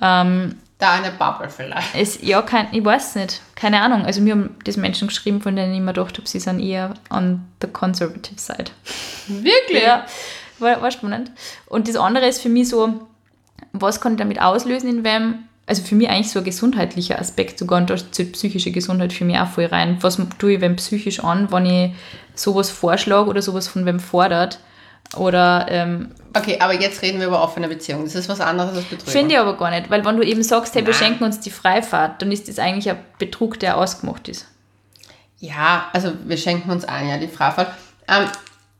Ähm, 0.00 0.56
Da 0.78 0.92
eine 0.92 1.10
Bubble 1.10 1.50
vielleicht. 1.50 1.94
es, 1.94 2.22
ja, 2.22 2.40
kein, 2.40 2.68
ich 2.72 2.82
weiß 2.82 3.16
nicht, 3.16 3.42
keine 3.54 3.82
Ahnung. 3.82 4.06
Also 4.06 4.22
mir 4.22 4.32
haben 4.32 4.56
das 4.64 4.78
Menschen 4.78 5.08
geschrieben, 5.08 5.42
von 5.42 5.54
denen 5.54 5.74
ich 5.74 5.80
mir 5.80 5.92
gedacht 5.92 6.16
habe, 6.16 6.26
sie 6.26 6.40
sind 6.40 6.58
eher 6.58 6.94
on 7.10 7.44
the 7.60 7.68
conservative 7.68 8.40
side. 8.40 8.70
Wirklich? 9.28 9.82
Ja, 9.82 10.06
war, 10.58 10.80
war 10.80 10.90
spannend. 10.90 11.32
Und 11.66 11.86
das 11.86 11.96
andere 11.96 12.26
ist 12.26 12.40
für 12.40 12.48
mich 12.48 12.70
so, 12.70 13.06
was 13.72 14.00
kann 14.00 14.12
ich 14.12 14.18
damit 14.18 14.40
auslösen 14.40 14.88
in 14.88 15.04
wem? 15.04 15.44
Also 15.66 15.82
für 15.82 15.94
mich 15.94 16.08
eigentlich 16.10 16.30
so 16.30 16.40
ein 16.40 16.44
gesundheitlicher 16.44 17.18
Aspekt 17.18 17.58
sogar 17.58 17.78
und 17.80 17.88
da 17.88 17.96
zählt 17.96 18.32
psychische 18.32 18.70
Gesundheit 18.70 19.12
für 19.14 19.24
mich 19.24 19.38
auch 19.38 19.48
voll 19.48 19.64
rein. 19.66 19.96
Was 20.02 20.18
tue 20.38 20.54
ich 20.54 20.60
wem 20.60 20.76
psychisch 20.76 21.24
an, 21.24 21.50
wenn 21.50 21.64
ich 21.66 21.92
sowas 22.34 22.70
vorschlage 22.70 23.30
oder 23.30 23.40
sowas 23.40 23.66
von 23.68 23.86
wem 23.86 23.98
fordert? 23.98 24.58
Oder 25.16 25.66
ähm, 25.70 26.10
Okay, 26.36 26.58
aber 26.60 26.74
jetzt 26.74 27.00
reden 27.02 27.20
wir 27.20 27.28
über 27.28 27.42
offene 27.42 27.68
Beziehungen. 27.68 28.04
Das 28.04 28.14
ist 28.14 28.28
was 28.28 28.40
anderes 28.40 28.74
als 28.76 28.84
Betrügen. 28.86 29.10
finde 29.12 29.34
ich 29.34 29.40
aber 29.40 29.56
gar 29.56 29.70
nicht, 29.70 29.88
weil 29.88 30.04
wenn 30.04 30.16
du 30.16 30.22
eben 30.22 30.42
sagst, 30.42 30.74
hey, 30.74 30.84
wir 30.84 30.92
Nein. 30.92 31.02
schenken 31.02 31.24
uns 31.24 31.40
die 31.40 31.50
Freifahrt, 31.50 32.20
dann 32.20 32.32
ist 32.32 32.48
das 32.48 32.58
eigentlich 32.58 32.90
ein 32.90 32.98
Betrug, 33.18 33.58
der 33.60 33.76
ausgemacht 33.78 34.28
ist. 34.28 34.46
Ja, 35.38 35.86
also 35.92 36.12
wir 36.26 36.36
schenken 36.36 36.70
uns 36.70 36.84
ein, 36.84 37.08
ja, 37.08 37.18
die 37.18 37.28
Freifahrt. 37.28 37.68
Ähm, 38.08 38.26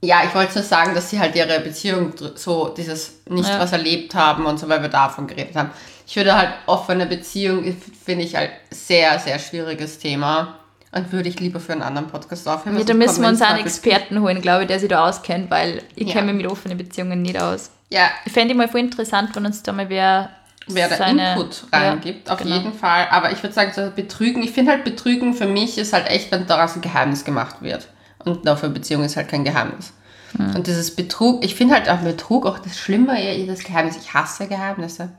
ja, 0.02 0.22
ich 0.26 0.34
wollte 0.34 0.54
nur 0.54 0.64
sagen, 0.64 0.94
dass 0.94 1.10
sie 1.10 1.18
halt 1.20 1.34
ihre 1.36 1.60
Beziehung 1.60 2.12
so 2.34 2.68
dieses 2.68 3.20
nicht 3.28 3.48
Ja. 3.48 3.58
was 3.60 3.72
erlebt 3.72 4.14
haben 4.14 4.44
und 4.46 4.58
so, 4.58 4.68
weil 4.68 4.82
wir 4.82 4.88
davon 4.88 5.26
geredet 5.26 5.56
haben. 5.56 5.70
Ich 6.06 6.16
würde 6.16 6.36
halt 6.36 6.50
offene 6.66 7.06
Beziehung, 7.06 7.64
finde 8.04 8.24
ich 8.24 8.36
halt 8.36 8.50
sehr, 8.70 9.18
sehr 9.18 9.38
schwieriges 9.38 9.98
Thema 9.98 10.58
und 10.92 11.10
würde 11.12 11.28
ich 11.28 11.40
lieber 11.40 11.60
für 11.60 11.72
einen 11.72 11.82
anderen 11.82 12.08
Podcast 12.08 12.46
aufhören. 12.46 12.74
Ja, 12.74 12.80
weil 12.80 12.86
da 12.86 12.94
müssen 12.94 13.22
wir 13.22 13.28
uns 13.28 13.40
einen. 13.42 13.60
Experten 13.60 14.20
holen, 14.20 14.40
glaube 14.42 14.62
ich, 14.62 14.68
der 14.68 14.78
sich 14.78 14.88
da 14.88 15.08
auskennt, 15.08 15.50
weil 15.50 15.82
ich 15.96 16.08
Ja. 16.08 16.14
kenne 16.14 16.32
mich 16.32 16.42
mit 16.42 16.52
offenen 16.52 16.76
Beziehungen 16.78 17.22
nicht 17.22 17.40
aus. 17.40 17.70
Ja, 17.90 18.10
Ich 18.24 18.32
fände 18.32 18.52
ich 18.52 18.58
mal 18.58 18.68
voll 18.68 18.80
interessant, 18.80 19.30
wenn 19.34 19.46
uns 19.46 19.62
da 19.62 19.72
mal 19.72 19.88
wer, 19.88 20.30
wer 20.66 20.88
da 20.88 20.96
seine- 20.96 21.32
Input 21.34 21.64
Ja, 21.72 21.78
reingibt, 21.90 22.30
auf 22.30 22.38
genau. 22.38 22.54
jeden 22.56 22.72
Fall. 22.74 23.06
Aber 23.10 23.32
ich 23.32 23.42
würde 23.42 23.54
sagen, 23.54 23.72
so 23.74 23.90
Betrügen, 23.94 24.42
ich 24.42 24.50
finde 24.52 24.72
halt 24.72 24.84
Betrügen 24.84 25.32
für 25.34 25.46
mich 25.46 25.78
ist 25.78 25.92
halt 25.92 26.08
echt, 26.08 26.30
wenn 26.32 26.46
daraus 26.46 26.74
ein 26.76 26.80
Geheimnis 26.82 27.24
gemacht 27.24 27.56
wird. 27.60 27.88
Und 28.24 28.48
auch 28.48 28.58
für 28.58 28.68
Beziehung 28.68 29.04
ist 29.04 29.16
halt 29.16 29.28
kein 29.28 29.44
Geheimnis. 29.44 29.92
Hm. 30.36 30.56
Und 30.56 30.66
dieses 30.66 30.94
Betrug, 30.94 31.44
ich 31.44 31.54
finde 31.54 31.74
halt 31.74 31.88
auch 31.88 31.98
Betrug 31.98 32.46
auch 32.46 32.58
das 32.58 32.78
Schlimme, 32.78 33.20
eher 33.22 33.46
das 33.46 33.60
Geheimnis. 33.60 33.96
Ich 33.96 34.14
hasse 34.14 34.46
Geheimnisse. 34.46 35.10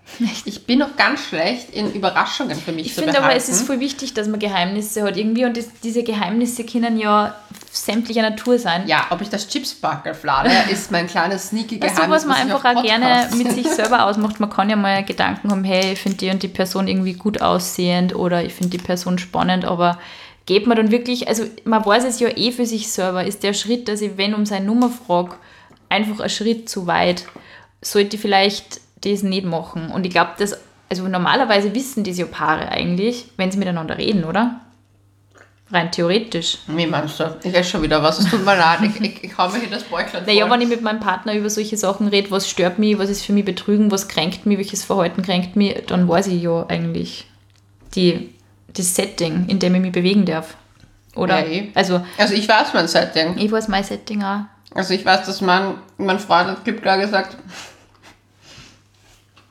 Ich 0.45 0.65
bin 0.65 0.79
noch 0.79 0.95
ganz 0.97 1.21
schlecht 1.21 1.69
in 1.71 1.93
Überraschungen 1.93 2.57
für 2.57 2.71
mich 2.71 2.87
Ich 2.87 2.95
zu 2.95 3.01
finde 3.01 3.13
behalten. 3.13 3.31
aber, 3.31 3.37
es 3.37 3.49
ist 3.49 3.63
voll 3.63 3.79
wichtig, 3.79 4.13
dass 4.13 4.27
man 4.27 4.39
Geheimnisse 4.39 5.03
hat 5.03 5.17
irgendwie 5.17 5.45
und 5.45 5.55
das, 5.55 5.67
diese 5.83 6.03
Geheimnisse 6.03 6.65
können 6.65 6.97
ja 6.97 7.35
sämtlicher 7.71 8.21
Natur 8.21 8.57
sein. 8.59 8.87
ja, 8.87 9.05
ob 9.09 9.21
ich 9.21 9.29
das 9.29 9.47
Chipsbackel 9.47 10.13
flade, 10.13 10.49
ist 10.71 10.91
mein 10.91 11.07
kleines 11.07 11.49
sneaky 11.49 11.79
Geheimnis. 11.79 12.05
du, 12.05 12.09
was 12.09 12.25
man 12.25 12.37
ich 12.37 12.53
einfach 12.53 12.75
auch 12.75 12.83
gerne 12.83 13.29
mit 13.35 13.51
sich 13.51 13.67
selber 13.69 14.05
ausmacht? 14.05 14.39
Man 14.39 14.49
kann 14.49 14.69
ja 14.69 14.75
mal 14.75 15.03
Gedanken 15.03 15.51
haben, 15.51 15.63
hey, 15.63 15.93
ich 15.93 15.99
finde 15.99 16.17
die 16.17 16.29
und 16.29 16.43
die 16.43 16.47
Person 16.47 16.87
irgendwie 16.87 17.13
gut 17.13 17.41
aussehend 17.41 18.15
oder 18.15 18.43
ich 18.43 18.53
finde 18.53 18.77
die 18.77 18.83
Person 18.83 19.17
spannend, 19.17 19.65
aber 19.65 19.97
geht 20.45 20.67
man 20.67 20.77
dann 20.77 20.91
wirklich, 20.91 21.27
also 21.27 21.43
man 21.63 21.85
weiß 21.85 22.03
es 22.03 22.19
ja 22.19 22.29
eh 22.29 22.51
für 22.51 22.65
sich 22.65 22.91
selber, 22.91 23.23
ist 23.23 23.43
der 23.43 23.53
Schritt, 23.53 23.87
dass 23.87 24.01
ich, 24.01 24.17
wenn 24.17 24.33
um 24.33 24.45
seine 24.45 24.65
Nummer 24.65 24.89
frage, 24.89 25.35
einfach 25.89 26.19
ein 26.19 26.29
Schritt 26.29 26.69
zu 26.69 26.87
weit, 26.87 27.25
sollte 27.81 28.15
ich 28.15 28.21
vielleicht 28.21 28.81
das 29.01 29.23
nicht 29.23 29.45
machen. 29.45 29.89
Und 29.89 30.05
ich 30.05 30.11
glaube, 30.11 30.31
dass, 30.37 30.57
also 30.89 31.07
normalerweise 31.07 31.73
wissen 31.73 32.03
diese 32.03 32.25
Paare 32.25 32.69
eigentlich, 32.69 33.25
wenn 33.37 33.51
sie 33.51 33.57
miteinander 33.57 33.97
reden, 33.97 34.23
oder? 34.23 34.61
Rein 35.71 35.91
theoretisch. 35.91 36.59
Wie 36.67 36.85
meinst 36.85 37.19
du? 37.19 37.37
Ich 37.43 37.53
esse 37.53 37.71
schon 37.71 37.81
wieder 37.81 38.01
was. 38.03 38.19
Es 38.19 38.29
tut 38.29 38.45
mir 38.45 38.55
leid. 38.55 38.81
Ich, 38.83 39.01
ich, 39.01 39.23
ich 39.23 39.37
hau 39.37 39.49
mir 39.49 39.59
hier 39.59 39.69
das 39.69 39.83
Bäuchlein 39.83 40.23
Naja, 40.23 40.47
wenn 40.49 40.61
ich 40.61 40.67
mit 40.67 40.83
meinem 40.83 40.99
Partner 40.99 41.33
über 41.33 41.49
solche 41.49 41.75
Sachen 41.75 42.07
rede, 42.07 42.29
was 42.29 42.47
stört 42.47 42.77
mich, 42.77 42.99
was 42.99 43.09
ist 43.09 43.25
für 43.25 43.33
mich 43.33 43.45
Betrügen, 43.45 43.89
was 43.89 44.07
kränkt 44.07 44.45
mich, 44.45 44.59
welches 44.59 44.83
Verhalten 44.83 45.23
kränkt 45.23 45.55
mich, 45.55 45.83
dann 45.87 46.07
weiß 46.07 46.27
ich 46.27 46.43
ja 46.43 46.67
eigentlich 46.67 47.25
die, 47.95 48.34
das 48.77 48.93
Setting, 48.95 49.45
in 49.47 49.59
dem 49.59 49.75
ich 49.75 49.81
mich 49.81 49.91
bewegen 49.91 50.25
darf. 50.25 50.55
Oder? 51.15 51.39
Ja, 51.39 51.45
eh. 51.45 51.71
Also, 51.73 52.05
Also 52.17 52.33
ich 52.33 52.47
weiß 52.47 52.73
mein 52.73 52.87
Setting. 52.87 53.37
ich 53.37 53.51
weiß 53.51 53.67
mein 53.69 53.83
Setting 53.83 54.23
auch. 54.23 54.41
Also 54.73 54.93
ich 54.93 55.05
weiß, 55.05 55.25
dass 55.25 55.39
mein, 55.41 55.75
mein 55.97 56.19
Freund 56.19 56.49
hat 56.49 56.63
klipp 56.63 56.81
klar 56.81 56.97
gesagt, 56.97 57.37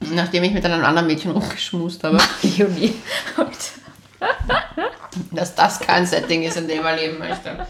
nachdem 0.00 0.44
ich 0.44 0.52
mit 0.52 0.64
einem 0.64 0.84
anderen 0.84 1.06
Mädchen 1.06 1.30
rumgeschmust 1.30 2.04
habe, 2.04 2.18
Juni. 2.42 2.94
dass 5.30 5.54
das 5.54 5.80
kein 5.80 6.06
Setting 6.06 6.42
ist, 6.42 6.56
in 6.56 6.68
dem 6.68 6.84
er 6.84 6.96
leben 6.96 7.18
möchte. 7.18 7.66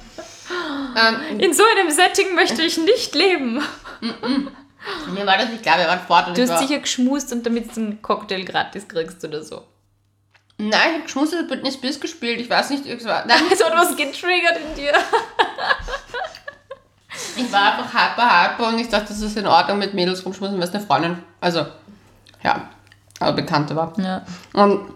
Ähm, 0.97 1.39
In 1.41 1.53
so 1.55 1.63
einem 1.77 1.91
Setting 1.91 2.35
möchte 2.35 2.63
ich 2.63 2.77
nicht 2.79 3.15
leben. 3.15 3.63
mir 5.13 5.27
war 5.27 5.39
das 5.39 5.49
nicht 5.51 5.63
klar, 5.63 5.79
wir 5.79 5.87
waren 5.87 6.01
fort 6.07 6.29
und 6.29 6.37
Du 6.39 6.43
hast 6.49 6.67
sicher 6.67 6.81
geschmust 6.81 7.33
und 7.33 7.45
damit 7.47 7.75
du 7.77 7.81
einen 7.81 8.03
Cocktail 8.03 8.45
gratis 8.45 8.87
kriegst 8.89 9.25
oder 9.25 9.43
so. 9.43 9.63
Nein, 10.57 10.71
ich 10.71 10.95
habe 10.95 11.03
geschmust, 11.03 11.33
es 11.33 11.49
Britney 11.49 11.73
Spears 11.73 11.99
gespielt, 11.99 12.41
ich 12.41 12.49
weiß 12.49 12.71
nicht, 12.71 12.87
es 12.87 13.05
war, 13.05 13.27
nein, 13.27 13.43
Es 13.53 13.65
hat 13.65 13.75
was 13.75 13.97
getriggert 13.97 14.59
in 14.59 14.75
dir. 14.77 14.93
ich 17.37 17.53
war 17.53 17.73
einfach 17.73 17.93
hyper, 17.93 18.53
hyper 18.53 18.69
und 18.69 18.79
ich 18.79 18.89
dachte, 18.89 19.09
das 19.09 19.21
ist 19.21 19.37
in 19.37 19.47
Ordnung 19.47 19.79
mit 19.79 19.95
Mädels 19.95 20.25
rumschmusen, 20.25 20.57
weil 20.57 20.69
es 20.69 20.75
eine 20.75 20.87
Freundin, 20.87 21.23
also, 21.41 21.67
ja, 22.43 22.69
aber 23.19 23.33
Bekannte 23.33 23.75
war. 23.75 23.93
Ja. 23.99 24.25
Und 24.53 24.95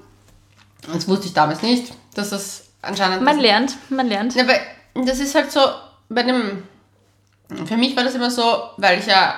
das 0.93 1.09
wusste 1.09 1.27
ich 1.27 1.35
damals 1.35 1.63
nicht, 1.63 1.93
dass 2.15 2.31
das 2.31 2.69
anscheinend... 2.83 3.23
Man 3.23 3.41
lernt, 3.41 3.77
man 3.91 4.07
lernt. 4.07 4.37
Ja, 4.37 4.47
weil 4.47 4.61
das 4.95 5.19
ist 5.19 5.35
halt 5.35 5.51
so, 5.51 5.61
bei 6.09 6.23
dem, 6.23 6.63
für 7.67 7.77
mich 7.77 7.97
war 7.97 8.05
das 8.05 8.15
immer 8.15 8.31
so, 8.31 8.71
weil 8.77 9.01
ich 9.01 9.07
ja, 9.07 9.35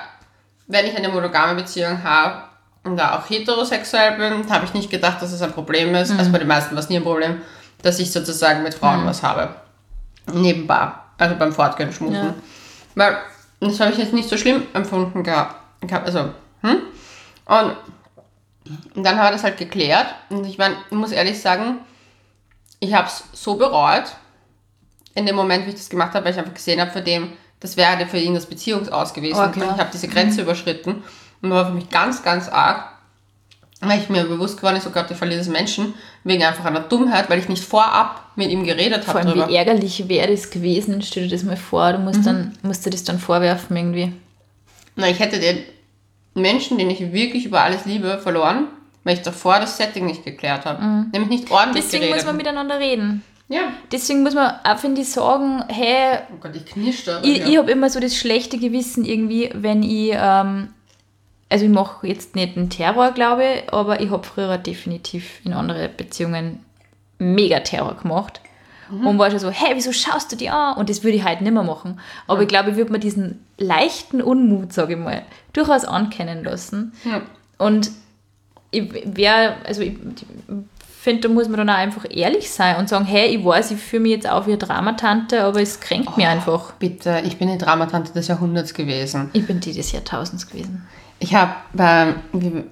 wenn 0.67 0.85
ich 0.85 0.95
eine 0.95 1.09
monogame 1.09 1.55
Beziehung 1.55 2.03
habe 2.03 2.35
und 2.35 2.50
da 2.83 3.17
auch 3.17 3.29
heterosexuell 3.29 4.17
bin, 4.17 4.49
habe 4.49 4.65
ich 4.65 4.73
nicht 4.73 4.89
gedacht, 4.89 5.21
dass 5.21 5.31
es 5.31 5.41
ein 5.41 5.53
Problem 5.53 5.93
ist. 5.95 6.11
Also 6.11 6.31
bei 6.31 6.39
den 6.39 6.47
meisten 6.47 6.75
war 6.75 6.81
es 6.81 6.89
nie 6.89 6.97
ein 6.97 7.03
Problem, 7.03 7.41
dass 7.83 7.99
ich 7.99 8.11
sozusagen 8.11 8.63
mit 8.63 8.73
Frauen 8.73 9.05
was 9.05 9.21
habe. 9.21 9.55
Nebenbei, 10.31 10.91
also 11.17 11.35
beim 11.35 11.53
Fortgehen 11.53 11.93
schmusen. 11.93 12.15
Ja. 12.15 12.33
Weil 12.95 13.17
das 13.59 13.79
habe 13.79 13.91
ich 13.91 13.97
jetzt 13.97 14.13
nicht 14.13 14.29
so 14.29 14.37
schlimm 14.37 14.63
empfunden 14.73 15.23
gehabt. 15.23 15.55
Also, 15.91 16.31
hm? 16.61 16.81
Und 17.45 17.75
dann 18.95 19.17
haben 19.17 19.27
wir 19.27 19.31
das 19.31 19.43
halt 19.43 19.57
geklärt. 19.57 20.07
Und 20.29 20.45
ich 20.45 20.57
meine, 20.57 20.75
ich 20.89 20.97
muss 20.97 21.11
ehrlich 21.11 21.39
sagen, 21.39 21.79
ich 22.79 22.93
habe 22.93 23.07
es 23.07 23.23
so 23.33 23.55
bereut, 23.55 24.15
in 25.13 25.25
dem 25.25 25.35
Moment, 25.35 25.65
wie 25.65 25.69
ich 25.69 25.75
das 25.75 25.89
gemacht 25.89 26.13
habe, 26.13 26.25
weil 26.25 26.31
ich 26.31 26.39
einfach 26.39 26.53
gesehen 26.53 26.81
habe, 26.81 26.91
für 26.91 27.01
den, 27.01 27.33
das 27.59 27.77
wäre 27.77 28.07
für 28.07 28.17
ihn 28.17 28.33
das 28.33 28.45
Beziehungsaus 28.47 29.13
gewesen. 29.13 29.39
Oh, 29.39 29.43
und 29.43 29.57
ich 29.57 29.63
habe 29.63 29.89
diese 29.93 30.07
Grenze 30.07 30.41
überschritten 30.41 31.03
und 31.41 31.49
war 31.51 31.65
für 31.67 31.73
mich 31.73 31.89
ganz, 31.89 32.23
ganz 32.23 32.47
arg, 32.49 32.85
weil 33.81 33.99
ich 33.99 34.09
mir 34.09 34.23
bewusst 34.25 34.57
geworden 34.57 34.75
ist, 34.75 34.85
oh 34.87 34.91
Gott, 34.91 35.09
ich 35.09 35.17
verliere 35.17 35.39
diesen 35.39 35.53
Menschen 35.53 35.93
wegen 36.23 36.43
einfach 36.43 36.65
einer 36.65 36.81
Dummheit, 36.81 37.29
weil 37.29 37.39
ich 37.39 37.49
nicht 37.49 37.63
vorab 37.63 38.25
mit 38.35 38.49
ihm 38.51 38.63
geredet 38.63 39.03
Vor 39.05 39.15
habe 39.15 39.19
allem, 39.27 39.31
drüber. 39.31 39.49
wie 39.49 39.55
ärgerlich 39.55 40.07
wäre 40.07 40.29
das 40.31 40.49
gewesen. 40.51 41.01
Stell 41.01 41.23
dir 41.23 41.29
das 41.35 41.43
mal 41.43 41.57
vor, 41.57 41.93
du 41.93 41.99
musst, 41.99 42.25
dann, 42.25 42.53
musst 42.61 42.85
dir 42.85 42.91
das 42.91 43.03
dann 43.03 43.17
vorwerfen 43.19 43.75
irgendwie. 43.75 44.13
Na, 44.95 45.09
ich 45.09 45.19
hätte 45.19 45.39
den 45.39 45.63
Menschen, 46.35 46.77
den 46.77 46.89
ich 46.91 47.11
wirklich 47.11 47.45
über 47.45 47.61
alles 47.61 47.85
liebe, 47.85 48.19
verloren, 48.19 48.67
weil 49.03 49.15
ich 49.15 49.21
davor 49.23 49.59
das 49.59 49.77
Setting 49.77 50.05
nicht 50.05 50.23
geklärt 50.23 50.65
habe. 50.65 50.83
Nämlich 51.11 51.29
nicht 51.29 51.51
ordentlich 51.51 51.85
Deswegen 51.85 52.01
geredet. 52.03 52.17
muss 52.19 52.25
man 52.27 52.37
miteinander 52.37 52.79
reden. 52.79 53.23
ja. 53.49 53.61
Deswegen 53.91 54.21
muss 54.21 54.35
man 54.35 54.53
auch, 54.63 54.77
finde 54.77 55.01
ich, 55.01 55.09
sagen, 55.11 55.63
hey, 55.69 56.19
Oh 56.31 56.37
Gott, 56.39 56.55
ich 56.55 56.65
knirsche 56.67 57.05
da. 57.05 57.19
ich, 57.23 57.45
ich 57.47 57.57
habe 57.57 57.71
immer 57.71 57.89
so 57.89 57.99
das 57.99 58.15
schlechte 58.15 58.57
Gewissen 58.59 59.03
irgendwie, 59.05 59.49
wenn 59.53 59.81
ich, 59.83 60.11
ähm, 60.13 60.69
also 61.51 61.65
ich 61.65 61.71
mache 61.71 62.07
jetzt 62.07 62.35
nicht 62.35 62.57
einen 62.57 62.69
Terror, 62.69 63.11
glaube 63.11 63.43
ich, 63.43 63.73
aber 63.73 63.99
ich 63.99 64.09
habe 64.09 64.23
früher 64.23 64.57
definitiv 64.57 65.41
in 65.43 65.53
andere 65.53 65.89
Beziehungen 65.89 66.65
mega 67.19 67.59
Terror 67.59 67.95
gemacht. 67.95 68.41
Und 68.91 69.17
war 69.17 69.29
schon 69.29 69.39
so, 69.39 69.49
hey, 69.49 69.71
wieso 69.75 69.93
schaust 69.93 70.33
du 70.33 70.35
die 70.35 70.49
an? 70.49 70.75
Und 70.75 70.89
das 70.89 71.01
würde 71.01 71.15
ich 71.15 71.23
halt 71.23 71.39
nicht 71.39 71.53
mehr 71.53 71.63
machen. 71.63 72.01
Aber 72.27 72.41
ich 72.41 72.47
glaube, 72.49 72.71
ich 72.71 72.75
würde 72.75 72.91
mir 72.91 72.99
diesen 72.99 73.39
leichten 73.57 74.21
Unmut, 74.21 74.73
sage 74.73 74.95
ich 74.95 74.99
mal, 74.99 75.21
durchaus 75.53 75.85
ankennen 75.85 76.43
lassen. 76.43 76.91
Ja. 77.05 77.21
Und 77.57 77.89
ich 78.71 78.91
wäre, 79.05 79.55
also 79.65 79.81
ich, 79.81 79.93
finde, 81.01 81.21
da 81.21 81.33
muss 81.33 81.47
man 81.47 81.57
dann 81.57 81.69
auch 81.69 81.79
einfach 81.79 82.05
ehrlich 82.09 82.51
sein 82.51 82.75
und 82.75 82.89
sagen, 82.89 83.05
hey, 83.05 83.35
ich 83.35 83.43
weiß, 83.43 83.71
ich 83.71 83.79
fühle 83.79 84.03
mich 84.03 84.11
jetzt 84.11 84.29
auf 84.29 84.45
wie 84.45 84.51
eine 84.51 84.59
Dramatante, 84.59 85.43
aber 85.43 85.61
es 85.61 85.79
kränkt 85.79 86.15
mich 86.15 86.27
einfach. 86.27 86.73
Bitte, 86.73 87.23
ich 87.25 87.37
bin 87.37 87.47
die 87.47 87.57
Dramatante 87.57 88.11
des 88.13 88.27
Jahrhunderts 88.27 88.73
gewesen. 88.73 89.29
Ich 89.33 89.47
bin 89.47 89.59
die 89.61 89.73
des 89.73 89.93
Jahrtausends 89.93 90.47
gewesen. 90.47 90.85
Ich 91.23 91.35
habe, 91.35 91.53
bei 91.73 92.15
wie 92.33 92.63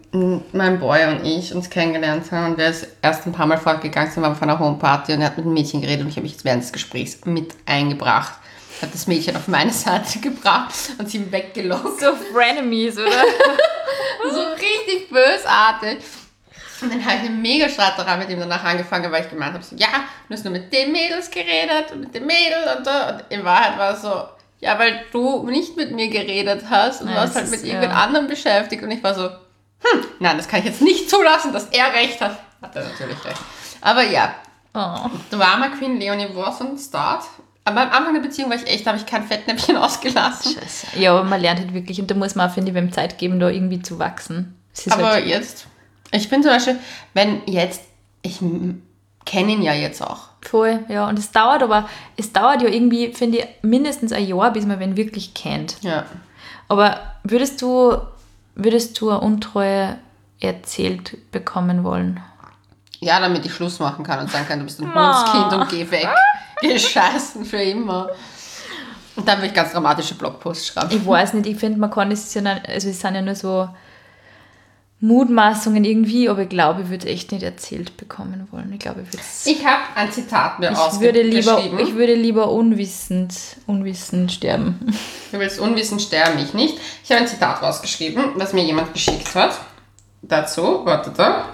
mein 0.53 0.79
Boy 0.79 1.05
und 1.05 1.23
ich 1.23 1.53
uns 1.53 1.69
kennengelernt 1.69 2.31
haben 2.31 2.53
und 2.53 2.57
wir 2.57 2.67
das 2.67 2.87
erst 2.99 3.27
ein 3.27 3.31
paar 3.31 3.45
Mal 3.45 3.59
fortgegangen 3.59 4.11
sind, 4.11 4.23
waren 4.23 4.35
von 4.35 4.49
einer 4.49 4.57
Homeparty 4.57 5.13
und 5.13 5.21
er 5.21 5.27
hat 5.27 5.37
mit 5.37 5.45
einem 5.45 5.53
Mädchen 5.53 5.81
geredet 5.81 6.01
und 6.01 6.09
ich 6.09 6.15
habe 6.15 6.23
mich 6.23 6.31
jetzt 6.31 6.45
während 6.45 6.63
des 6.63 6.71
Gesprächs 6.71 7.23
mit 7.25 7.53
eingebracht. 7.67 8.33
Hat 8.81 8.91
das 8.91 9.05
Mädchen 9.05 9.35
auf 9.35 9.47
meine 9.47 9.71
Seite 9.71 10.17
gebracht 10.21 10.73
und 10.97 11.07
sie 11.07 11.31
weggelockt. 11.31 11.99
So 11.99 12.15
Frenemies, 12.33 12.97
oder? 12.97 13.11
so 14.31 14.41
richtig 14.53 15.11
bösartig. 15.11 15.99
Und 16.81 16.91
dann 16.91 17.05
habe 17.05 17.17
ich 17.17 17.29
eine 17.29 17.37
mega 17.37 17.69
Streiterei 17.69 18.17
mit 18.17 18.31
ihm 18.31 18.39
danach 18.39 18.63
angefangen, 18.63 19.11
weil 19.11 19.25
ich 19.25 19.29
gemeint 19.29 19.53
habe, 19.53 19.63
so, 19.63 19.75
ja, 19.75 20.05
du 20.27 20.33
hast 20.33 20.43
nur 20.43 20.53
mit 20.53 20.73
den 20.73 20.91
Mädels 20.91 21.29
geredet 21.29 21.91
und 21.91 21.99
mit 21.99 22.15
dem 22.15 22.25
Mädel 22.25 22.57
und 22.75 22.83
so. 22.83 22.91
Und 22.91 23.25
in 23.29 23.45
Wahrheit 23.45 23.77
war 23.77 23.93
es 23.93 24.01
so, 24.01 24.23
ja, 24.59 24.77
weil 24.79 25.01
du 25.11 25.47
nicht 25.49 25.75
mit 25.77 25.91
mir 25.91 26.09
geredet 26.09 26.63
hast 26.69 27.01
und 27.01 27.09
Ja, 27.09 27.15
warst 27.15 27.35
halt 27.35 27.49
mit 27.49 27.63
irgendwen 27.63 27.91
ja. 27.91 27.95
anderem 28.03 28.27
beschäftigt. 28.27 28.83
Und 28.83 28.91
ich 28.91 29.03
war 29.03 29.13
so, 29.15 29.23
hm, 29.23 30.03
nein, 30.19 30.37
das 30.37 30.47
kann 30.47 30.59
ich 30.59 30.65
jetzt 30.65 30.81
nicht 30.81 31.09
zulassen, 31.09 31.53
dass 31.53 31.65
er 31.71 31.93
recht 31.93 32.19
hat. 32.21 32.39
Hat 32.61 32.75
er 32.75 32.83
natürlich 32.83 33.23
recht. 33.25 33.39
Aber 33.81 34.03
ja, 34.03 34.35
Oh. 34.71 35.09
Drama 35.31 35.69
Queen 35.69 35.99
Leonie 35.99 36.27
war 36.35 36.53
so 36.53 36.63
ein 36.63 36.77
Start. 36.77 37.23
Aber 37.65 37.81
am 37.81 37.89
Anfang 37.89 38.13
der 38.13 38.21
Beziehung 38.21 38.49
war 38.51 38.57
ich 38.57 38.67
echt, 38.67 38.85
da 38.85 38.91
habe 38.91 38.99
ich 38.99 39.05
kein 39.07 39.23
Fettnäpfchen 39.27 39.77
ausgelassen. 39.77 40.53
Scheiße. 40.53 40.99
Ja, 40.99 41.11
aber 41.11 41.23
man 41.23 41.41
lernt 41.41 41.59
halt 41.59 41.73
wirklich 41.73 41.99
und 41.99 42.09
da 42.09 42.15
muss 42.15 42.35
man 42.35 42.49
auch, 42.49 42.53
finde 42.53 42.69
ich, 42.69 42.75
beim 42.75 42.91
Zeit 42.91 43.17
geben, 43.17 43.39
da 43.39 43.49
irgendwie 43.49 43.81
zu 43.81 43.97
wachsen. 43.97 44.59
Aber 44.91 45.07
halt, 45.09 45.25
jetzt, 45.25 45.65
ich 46.11 46.29
bin 46.29 46.43
zum 46.43 46.51
Beispiel, 46.51 46.77
wenn 47.15 47.41
jetzt, 47.47 47.81
ich 48.21 48.39
kenne 49.25 49.51
ihn 49.53 49.61
ja 49.63 49.73
jetzt 49.73 50.01
auch. 50.01 50.28
Voll, 50.41 50.83
ja. 50.89 51.07
Und 51.07 51.19
es 51.19 51.31
dauert 51.31 51.63
aber, 51.63 51.87
es 52.17 52.31
dauert 52.31 52.61
ja 52.61 52.69
irgendwie, 52.69 53.13
finde 53.13 53.39
ich, 53.39 53.47
mindestens 53.61 54.11
ein 54.11 54.25
Jahr, 54.25 54.51
bis 54.51 54.65
man 54.65 54.79
wen 54.79 54.97
wirklich 54.97 55.33
kennt. 55.33 55.81
Ja. 55.81 56.05
Aber 56.67 56.99
würdest 57.23 57.61
du, 57.61 57.97
würdest 58.55 58.99
du 58.99 59.09
eine 59.09 59.19
Untreue 59.19 59.97
erzählt 60.39 61.31
bekommen 61.31 61.83
wollen? 61.83 62.21
Ja, 62.99 63.19
damit 63.19 63.45
ich 63.45 63.53
Schluss 63.53 63.79
machen 63.79 64.03
kann 64.03 64.19
und 64.19 64.29
sagen 64.29 64.45
kann, 64.47 64.59
du 64.59 64.65
bist 64.65 64.81
ein. 64.81 64.93
Hundskind 64.93 65.53
und 65.53 65.69
geh 65.69 65.89
weg. 65.89 66.09
Geh 66.61 66.77
scheißen 66.77 67.45
für 67.45 67.61
immer. 67.61 68.09
Und 69.15 69.25
dann 69.25 69.39
will 69.39 69.47
ich 69.47 69.53
ganz 69.53 69.71
dramatische 69.71 70.15
Blogposts 70.15 70.67
schreiben. 70.67 70.89
Ich 70.91 71.07
weiß 71.07 71.33
nicht, 71.35 71.45
ich 71.45 71.57
finde, 71.57 71.79
man 71.79 71.89
kann 71.89 72.11
es 72.11 72.33
ja, 72.33 72.41
also 72.41 72.89
es 72.89 72.99
sind 72.99 73.15
ja 73.15 73.21
nur 73.21 73.35
so 73.35 73.69
Mutmaßungen 75.01 75.85
irgendwie, 75.85 76.27
aber 76.27 76.43
ich 76.43 76.49
glaube, 76.49 76.81
ich 76.81 76.89
würde 76.89 77.07
es 77.07 77.13
echt 77.13 77.31
nicht 77.31 77.43
erzählt 77.43 77.95
bekommen 77.95 78.47
wollen. 78.51 78.71
Ich 78.73 78.79
glaube, 78.79 79.01
ich 79.01 79.07
würde. 79.13 79.23
Ich 79.45 79.65
habe 79.65 79.81
ein 79.95 80.11
Zitat 80.11 80.59
mir 80.59 80.71
Ich 80.71 80.99
würde, 80.99 81.21
lieber, 81.21 81.53
ausgeschrieben. 81.53 81.79
ich 81.79 81.95
würde 81.95 82.15
lieber 82.15 82.51
unwissend, 82.51 83.33
unwissend 83.65 84.31
sterben. 84.31 84.77
Du 85.31 85.39
willst 85.39 85.59
unwissend 85.59 86.01
sterben, 86.01 86.39
ich 86.39 86.53
nicht. 86.53 86.77
Ich 87.03 87.11
habe 87.11 87.21
ein 87.21 87.27
Zitat 87.27 87.61
rausgeschrieben, 87.61 88.23
was 88.35 88.51
mir 88.51 88.63
jemand 88.63 88.93
geschickt 88.93 89.33
hat. 89.35 89.57
Dazu, 90.21 90.81
warte 90.83 91.11
da. 91.11 91.45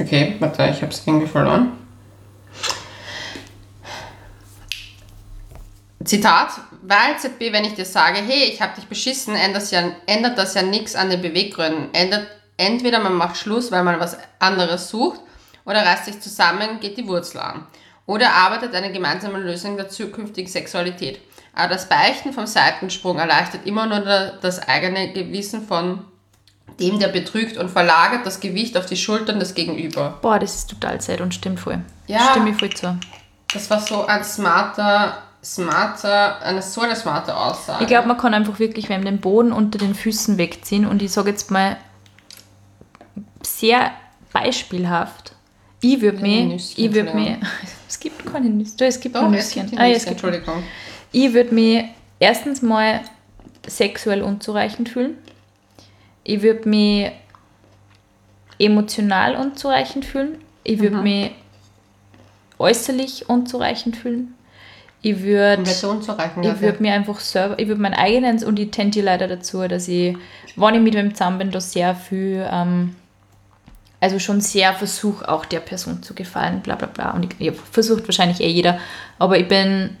Okay, 0.00 0.36
warte, 0.38 0.62
ich 0.72 0.80
habe 0.80 0.92
es 0.92 1.02
irgendwie 1.06 1.26
verloren. 1.26 1.72
Zitat, 6.04 6.52
weil 6.88 7.18
ZB, 7.18 7.52
wenn 7.52 7.64
ich 7.64 7.74
dir 7.74 7.84
sage, 7.84 8.18
hey, 8.18 8.44
ich 8.44 8.60
habe 8.62 8.74
dich 8.76 8.86
beschissen, 8.86 9.34
ändert 9.34 9.62
das 9.62 9.70
ja, 9.70 9.82
ändert 10.06 10.38
das 10.38 10.54
ja 10.54 10.62
nichts 10.62 10.94
an 10.96 11.10
den 11.10 11.20
Beweggründen. 11.20 11.92
Ändert, 11.92 12.26
entweder 12.56 12.98
man 13.00 13.14
macht 13.14 13.36
Schluss, 13.36 13.70
weil 13.70 13.84
man 13.84 14.00
was 14.00 14.16
anderes 14.38 14.88
sucht, 14.88 15.20
oder 15.64 15.84
reißt 15.84 16.06
sich 16.06 16.20
zusammen, 16.20 16.80
geht 16.80 16.96
die 16.96 17.06
Wurzel 17.06 17.40
an. 17.40 17.66
Oder 18.06 18.32
arbeitet 18.32 18.74
eine 18.74 18.90
gemeinsame 18.90 19.38
Lösung 19.38 19.76
der 19.76 19.90
zukünftigen 19.90 20.50
Sexualität. 20.50 21.20
Aber 21.54 21.74
das 21.74 21.88
Beichten 21.88 22.32
vom 22.32 22.46
Seitensprung 22.46 23.18
erleichtert 23.18 23.66
immer 23.66 23.84
nur 23.86 24.00
da- 24.00 24.32
das 24.40 24.66
eigene 24.66 25.12
Gewissen 25.12 25.66
von 25.66 26.04
dem, 26.80 26.98
der 26.98 27.08
betrügt 27.08 27.56
und 27.58 27.68
verlagert 27.70 28.24
das 28.24 28.40
Gewicht 28.40 28.76
auf 28.78 28.86
die 28.86 28.96
Schultern 28.96 29.40
des 29.40 29.54
Gegenüber. 29.54 30.18
Boah, 30.22 30.38
das 30.38 30.54
ist 30.54 30.70
total 30.70 31.00
sad 31.00 31.20
und 31.20 31.34
stimmt 31.34 31.60
voll. 31.60 31.80
Ja. 32.06 32.30
Stimme 32.30 32.50
ich 32.50 32.56
voll 32.56 32.70
zu. 32.70 32.96
Das 33.52 33.68
war 33.68 33.80
so 33.80 34.06
ein 34.06 34.22
smarter, 34.24 35.22
smarter, 35.54 36.42
eine 36.42 36.62
so 36.62 36.80
eine 36.82 36.94
smarte 36.94 37.36
Aussage. 37.36 37.82
Ich 37.82 37.88
glaube, 37.88 38.08
man 38.08 38.18
kann 38.18 38.34
einfach 38.34 38.58
wirklich 38.58 38.88
wem 38.88 39.04
den 39.04 39.18
Boden 39.18 39.52
unter 39.52 39.78
den 39.78 39.94
Füßen 39.94 40.36
wegziehen 40.38 40.86
und 40.86 41.02
ich 41.02 41.12
sage 41.12 41.30
jetzt 41.30 41.50
mal 41.50 41.76
sehr 43.42 43.92
beispielhaft. 44.32 45.32
Ich 45.80 46.00
würde 46.00 46.18
mich, 46.18 46.44
Nüsschen, 46.44 46.84
ich 46.84 46.94
würde 46.94 47.14
mich, 47.14 47.36
es 47.88 47.98
gibt 47.98 48.26
keine 48.30 48.48
Nüsschen, 48.50 48.76
es 48.80 49.00
gibt 49.00 49.14
Doch, 49.14 49.22
nur 49.22 49.34
es 49.34 49.50
gibt 49.50 49.66
Nüsschen. 49.66 49.78
Ah, 49.78 49.86
ja, 49.86 49.94
Nüsschen, 49.94 49.96
es 49.96 50.04
gibt 50.04 50.24
Entschuldigung. 50.24 50.62
Ich 51.12 51.32
würde 51.32 51.54
mich 51.54 51.84
erstens 52.18 52.62
mal 52.62 53.00
sexuell 53.66 54.22
unzureichend 54.22 54.88
fühlen. 54.88 55.16
Ich 56.24 56.42
würde 56.42 56.68
mich 56.68 57.10
emotional 58.58 59.36
unzureichend 59.36 60.04
fühlen. 60.04 60.38
Ich 60.64 60.80
würde 60.80 60.96
mich 60.96 61.30
äußerlich 62.58 63.28
unzureichend 63.28 63.96
fühlen. 63.96 64.34
Ich 65.00 65.22
würde 65.22 65.62
ich 65.62 66.60
würde 66.60 66.82
mir 66.82 66.92
einfach 66.92 67.20
selber, 67.20 67.58
ich 67.58 67.68
würde 67.68 67.80
meinen 67.80 67.94
eigenen, 67.94 68.42
und 68.42 68.58
ich 68.58 68.70
tendiere 68.70 69.06
leider 69.06 69.28
dazu, 69.28 69.66
dass 69.68 69.86
ich, 69.86 70.16
wenn 70.56 70.74
ich 70.74 70.80
mit 70.80 70.94
wem 70.94 71.14
zusammen 71.14 71.38
bin, 71.38 71.50
da 71.52 71.60
sehr 71.60 71.94
viel, 71.94 72.46
ähm, 72.50 72.96
also 74.00 74.18
schon 74.18 74.40
sehr 74.40 74.74
versuche, 74.74 75.28
auch 75.28 75.44
der 75.44 75.60
Person 75.60 76.02
zu 76.02 76.14
gefallen, 76.14 76.60
bla 76.62 76.74
bla 76.74 76.88
bla. 76.88 77.12
Und 77.12 77.32
ich, 77.32 77.48
ich 77.48 77.56
versucht 77.56 78.08
wahrscheinlich 78.08 78.40
eh 78.40 78.48
jeder, 78.48 78.78
aber 79.20 79.38
ich 79.38 79.46
bin, 79.46 79.96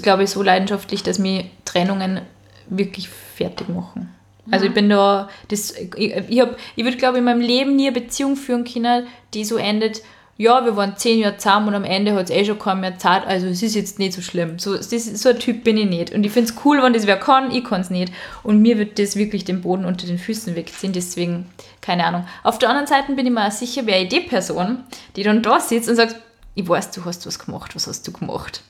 glaube 0.00 0.24
ich, 0.24 0.30
so 0.30 0.42
leidenschaftlich, 0.42 1.02
dass 1.02 1.18
mir 1.18 1.44
Trennungen 1.66 2.22
wirklich 2.68 3.10
fertig 3.10 3.68
machen. 3.68 4.14
Also 4.50 4.66
ich 4.66 4.74
bin 4.74 4.88
da, 4.88 5.28
das, 5.48 5.70
ich, 5.70 5.94
ich, 5.96 6.40
hab, 6.40 6.56
ich 6.74 6.84
würde, 6.84 6.96
glaube 6.96 7.14
ich, 7.14 7.18
in 7.18 7.24
meinem 7.24 7.40
Leben 7.40 7.76
nie 7.76 7.88
eine 7.88 8.00
Beziehung 8.00 8.36
führen 8.36 8.64
können, 8.64 9.06
die 9.34 9.44
so 9.44 9.56
endet, 9.56 10.02
ja, 10.38 10.64
wir 10.64 10.76
waren 10.76 10.96
zehn 10.96 11.18
Jahre 11.20 11.36
zusammen 11.36 11.68
und 11.68 11.74
am 11.74 11.84
Ende 11.84 12.14
hat 12.14 12.24
es 12.24 12.30
eh 12.30 12.44
schon 12.44 12.58
keiner 12.58 12.80
mehr 12.80 12.98
Zeit, 12.98 13.26
also 13.26 13.46
es 13.46 13.62
ist 13.62 13.74
jetzt 13.74 13.98
nicht 13.98 14.14
so 14.14 14.22
schlimm. 14.22 14.58
So, 14.58 14.76
das, 14.76 14.90
so 14.90 15.28
ein 15.28 15.38
Typ 15.38 15.62
bin 15.62 15.76
ich 15.76 15.88
nicht. 15.88 16.12
Und 16.12 16.24
ich 16.24 16.32
finde 16.32 16.50
es 16.50 16.64
cool, 16.64 16.82
wenn 16.82 16.94
das 16.94 17.06
wer 17.06 17.18
kann, 17.18 17.50
ich 17.50 17.64
kann 17.64 17.82
es 17.82 17.90
nicht. 17.90 18.12
Und 18.42 18.62
mir 18.62 18.78
wird 18.78 18.98
das 18.98 19.16
wirklich 19.16 19.44
den 19.44 19.60
Boden 19.60 19.84
unter 19.84 20.06
den 20.06 20.18
Füßen 20.18 20.56
wegziehen, 20.56 20.92
deswegen, 20.92 21.46
keine 21.80 22.04
Ahnung. 22.06 22.26
Auf 22.42 22.58
der 22.58 22.70
anderen 22.70 22.86
Seite 22.86 23.12
bin 23.12 23.26
ich 23.26 23.32
mir 23.32 23.46
auch 23.46 23.52
sicher, 23.52 23.86
wäre 23.86 24.02
ich 24.02 24.08
die 24.08 24.20
Person, 24.20 24.84
die 25.16 25.22
dann 25.22 25.42
da 25.42 25.60
sitzt 25.60 25.88
und 25.88 25.96
sagt, 25.96 26.16
ich 26.54 26.68
weiß, 26.68 26.90
du 26.92 27.04
hast 27.04 27.26
was 27.26 27.38
gemacht, 27.38 27.74
was 27.74 27.86
hast 27.86 28.06
du 28.08 28.12
gemacht? 28.12 28.62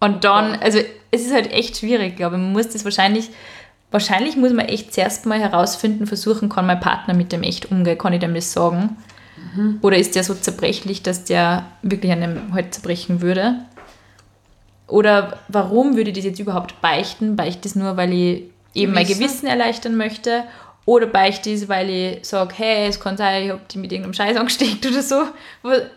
Und 0.00 0.24
dann, 0.24 0.54
also 0.56 0.78
es 1.10 1.22
ist 1.22 1.32
halt 1.32 1.50
echt 1.52 1.78
schwierig, 1.78 2.16
glaube 2.16 2.36
ich. 2.36 2.42
Man 2.42 2.52
muss 2.52 2.68
das 2.68 2.84
wahrscheinlich, 2.84 3.30
wahrscheinlich 3.90 4.36
muss 4.36 4.52
man 4.52 4.66
echt 4.66 4.92
zuerst 4.94 5.26
mal 5.26 5.40
herausfinden, 5.40 6.06
versuchen, 6.06 6.48
kann 6.48 6.66
mein 6.66 6.80
Partner 6.80 7.14
mit 7.14 7.32
dem 7.32 7.42
echt 7.42 7.70
umgehen, 7.70 7.98
kann 7.98 8.12
ich 8.12 8.20
dem 8.20 8.34
das 8.34 8.52
sagen? 8.52 8.96
Oder 9.82 9.98
ist 9.98 10.14
der 10.14 10.24
so 10.24 10.34
zerbrechlich, 10.34 11.02
dass 11.02 11.24
der 11.24 11.66
wirklich 11.82 12.12
an 12.12 12.20
dem 12.20 12.54
halt 12.54 12.74
zerbrechen 12.74 13.20
würde? 13.20 13.56
Oder 14.86 15.38
warum 15.48 15.96
würde 15.96 16.10
ich 16.10 16.16
das 16.16 16.24
jetzt 16.24 16.40
überhaupt 16.40 16.80
beichten? 16.80 17.36
Beichte 17.36 17.66
ich 17.66 17.72
es 17.72 17.76
nur, 17.76 17.96
weil 17.96 18.12
ich 18.12 18.42
eben 18.74 18.92
mein 18.92 19.04
Gewissen? 19.04 19.20
Gewissen 19.20 19.46
erleichtern 19.46 19.96
möchte? 19.96 20.44
Oder 20.86 21.06
beichte 21.06 21.48
ich 21.48 21.62
es, 21.62 21.68
weil 21.68 21.88
ich 21.88 22.26
sage, 22.26 22.52
hey, 22.58 22.86
es 22.86 23.00
kann 23.00 23.16
sein, 23.16 23.44
ich 23.44 23.50
habe 23.50 23.62
die 23.70 23.78
mit 23.78 23.90
irgendeinem 23.90 24.12
Scheiß 24.12 24.36
angesteckt 24.36 24.84
oder 24.86 25.02
so. 25.02 25.22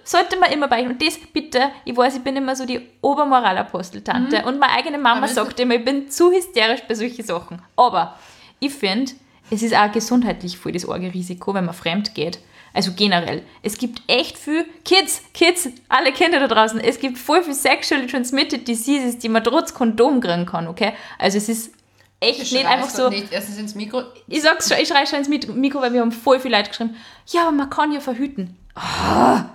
Sollte 0.05 0.39
man 0.39 0.49
immer 0.51 0.69
beichten. 0.69 0.91
Und 0.91 1.01
das 1.01 1.19
bitte, 1.33 1.69
ich 1.83 1.97
weiß, 1.97 2.15
ich 2.15 2.23
bin 2.23 2.37
immer 2.37 2.55
so 2.55 2.65
die 2.65 2.79
Obermoralaposteltante. 3.01 4.45
Und 4.45 4.59
meine 4.59 4.73
eigene 4.73 4.97
Mama 4.97 5.27
sagt 5.27 5.59
immer, 5.59 5.75
ich 5.75 5.83
bin 5.83 6.09
zu 6.09 6.31
hysterisch 6.31 6.83
bei 6.87 6.95
solchen 6.95 7.25
Sachen. 7.25 7.61
Aber 7.75 8.15
ich 8.59 8.73
finde, 8.73 9.11
es 9.51 9.61
ist 9.61 9.75
auch 9.75 9.91
gesundheitlich 9.91 10.57
voll 10.57 10.71
das 10.71 10.87
Orgerisiko, 10.87 11.53
wenn 11.53 11.65
man 11.65 11.75
fremd 11.75 12.15
geht. 12.15 12.39
Also 12.77 12.91
generell. 12.95 13.41
Es 13.63 13.79
gibt 13.79 14.03
echt 14.05 14.37
viel 14.37 14.63
Kids, 14.85 15.23
Kids, 15.33 15.67
alle 15.89 16.11
Kinder 16.11 16.39
da 16.39 16.47
draußen. 16.47 16.79
Es 16.79 16.99
gibt 16.99 17.17
voll 17.17 17.43
viel 17.43 17.55
sexually 17.55 18.05
transmitted 18.05 18.67
diseases, 18.67 19.17
die 19.17 19.29
man 19.29 19.43
trotz 19.43 19.73
Kondom 19.73 20.21
kriegen 20.21 20.45
kann, 20.45 20.67
okay? 20.67 20.93
Also 21.17 21.39
es 21.39 21.49
ist 21.49 21.73
echt 22.19 22.39
Ich 22.39 22.51
nicht 22.51 22.67
einfach 22.67 22.87
so. 22.87 23.09
Nicht 23.09 23.31
erstens 23.31 23.57
ins 23.57 23.73
Mikro. 23.73 24.03
Ich 24.27 24.43
sag's 24.43 24.69
schon, 24.69 24.77
ich 24.77 24.87
schreie 24.87 25.07
schon 25.07 25.17
ins 25.17 25.27
Mikro, 25.27 25.81
weil 25.81 25.91
wir 25.91 26.01
haben 26.01 26.11
voll 26.11 26.39
viel 26.39 26.51
Leute 26.51 26.69
geschrieben. 26.69 26.95
Ja, 27.29 27.47
aber 27.47 27.51
man 27.51 27.67
kann 27.71 27.91
ja 27.91 27.99
verhüten. 27.99 28.55
Ah. 28.75 29.45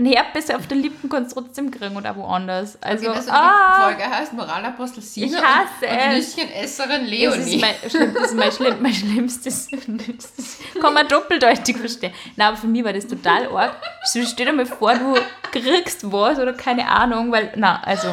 Ein 0.00 0.06
Herpes 0.06 0.48
auf 0.48 0.66
den 0.66 0.80
Lippen 0.80 1.10
kannst 1.10 1.36
du 1.36 1.42
trotzdem 1.42 1.70
kriegen 1.70 1.94
auch 2.06 2.16
woanders. 2.16 2.82
Also, 2.82 3.08
Okay, 3.08 3.16
das 3.18 3.28
ah, 3.28 3.90
die 3.90 3.96
Folge 3.98 4.10
heißt 4.10 4.32
Moralapostel 4.32 5.02
Sina 5.02 5.26
Ich 5.26 5.34
hasse 5.36 5.82
und, 5.82 5.90
und 5.90 5.98
es. 5.98 6.36
Nüsschenesserin 6.36 7.00
das 7.02 7.10
Leonie. 7.10 7.54
ist 7.54 7.60
mein, 7.60 7.90
schlimm, 7.90 8.14
das 8.14 8.24
ist 8.24 8.34
mein, 8.34 8.52
schlimm, 8.52 8.76
mein 8.80 8.94
schlimmstes. 8.94 9.68
Das 9.70 10.58
kann 10.80 10.94
man 10.94 11.06
doppeldeutig 11.06 11.76
verstehen. 11.76 12.14
Nein, 12.36 12.48
aber 12.48 12.56
für 12.56 12.66
mich 12.66 12.82
war 12.82 12.94
das 12.94 13.06
total 13.08 13.46
arg. 13.48 13.76
So, 14.04 14.24
stell 14.24 14.46
dir 14.46 14.54
mal 14.54 14.64
vor, 14.64 14.94
du 14.94 15.16
kriegst 15.52 16.10
was 16.10 16.38
oder 16.38 16.54
keine 16.54 16.88
Ahnung, 16.88 17.30
weil, 17.30 17.52
na, 17.56 17.82
also, 17.82 18.08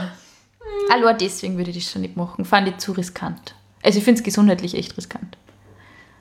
allein 0.91 1.17
deswegen 1.17 1.57
würde 1.57 1.69
ich 1.71 1.77
das 1.77 1.89
schon 1.93 2.01
nicht 2.01 2.17
machen. 2.17 2.43
Fand 2.43 2.67
ich 2.67 2.77
zu 2.79 2.91
riskant. 2.91 3.55
Also, 3.81 3.99
ich 3.99 4.03
finde 4.03 4.19
es 4.19 4.25
gesundheitlich 4.25 4.75
echt 4.75 4.97
riskant. 4.97 5.37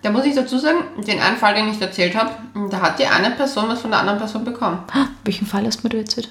Da 0.07 0.13
muss 0.13 0.25
ich 0.25 0.37
dazu 0.37 0.57
sagen, 0.57 0.85
den 1.05 1.19
einen 1.19 1.37
Fall, 1.37 1.57
den 1.57 1.69
ich 1.69 1.81
erzählt 1.81 2.15
habe, 2.15 2.31
da 2.71 2.81
hat 2.81 3.01
die 3.01 3.07
eine 3.09 3.33
Person 3.33 3.69
was 3.69 3.81
von 3.81 3.91
der 3.91 3.99
anderen 3.99 4.21
Person 4.21 4.45
bekommen. 4.45 4.85
Welchen 5.25 5.49
Fall 5.49 5.67
hast 5.67 5.79
du 5.79 5.83
mir 5.83 5.89
da 5.89 5.99
erzählt? 5.99 6.29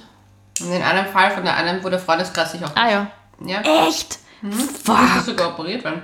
Den 0.58 0.80
anderen 0.82 1.08
Fall 1.08 1.30
von 1.30 1.44
der 1.44 1.54
einen, 1.58 1.84
wo 1.84 1.90
der 1.90 1.98
Freundeskreis 1.98 2.52
sich 2.52 2.64
auch... 2.64 2.74
Ah 2.74 2.88
ja. 2.88 3.10
Ja, 3.44 3.60
Echt? 3.86 4.18
musste 4.40 4.82
Fuck. 4.82 5.20
sogar 5.26 5.48
operiert 5.50 5.84
werden. 5.84 6.00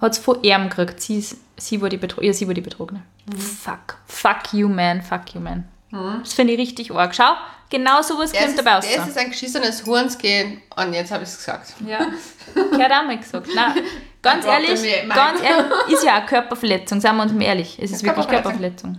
Hat 0.00 0.12
es 0.12 0.18
von 0.18 0.42
ihm 0.42 0.70
gekriegt. 0.70 0.98
Sie, 0.98 1.22
sie 1.58 1.82
war 1.82 1.90
die 1.90 1.98
Betrogene. 1.98 2.28
Ja, 2.28 2.32
sie 2.32 2.46
war 2.46 2.54
die 2.54 2.62
Betrogene. 2.62 3.02
Fuck. 3.36 3.98
Fuck 4.06 4.54
you, 4.54 4.66
man. 4.66 5.02
Fuck 5.02 5.34
you, 5.34 5.40
man. 5.42 5.68
Das 5.90 6.32
finde 6.32 6.54
ich 6.54 6.58
richtig 6.58 6.90
arg. 6.90 7.14
Schau, 7.14 7.34
genau 7.70 8.02
sowas 8.02 8.30
Das 8.32 8.40
kommt 8.40 8.50
ist, 8.50 8.58
dabei 8.58 8.74
raus. 8.76 8.86
das 8.96 9.08
ist 9.08 9.18
ein 9.18 9.30
geschissenes 9.30 9.84
Hurensgehen 9.84 10.62
und 10.76 10.92
jetzt 10.92 11.10
habe 11.10 11.24
ich 11.24 11.30
es 11.30 11.38
gesagt. 11.38 11.74
Ja. 11.86 12.06
Gehört 12.54 12.92
auch 12.92 13.04
mal 13.04 13.18
gesagt. 13.18 13.48
Nein, 13.54 13.74
ganz 14.22 14.44
ehrlich, 14.44 15.08
ganz 15.08 15.40
ehrlich, 15.42 15.72
ist 15.88 16.04
ja 16.04 16.16
eine 16.16 16.26
Körperverletzung, 16.26 17.00
seien 17.00 17.16
wir 17.16 17.22
uns 17.22 17.32
mal 17.32 17.42
ehrlich. 17.42 17.78
Es 17.80 17.90
ist 17.90 18.02
wirklich 18.02 18.28
Körperverletzung. 18.28 18.98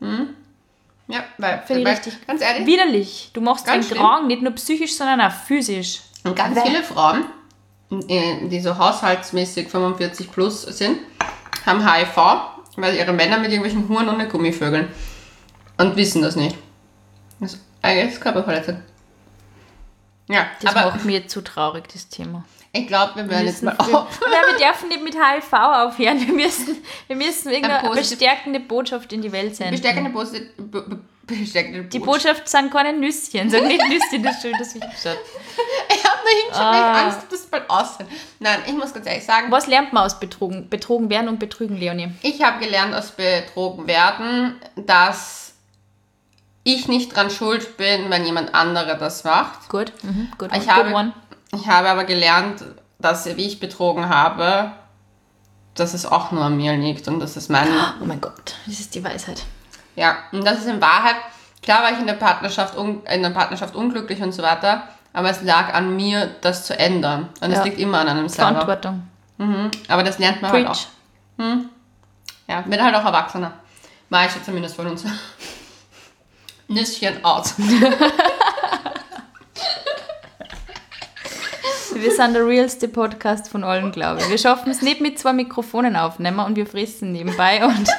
Körperverletzung. 0.00 0.34
Ja, 1.08 1.24
weil, 1.38 1.62
Finde 1.66 1.80
ich 1.80 1.86
weil 1.86 1.94
richtig. 1.94 2.26
ganz 2.26 2.42
ehrlich, 2.42 2.66
Widerlich. 2.66 3.30
Du 3.32 3.40
machst 3.40 3.66
den. 3.66 3.80
Krank 3.80 4.26
nicht 4.26 4.42
nur 4.42 4.52
psychisch, 4.52 4.94
sondern 4.94 5.20
auch 5.22 5.32
physisch. 5.32 6.00
Und 6.24 6.36
ganz 6.36 6.60
viele 6.60 6.82
Frauen, 6.82 7.24
die 7.90 8.60
so 8.60 8.76
haushaltsmäßig 8.76 9.68
45 9.68 10.30
plus 10.30 10.62
sind, 10.62 10.98
haben 11.64 11.80
HIV, 11.80 12.16
weil 12.76 12.94
ihre 12.94 13.12
Männer 13.12 13.38
mit 13.38 13.50
irgendwelchen 13.50 13.88
Huren 13.88 14.08
und 14.08 14.28
Gummivögeln 14.28 14.88
und 15.78 15.96
wissen 15.96 16.20
das 16.20 16.36
nicht. 16.36 16.56
Das 17.40 17.54
ist 17.54 17.62
eigentlich 17.82 18.20
Körperverletzung. 18.20 18.82
Ja, 20.28 20.46
Das 20.60 20.76
aber 20.76 20.90
macht 20.92 21.04
mir 21.04 21.26
zu 21.26 21.40
traurig, 21.42 21.84
das 21.92 22.08
Thema. 22.08 22.44
ich 22.72 22.86
glaube, 22.86 23.12
wir 23.16 23.30
werden 23.30 23.46
jetzt 23.46 23.62
mal 23.62 23.74
auf. 23.78 23.88
Nein, 24.20 24.40
wir 24.50 24.66
dürfen 24.66 24.88
nicht 24.88 25.02
mit 25.02 25.14
HIV 25.14 25.52
aufhören. 25.52 26.20
Wir 26.26 26.34
müssen, 26.34 26.76
wir 27.06 27.16
müssen 27.16 27.50
irgendeine 27.50 27.88
bestärkende 27.94 28.60
Botschaft 28.60 29.12
in 29.14 29.22
die 29.22 29.32
Welt 29.32 29.56
senden. 29.56 29.72
Bestärkende 29.80 30.10
be- 30.58 30.98
bestärkende 31.26 31.84
die 31.84 31.98
Botschaft. 31.98 32.24
Botschaft 32.44 32.48
sind 32.48 32.70
keine 32.70 32.92
Nüsschen. 32.92 33.48
Sag 33.48 33.62
nicht 33.64 33.82
Nüsschen, 33.88 34.22
das 34.22 34.36
ist 34.36 34.42
schön, 34.42 34.54
das 34.58 34.74
Wichtigste. 34.74 35.16
Ich 35.88 36.04
habe 36.04 36.18
nur 36.22 36.42
hingeschaut, 36.42 36.74
weil 36.74 36.82
Ah. 36.82 36.92
ich 36.92 37.04
Angst 37.14 37.32
dass 37.32 37.40
es 37.40 37.46
bald 37.46 37.70
aussehen. 37.70 38.08
Nein, 38.38 38.58
ich 38.66 38.72
muss 38.74 38.92
ganz 38.92 39.06
ehrlich 39.06 39.24
sagen, 39.24 39.50
Was 39.50 39.66
lernt 39.66 39.94
man 39.94 40.04
aus 40.04 40.20
Betrogen? 40.20 40.68
Betrogen 40.68 41.08
werden 41.08 41.28
und 41.28 41.38
betrügen, 41.38 41.76
Leonie. 41.78 42.10
Ich 42.22 42.42
habe 42.42 42.62
gelernt 42.62 42.94
aus 42.94 43.12
Betrogen 43.12 43.86
werden, 43.86 44.60
dass 44.76 45.47
ich 46.74 46.88
nicht 46.88 47.14
dran 47.14 47.30
schuld 47.30 47.76
bin, 47.76 48.10
wenn 48.10 48.24
jemand 48.24 48.54
anderer 48.54 48.94
das 48.94 49.24
macht. 49.24 49.68
Gut, 49.68 49.92
mhm. 50.02 50.28
gut, 50.38 50.50
Ich 50.54 50.60
good 50.66 50.68
habe, 50.70 50.92
one. 50.92 51.12
ich 51.54 51.66
habe 51.68 51.88
aber 51.88 52.04
gelernt, 52.04 52.64
dass 52.98 53.24
wie 53.36 53.46
ich 53.46 53.60
betrogen 53.60 54.08
habe, 54.08 54.72
dass 55.74 55.94
es 55.94 56.06
auch 56.06 56.32
nur 56.32 56.44
an 56.44 56.56
mir 56.56 56.76
liegt 56.76 57.06
und 57.08 57.20
dass 57.20 57.36
es 57.36 57.48
mein 57.48 57.68
Oh 58.00 58.04
mein 58.04 58.20
Gott, 58.20 58.54
das 58.66 58.80
ist 58.80 58.94
die 58.94 59.04
Weisheit. 59.04 59.42
ja 59.96 60.16
und 60.32 60.44
das 60.44 60.58
ist 60.58 60.66
in 60.66 60.80
Wahrheit 60.80 61.16
klar 61.62 61.82
war 61.82 61.92
ich 61.92 61.98
in 61.98 62.06
der 62.06 62.14
Partnerschaft 62.14 62.76
un, 62.76 63.02
in 63.04 63.22
der 63.22 63.30
Partnerschaft 63.30 63.74
unglücklich 63.74 64.20
und 64.22 64.32
so 64.32 64.42
weiter, 64.42 64.82
aber 65.12 65.30
es 65.30 65.42
lag 65.42 65.74
an 65.74 65.94
mir, 65.96 66.26
das 66.40 66.64
zu 66.64 66.78
ändern 66.78 67.28
und 67.40 67.50
es 67.50 67.58
Ja. 67.58 67.64
liegt 67.64 67.78
immer 67.78 67.98
an 68.00 68.08
einem 68.08 68.28
selber. 68.28 68.50
Verantwortung. 68.52 69.06
Mhm. 69.38 69.70
Aber 69.88 70.02
das 70.02 70.18
lernt 70.18 70.42
man 70.42 70.50
halt 70.52 70.66
auch. 70.66 70.72
Preach. 71.36 71.64
Ja, 72.48 72.64
wird 72.66 72.80
halt 72.82 72.94
auch 72.94 73.04
erwachsener. 73.04 73.52
War 74.10 74.24
ich 74.26 74.32
zumindest 74.44 74.74
von 74.76 74.86
uns. 74.86 75.04
Nüsschen 76.68 77.24
out. 77.24 77.52
Wir 81.94 82.10
sind 82.12 82.34
der 82.34 82.46
realste 82.46 82.86
Podcast 82.88 83.48
von 83.48 83.64
allen, 83.64 83.90
glaube 83.90 84.20
ich. 84.20 84.28
Wir 84.30 84.36
schaffen 84.38 84.70
es 84.70 84.82
nicht 84.82 85.00
mit 85.00 85.18
zwei 85.18 85.32
Mikrofonen 85.32 85.96
aufnehmen 85.96 86.38
und 86.40 86.54
wir 86.54 86.66
fressen 86.66 87.10
nebenbei 87.12 87.64
und 87.64 87.88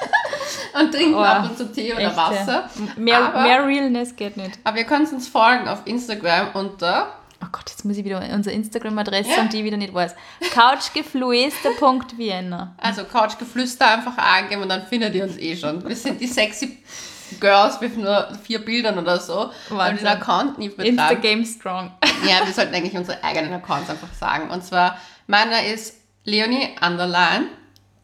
Und 0.80 0.94
trinken 0.94 1.16
Oh, 1.16 1.20
ab 1.24 1.50
und 1.50 1.58
zu 1.58 1.72
Tee 1.72 1.92
oder 1.94 2.04
echt, 2.08 2.16
Wasser. 2.16 2.70
Mehr, 2.96 3.18
aber, 3.26 3.42
mehr 3.42 3.66
Realness 3.66 4.16
geht 4.16 4.38
nicht. 4.38 4.52
aber 4.64 4.78
ihr 4.78 4.84
könnt 4.86 5.12
uns 5.12 5.28
folgen 5.28 5.68
auf 5.68 5.80
Instagram 5.86 6.50
unter 6.54 7.14
Oh 7.44 7.48
Gott, 7.52 7.70
jetzt 7.70 7.84
muss 7.86 7.98
ich 7.98 8.06
wieder 8.06 8.22
unsere 8.34 8.56
Instagram-Adresse 8.56 9.32
Ja. 9.36 9.42
und 9.42 9.52
die 9.52 9.64
wieder 9.64 9.78
nicht 9.78 9.92
weiß. 9.94 10.14
Couchgefluester.vienna. 10.54 12.76
also 12.78 13.04
Couchgeflüster 13.06 13.90
einfach 13.92 14.18
eingeben 14.18 14.62
und 14.62 14.70
dann 14.70 14.86
findet 14.86 15.16
ihr 15.16 15.24
uns 15.24 15.38
eh 15.38 15.58
schon. 15.58 15.84
Wir 15.88 15.96
sind 15.96 16.22
die 16.22 16.28
sexy 16.28 16.78
Girls 17.40 17.80
mit 17.82 17.98
nur 17.98 18.30
vier 18.44 18.64
Bildern 18.64 18.98
oder 18.98 19.20
so. 19.20 19.52
Wahnsinn. 19.70 19.98
den 19.98 20.08
Account 20.08 20.58
nie 20.58 20.70
betreiben. 20.70 20.98
Instagame 20.98 21.46
strong. 21.46 21.92
Ja, 22.28 22.46
wir 22.46 22.52
sollten 22.52 22.76
eigentlich 22.76 22.98
unsere 22.98 23.24
eigenen 23.24 23.54
Accounts 23.54 23.90
einfach 23.90 24.14
sagen. 24.14 24.50
Und 24.50 24.62
zwar, 24.62 24.98
meiner 25.28 25.64
ist 25.64 25.96
Leonie 26.26 26.76
Underline, 26.86 27.46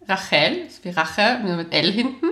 Rachel, 0.07 0.57
ist 0.67 0.83
wie 0.85 0.89
Rache, 0.89 1.39
nur 1.43 1.55
mit 1.55 1.73
L 1.73 1.91
hinten. 1.91 2.27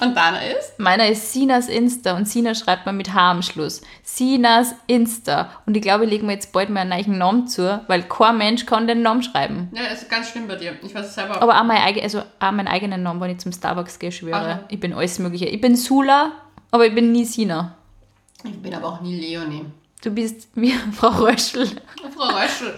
Und 0.00 0.14
deiner 0.14 0.42
ist? 0.46 0.78
Meiner 0.78 1.08
ist 1.08 1.32
Sinas 1.32 1.68
Insta 1.68 2.16
und 2.16 2.28
Sina 2.28 2.54
schreibt 2.54 2.84
man 2.84 2.96
mit 2.96 3.14
H 3.14 3.30
am 3.30 3.42
Schluss. 3.42 3.80
Sinas 4.02 4.74
Insta. 4.86 5.50
Und 5.64 5.76
ich 5.76 5.82
glaube, 5.82 6.04
ich 6.04 6.10
lege 6.10 6.26
mir 6.26 6.32
jetzt 6.34 6.52
bald 6.52 6.68
mal 6.68 6.80
einen 6.80 6.90
neuen 6.90 7.18
Namen 7.18 7.48
zu, 7.48 7.82
weil 7.86 8.02
kein 8.02 8.36
Mensch 8.36 8.66
kann 8.66 8.86
den 8.86 9.00
Namen 9.02 9.22
schreiben. 9.22 9.70
Ja, 9.72 9.84
ist 9.84 10.10
ganz 10.10 10.28
schlimm 10.30 10.46
bei 10.48 10.56
dir. 10.56 10.76
Ich 10.82 10.94
weiß 10.94 11.06
es 11.06 11.14
selber. 11.14 11.40
Aber 11.40 11.58
auch, 11.58 11.64
mein 11.64 11.78
eigen, 11.80 12.02
also 12.02 12.20
auch 12.40 12.50
meinen 12.52 12.68
eigenen 12.68 13.02
Namen, 13.02 13.20
wenn 13.20 13.30
ich 13.30 13.38
zum 13.38 13.52
Starbucks 13.52 13.98
gehe, 13.98 14.12
schwöre. 14.12 14.36
Aha. 14.36 14.60
Ich 14.68 14.80
bin 14.80 14.92
alles 14.92 15.18
Mögliche. 15.18 15.46
Ich 15.46 15.60
bin 15.60 15.76
Sula, 15.76 16.32
aber 16.70 16.86
ich 16.86 16.94
bin 16.94 17.12
nie 17.12 17.24
Sina. 17.24 17.76
ich 18.44 18.60
bin 18.60 18.74
aber 18.74 18.88
auch 18.88 19.00
nie 19.00 19.18
Leonie. 19.18 19.64
Du 20.02 20.10
bist 20.10 20.48
wie 20.54 20.72
Frau 20.92 21.08
Röschel. 21.08 21.70
Frau 22.14 22.36
Röschel. 22.36 22.74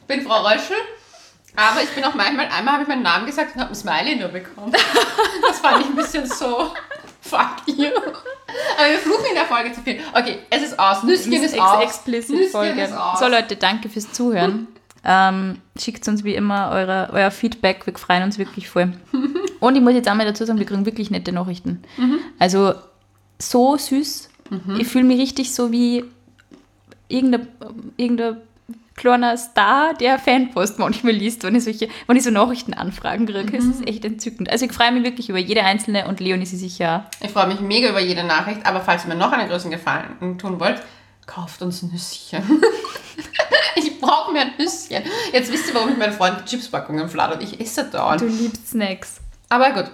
ich 0.00 0.06
bin 0.06 0.22
Frau 0.22 0.42
Röschel. 0.46 0.76
Aber 1.56 1.82
ich 1.82 1.90
bin 1.90 2.04
auch 2.04 2.14
manchmal, 2.14 2.46
einmal 2.48 2.74
habe 2.74 2.82
ich 2.82 2.88
meinen 2.88 3.02
Namen 3.02 3.26
gesagt 3.26 3.54
und 3.54 3.60
habe 3.60 3.70
ein 3.70 3.74
Smiley 3.76 4.16
nur 4.16 4.28
bekommen. 4.28 4.72
Das 5.42 5.60
fand 5.60 5.82
ich 5.82 5.86
ein 5.86 5.94
bisschen 5.94 6.26
so, 6.26 6.72
fuck 7.20 7.56
you. 7.66 7.86
Aber 8.78 8.88
wir 8.90 8.98
fluchen 8.98 9.26
in 9.28 9.34
der 9.34 9.44
Folge 9.44 9.72
zu 9.72 9.80
viel. 9.82 10.00
Okay, 10.12 10.38
es 10.50 10.62
ist 10.62 10.78
aus. 10.78 11.02
Nüsschen 11.02 11.32
ist 11.32 11.52
Ex 11.54 11.62
aus. 11.62 11.82
explicit 11.82 12.30
Nüsschen 12.30 12.50
Folge. 12.50 12.82
ist 12.82 12.92
aus. 12.92 13.20
So 13.20 13.28
Leute, 13.28 13.56
danke 13.56 13.88
fürs 13.88 14.10
Zuhören. 14.12 14.68
Ähm, 15.04 15.60
schickt 15.78 16.08
uns 16.08 16.24
wie 16.24 16.34
immer 16.34 16.70
eure, 16.70 17.10
euer 17.12 17.30
Feedback, 17.30 17.86
wir 17.86 17.94
freuen 17.94 18.22
uns 18.22 18.38
wirklich 18.38 18.68
voll. 18.68 18.92
Und 19.60 19.76
ich 19.76 19.82
muss 19.82 19.92
jetzt 19.94 20.08
einmal 20.08 20.26
dazu 20.26 20.44
sagen, 20.44 20.58
wir 20.58 20.66
kriegen 20.66 20.86
wirklich 20.86 21.10
nette 21.10 21.30
Nachrichten. 21.32 21.82
Mhm. 21.96 22.18
Also 22.38 22.74
so 23.38 23.76
süß. 23.76 24.30
Ich 24.78 24.86
fühle 24.88 25.04
mich 25.04 25.18
richtig 25.20 25.54
so 25.54 25.72
wie 25.72 26.04
irgendein, 27.08 27.48
irgendein 27.96 28.36
kleiner 28.96 29.36
Star, 29.36 29.94
der 29.94 30.18
Fanpost 30.18 30.78
manchmal 30.78 31.12
liest, 31.12 31.42
wenn 31.42 31.54
ich, 31.54 31.64
solche, 31.64 31.88
wenn 32.06 32.16
ich 32.16 32.22
so 32.22 32.30
Nachrichtenanfragen 32.30 33.26
kriege. 33.26 33.56
Es 33.56 33.64
Mhm. 33.64 33.70
ist 33.72 33.88
echt 33.88 34.04
entzückend. 34.04 34.50
Also 34.50 34.66
ich 34.66 34.72
freue 34.72 34.92
mich 34.92 35.02
wirklich 35.04 35.28
über 35.28 35.38
jede 35.38 35.64
einzelne 35.64 36.06
und 36.06 36.20
Leonie 36.20 36.46
sie 36.46 36.56
sicher. 36.56 37.06
Ich 37.20 37.30
freue 37.30 37.46
mich 37.48 37.60
mega 37.60 37.88
über 37.90 38.00
jede 38.00 38.22
Nachricht, 38.24 38.64
aber 38.64 38.80
falls 38.80 39.04
ihr 39.04 39.08
mir 39.08 39.16
noch 39.16 39.32
einen 39.32 39.48
größeren 39.48 39.72
Gefallen 39.72 40.38
tun 40.38 40.60
wollt, 40.60 40.80
kauft 41.26 41.62
uns 41.62 41.82
Nüsschen. 41.82 42.62
ich 43.76 43.98
brauche 44.00 44.32
mehr 44.32 44.46
Nüsschen. 44.58 45.02
Jetzt 45.32 45.50
wisst 45.52 45.68
ihr, 45.68 45.74
warum 45.74 45.90
ich 45.90 45.96
meinen 45.96 46.12
Freund 46.12 46.44
Chipspackungen 46.46 47.08
fladert. 47.08 47.42
Ich 47.42 47.58
esse 47.60 47.84
dauernd. 47.84 48.20
Du 48.20 48.26
liebst 48.26 48.68
Snacks. 48.68 49.16
Aber 49.48 49.70
gut. 49.72 49.90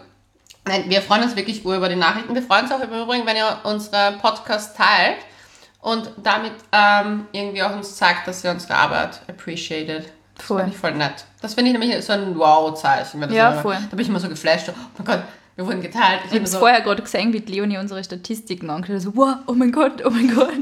Nein, 0.67 0.85
wir 0.89 1.01
freuen 1.01 1.23
uns 1.23 1.37
wirklich 1.37 1.65
über 1.65 1.89
die 1.89 1.97
Nachrichten. 1.97 2.35
Wir 2.35 2.43
freuen 2.43 2.65
uns 2.65 2.73
auch 2.73 2.81
im 2.81 2.91
Übrigen, 2.93 3.27
wenn 3.27 3.37
ihr 3.37 3.59
unsere 3.65 4.13
Podcast 4.21 4.77
teilt 4.77 5.17
und 5.83 6.11
damit 6.23 6.53
ähm, 6.73 7.27
irgendwie 7.33 7.63
auch 7.63 7.75
uns 7.75 7.97
zeigt, 7.97 8.27
dass 8.29 8.45
ihr 8.45 8.51
unsere 8.51 8.75
Arbeit 8.75 9.21
appreciated. 9.29 10.05
Das 10.37 10.47
Voll. 10.47 10.59
finde 10.59 10.73
ich 10.75 10.79
voll 10.81 10.95
nett. 10.95 11.25
Das 11.43 11.55
finde 11.55 11.71
ich 11.71 11.79
nämlich 11.79 12.05
so 12.05 12.13
ein 12.13 12.39
Wow-Zeichen. 12.39 13.21
Ja, 13.33 13.53
immer- 13.53 13.63
voll. 13.63 13.75
Da 13.75 13.91
bin 13.91 14.01
ich 14.01 14.09
immer 14.09 14.21
so 14.21 14.29
geflasht. 14.29 14.69
Oh 14.71 14.75
mein 14.99 15.07
Gott, 15.07 15.23
wir 15.57 15.67
wurden 15.67 15.83
geteilt. 15.83 16.21
Ich 16.27 16.33
habe 16.35 16.45
es 16.45 16.57
vorher 16.57 16.81
gerade 16.81 17.03
gesehen, 17.03 17.33
wie 17.33 17.39
Leonie 17.39 17.79
unsere 17.79 18.03
Statistiken 18.05 18.71
angeschaut 18.71 18.97
hat. 18.97 19.03
So, 19.03 19.17
wow, 19.17 19.37
oh 19.47 19.53
mein 19.53 19.73
Gott, 19.73 20.03
oh 20.05 20.11
mein 20.11 20.35
Gott. 20.35 20.51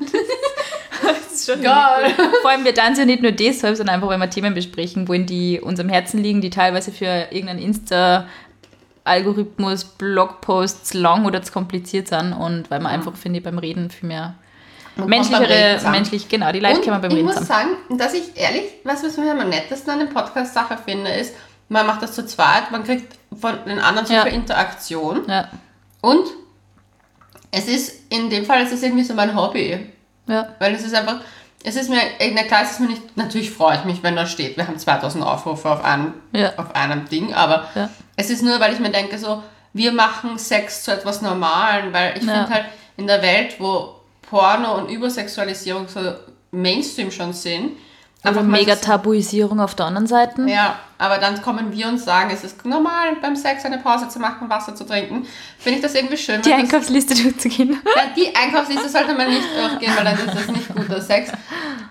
das 1.03 1.33
ist 1.33 1.51
schon 1.51 1.63
Geil. 1.63 2.13
Vor 2.43 2.51
allem, 2.51 2.65
wir 2.65 2.75
tanzen 2.75 3.01
ja 3.01 3.07
nicht 3.07 3.23
nur 3.23 3.33
deshalb, 3.33 3.77
sondern 3.77 3.97
einfach, 3.97 4.09
wenn 4.09 4.21
wir 4.21 4.31
Themen 4.31 4.55
besprechen, 4.55 5.07
wollen 5.09 5.27
die 5.27 5.61
uns 5.61 5.79
am 5.79 5.89
Herzen 5.89 6.21
liegen, 6.23 6.41
die 6.41 6.51
teilweise 6.51 6.91
für 6.91 7.29
irgendeinen 7.31 7.61
Insta-Algorithmus, 7.61 9.85
Blogposts 9.85 10.95
lang 10.95 11.27
oder 11.27 11.43
zu 11.43 11.53
kompliziert 11.53 12.09
sind 12.09 12.33
und 12.33 12.71
weil 12.71 12.81
man 12.81 12.93
einfach, 12.93 13.15
finde 13.17 13.39
ich, 13.39 13.45
beim 13.45 13.59
Reden 13.59 13.91
viel 13.91 14.09
mehr 14.09 14.35
Menschlichere, 15.07 15.81
menschlich, 15.91 16.29
genau, 16.29 16.51
die 16.53 16.61
Leute 16.61 16.91
man 16.91 17.01
beim 17.01 17.11
ich 17.11 17.17
Reden 17.19 17.27
muss 17.27 17.37
zusammen. 17.37 17.77
sagen, 17.89 17.99
dass 17.99 18.15
ich 18.15 18.37
ehrlich, 18.37 18.65
was 18.85 19.03
was 19.05 19.17
mir 19.17 19.31
am 19.33 19.49
nettesten 19.49 19.91
an 19.93 19.99
der 20.01 20.07
Podcast-Sache 20.07 20.79
finde, 20.85 21.11
ist, 21.11 21.35
man 21.69 21.87
macht 21.87 22.03
das 22.03 22.13
zu 22.15 22.27
zweit, 22.27 22.71
man 22.71 22.83
kriegt 22.85 23.15
von 23.41 23.59
den 23.67 23.79
anderen 23.79 24.07
so 24.07 24.15
Ja. 24.15 24.25
viel 24.25 24.33
Interaktion. 24.35 25.23
Ja, 25.29 25.49
Und 26.01 26.27
es 27.51 27.67
ist, 27.69 27.93
in 28.11 28.29
dem 28.31 28.45
Fall, 28.45 28.63
es 28.63 28.73
ist 28.73 28.83
irgendwie 28.83 29.05
so 29.05 29.15
mein 29.15 29.35
Hobby. 29.37 29.79
ja. 30.27 30.49
Weil 30.59 30.75
es 30.75 30.83
ist 30.85 30.95
einfach, 30.95 31.21
es 31.65 31.77
ist 31.77 31.91
mir, 31.91 32.01
na 32.35 32.43
klar, 32.45 32.63
es 32.63 32.73
ist 32.73 32.81
mir 32.81 32.89
nicht, 32.89 33.17
natürlich 33.17 33.51
freue 33.51 33.77
ich 33.77 33.85
mich, 33.85 34.03
wenn 34.03 34.17
da 34.17 34.27
steht, 34.27 34.57
wir 34.57 34.67
haben 34.67 34.79
2000 34.79 35.25
Aufrufe 35.25 35.71
auf 35.71 35.85
einem, 35.85 36.15
Ja. 36.33 36.53
auf 36.57 36.75
einem 36.75 37.09
Ding, 37.09 37.33
aber 37.35 37.69
Ja. 37.75 37.89
es 38.17 38.31
ist 38.31 38.43
nur, 38.43 38.59
weil 38.61 38.73
ich 38.75 38.81
mir 38.81 38.91
denke, 38.91 39.19
so, 39.19 39.43
wir 39.73 39.93
machen 39.93 40.39
Sex 40.39 40.83
zu 40.85 40.93
etwas 40.93 41.21
Normalen, 41.23 41.93
weil 41.93 42.13
ich 42.17 42.25
finde 42.25 42.49
halt, 42.49 42.65
in 42.97 43.07
der 43.07 43.23
Welt, 43.23 43.57
wo 43.59 43.95
Porno 44.29 44.77
und 44.77 44.91
Übersexualisierung 44.91 45.89
so 45.89 46.01
Mainstream 46.51 47.11
schon 47.11 47.33
sind, 47.33 47.73
Einfach, 48.25 48.43
mega 48.43 48.67
weil 48.69 48.75
es- 48.75 48.81
Tabuisierung 48.81 49.61
auf 49.61 49.77
der 49.77 49.87
anderen 49.87 50.09
Seite. 50.09 50.43
Ja, 50.49 50.81
aber 50.99 51.19
dann 51.19 51.41
kommen 51.41 51.71
wir 51.73 51.87
und 51.87 51.99
sagen, 51.99 52.31
es 52.33 52.43
ist 52.43 52.65
normal, 52.67 53.15
beim 53.23 53.37
Sex 53.37 53.65
eine 53.65 53.79
Pause 53.79 54.09
zu 54.09 54.19
machen, 54.19 54.51
Wasser 54.51 54.75
zu 54.75 54.85
trinken. 54.85 55.25
Finde 55.57 55.77
ich 55.79 55.83
das 55.85 55.95
irgendwie 55.95 56.17
schön. 56.17 56.43
Die 56.43 56.53
Einkaufsliste 56.53 57.15
durchzugehen. 57.23 57.81
Ja, 57.97 58.03
die 58.17 58.35
Einkaufsliste 58.35 58.89
sollte 58.89 59.15
man 59.15 59.29
nicht 59.29 59.47
durchgehen, 59.57 59.93
weil 59.97 60.05
dann 60.05 60.15
ist 60.19 60.35
das 60.35 60.49
nicht 60.49 60.69
guter 60.75 61.01
Sex. 61.01 61.31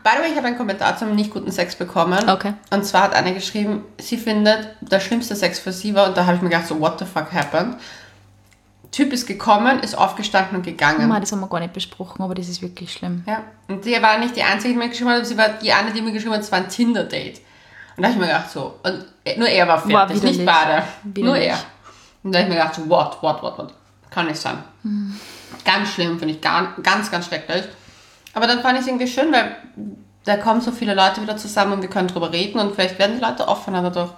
By 0.04 0.10
the 0.18 0.22
way, 0.24 0.32
ich 0.32 0.36
habe 0.38 0.48
einen 0.48 0.58
Kommentar 0.58 0.98
zum 0.98 1.16
nicht 1.16 1.32
guten 1.32 1.52
Sex 1.52 1.76
bekommen. 1.76 2.20
Okay. 2.30 2.54
Und 2.72 2.86
zwar 2.86 3.04
hat 3.04 3.16
eine 3.16 3.34
geschrieben, 3.34 3.84
sie 3.98 4.18
findet, 4.18 4.68
der 4.82 5.00
schlimmste 5.00 5.36
Sex 5.36 5.60
für 5.60 5.72
sie 5.72 5.96
war, 5.96 6.08
und 6.10 6.18
da 6.18 6.26
habe 6.26 6.36
ich 6.36 6.42
mir 6.42 6.50
gedacht, 6.50 6.68
so, 6.68 6.78
what 6.82 7.00
the 7.00 7.06
fuck 7.06 7.32
happened? 7.34 7.78
Typ 8.92 9.12
ist 9.14 9.28
gekommen, 9.28 9.80
ist 9.80 9.98
aufgestanden 9.98 10.58
und 10.58 10.64
gegangen. 10.64 11.08
Mann, 11.10 11.22
das 11.22 11.32
haben 11.32 11.42
wir 11.42 11.48
gar 11.48 11.60
nicht 11.60 11.74
besprochen, 11.74 12.22
aber 12.24 12.34
das 12.36 12.48
ist 12.48 12.62
wirklich 12.62 12.92
schlimm. 12.94 13.24
Ja, 13.28 13.44
und 13.68 13.84
sie 13.84 14.02
war 14.02 14.18
nicht 14.18 14.36
die 14.36 14.44
einzige, 14.44 14.74
die 14.74 14.80
mir 14.80 14.90
geschrieben 14.90 15.10
hat, 15.12 15.26
sie 15.26 15.38
war 15.38 15.50
die 15.50 15.72
eine, 15.72 15.92
die 15.92 16.02
mir 16.02 16.12
geschrieben 16.14 16.34
hat, 16.34 16.42
es 16.42 16.52
war 16.52 16.60
ein 16.60 16.70
Tinder-Date. 16.70 17.42
Und 17.98 18.04
da 18.04 18.10
habe 18.10 18.14
ich 18.14 18.20
mir 18.20 18.28
gedacht, 18.28 18.50
so, 18.52 18.80
und 18.84 19.38
nur 19.38 19.48
er 19.50 19.68
war 19.68 19.84
War 19.90 20.08
fertig, 20.08 20.24
nicht 20.24 20.40
widerlich. 20.40 20.86
beide. 21.04 21.22
Nur 21.26 21.36
er. 21.38 21.58
Und 22.24 22.32
da 22.34 22.40
habe 22.40 22.48
ich 22.50 22.54
mir 22.56 22.60
gedacht, 22.62 22.76
so, 22.76 22.90
what, 22.90 23.18
what, 23.22 23.42
what, 23.44 23.58
what. 23.58 23.74
Kann 24.10 24.28
nicht 24.28 24.40
sein. 24.40 24.58
Ganz 25.66 25.90
schlimm, 25.94 26.18
finde 26.20 26.36
ich, 26.36 26.42
gar, 26.42 26.76
ganz, 26.82 27.12
ganz 27.12 27.26
schrecklich. 27.28 27.64
Aber 28.34 28.48
dann 28.48 28.62
fand 28.62 28.76
ich 28.76 28.82
es 28.82 28.88
irgendwie 28.88 29.08
schön, 29.08 29.32
weil 29.34 29.56
da 30.26 30.38
kommen 30.38 30.62
so 30.62 30.72
viele 30.72 30.94
Leute 30.94 31.22
wieder 31.22 31.38
zusammen 31.38 31.74
und 31.74 31.82
wir 31.82 31.90
können 31.90 32.08
drüber 32.08 32.32
reden 32.32 32.60
und 32.60 32.76
vielleicht 32.76 33.00
werden 33.00 33.18
die 33.18 33.24
Leute 33.24 33.48
offener 33.48 33.82
dadurch. 33.82 34.12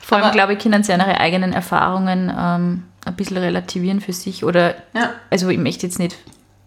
Vor 0.00 0.16
allem, 0.16 0.24
Aber- 0.26 0.32
glaube 0.34 0.52
ich, 0.54 0.58
können 0.58 0.82
sie 0.82 0.92
ihre 0.92 1.18
eigenen 1.20 1.52
Erfahrungen 1.52 2.32
ähm, 2.36 2.84
ein 3.08 3.16
bisschen 3.16 3.36
relativieren 3.38 4.00
für 4.00 4.12
sich. 4.12 4.44
Oder, 4.44 4.74
Ja. 4.94 5.14
also 5.30 5.48
ich 5.48 5.58
möchte 5.58 5.86
jetzt 5.86 5.98
nicht 5.98 6.16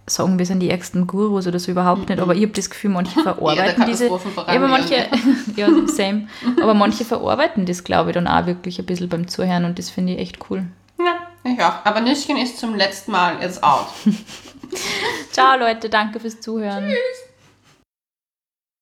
sagen, 0.07 0.37
wir 0.39 0.45
sind 0.45 0.59
die 0.59 0.69
ärgsten 0.69 1.07
Gurus 1.07 1.47
oder 1.47 1.59
so 1.59 1.71
überhaupt 1.71 2.09
nicht, 2.09 2.19
aber 2.19 2.35
ich 2.35 2.41
habe 2.43 2.51
das 2.53 2.69
Gefühl, 2.69 2.89
manche 2.89 3.17
verarbeiten 3.21 3.85
diese. 3.85 4.07
Ja, 4.07 4.19
aber 4.47 4.67
manche, 4.67 5.07
ja, 5.55 5.67
same. 5.87 6.27
Aber 6.61 6.73
manche 6.73 7.05
verarbeiten 7.05 7.65
das, 7.65 7.83
glaube 7.83 8.09
ich, 8.09 8.15
dann 8.15 8.27
auch 8.27 8.45
wirklich 8.45 8.77
ein 8.79 8.85
bisschen 8.85 9.07
beim 9.09 9.27
Zuhören 9.27 9.63
und 9.65 9.79
das 9.79 9.89
finde 9.89 10.13
ich 10.13 10.19
echt 10.19 10.39
cool. 10.49 10.65
Ja, 10.99 11.15
ich 11.49 11.61
auch. 11.63 11.85
Aber 11.85 12.01
Nüsschen 12.01 12.37
ist 12.37 12.59
zum 12.59 12.75
letzten 12.75 13.11
Mal 13.11 13.35
jetzt 13.41 13.63
out. 13.63 13.87
Ciao, 15.31 15.57
Leute, 15.57 15.89
danke 15.89 16.19
fürs 16.19 16.39
Zuhören. 16.41 16.85
Tschüss. 16.87 17.30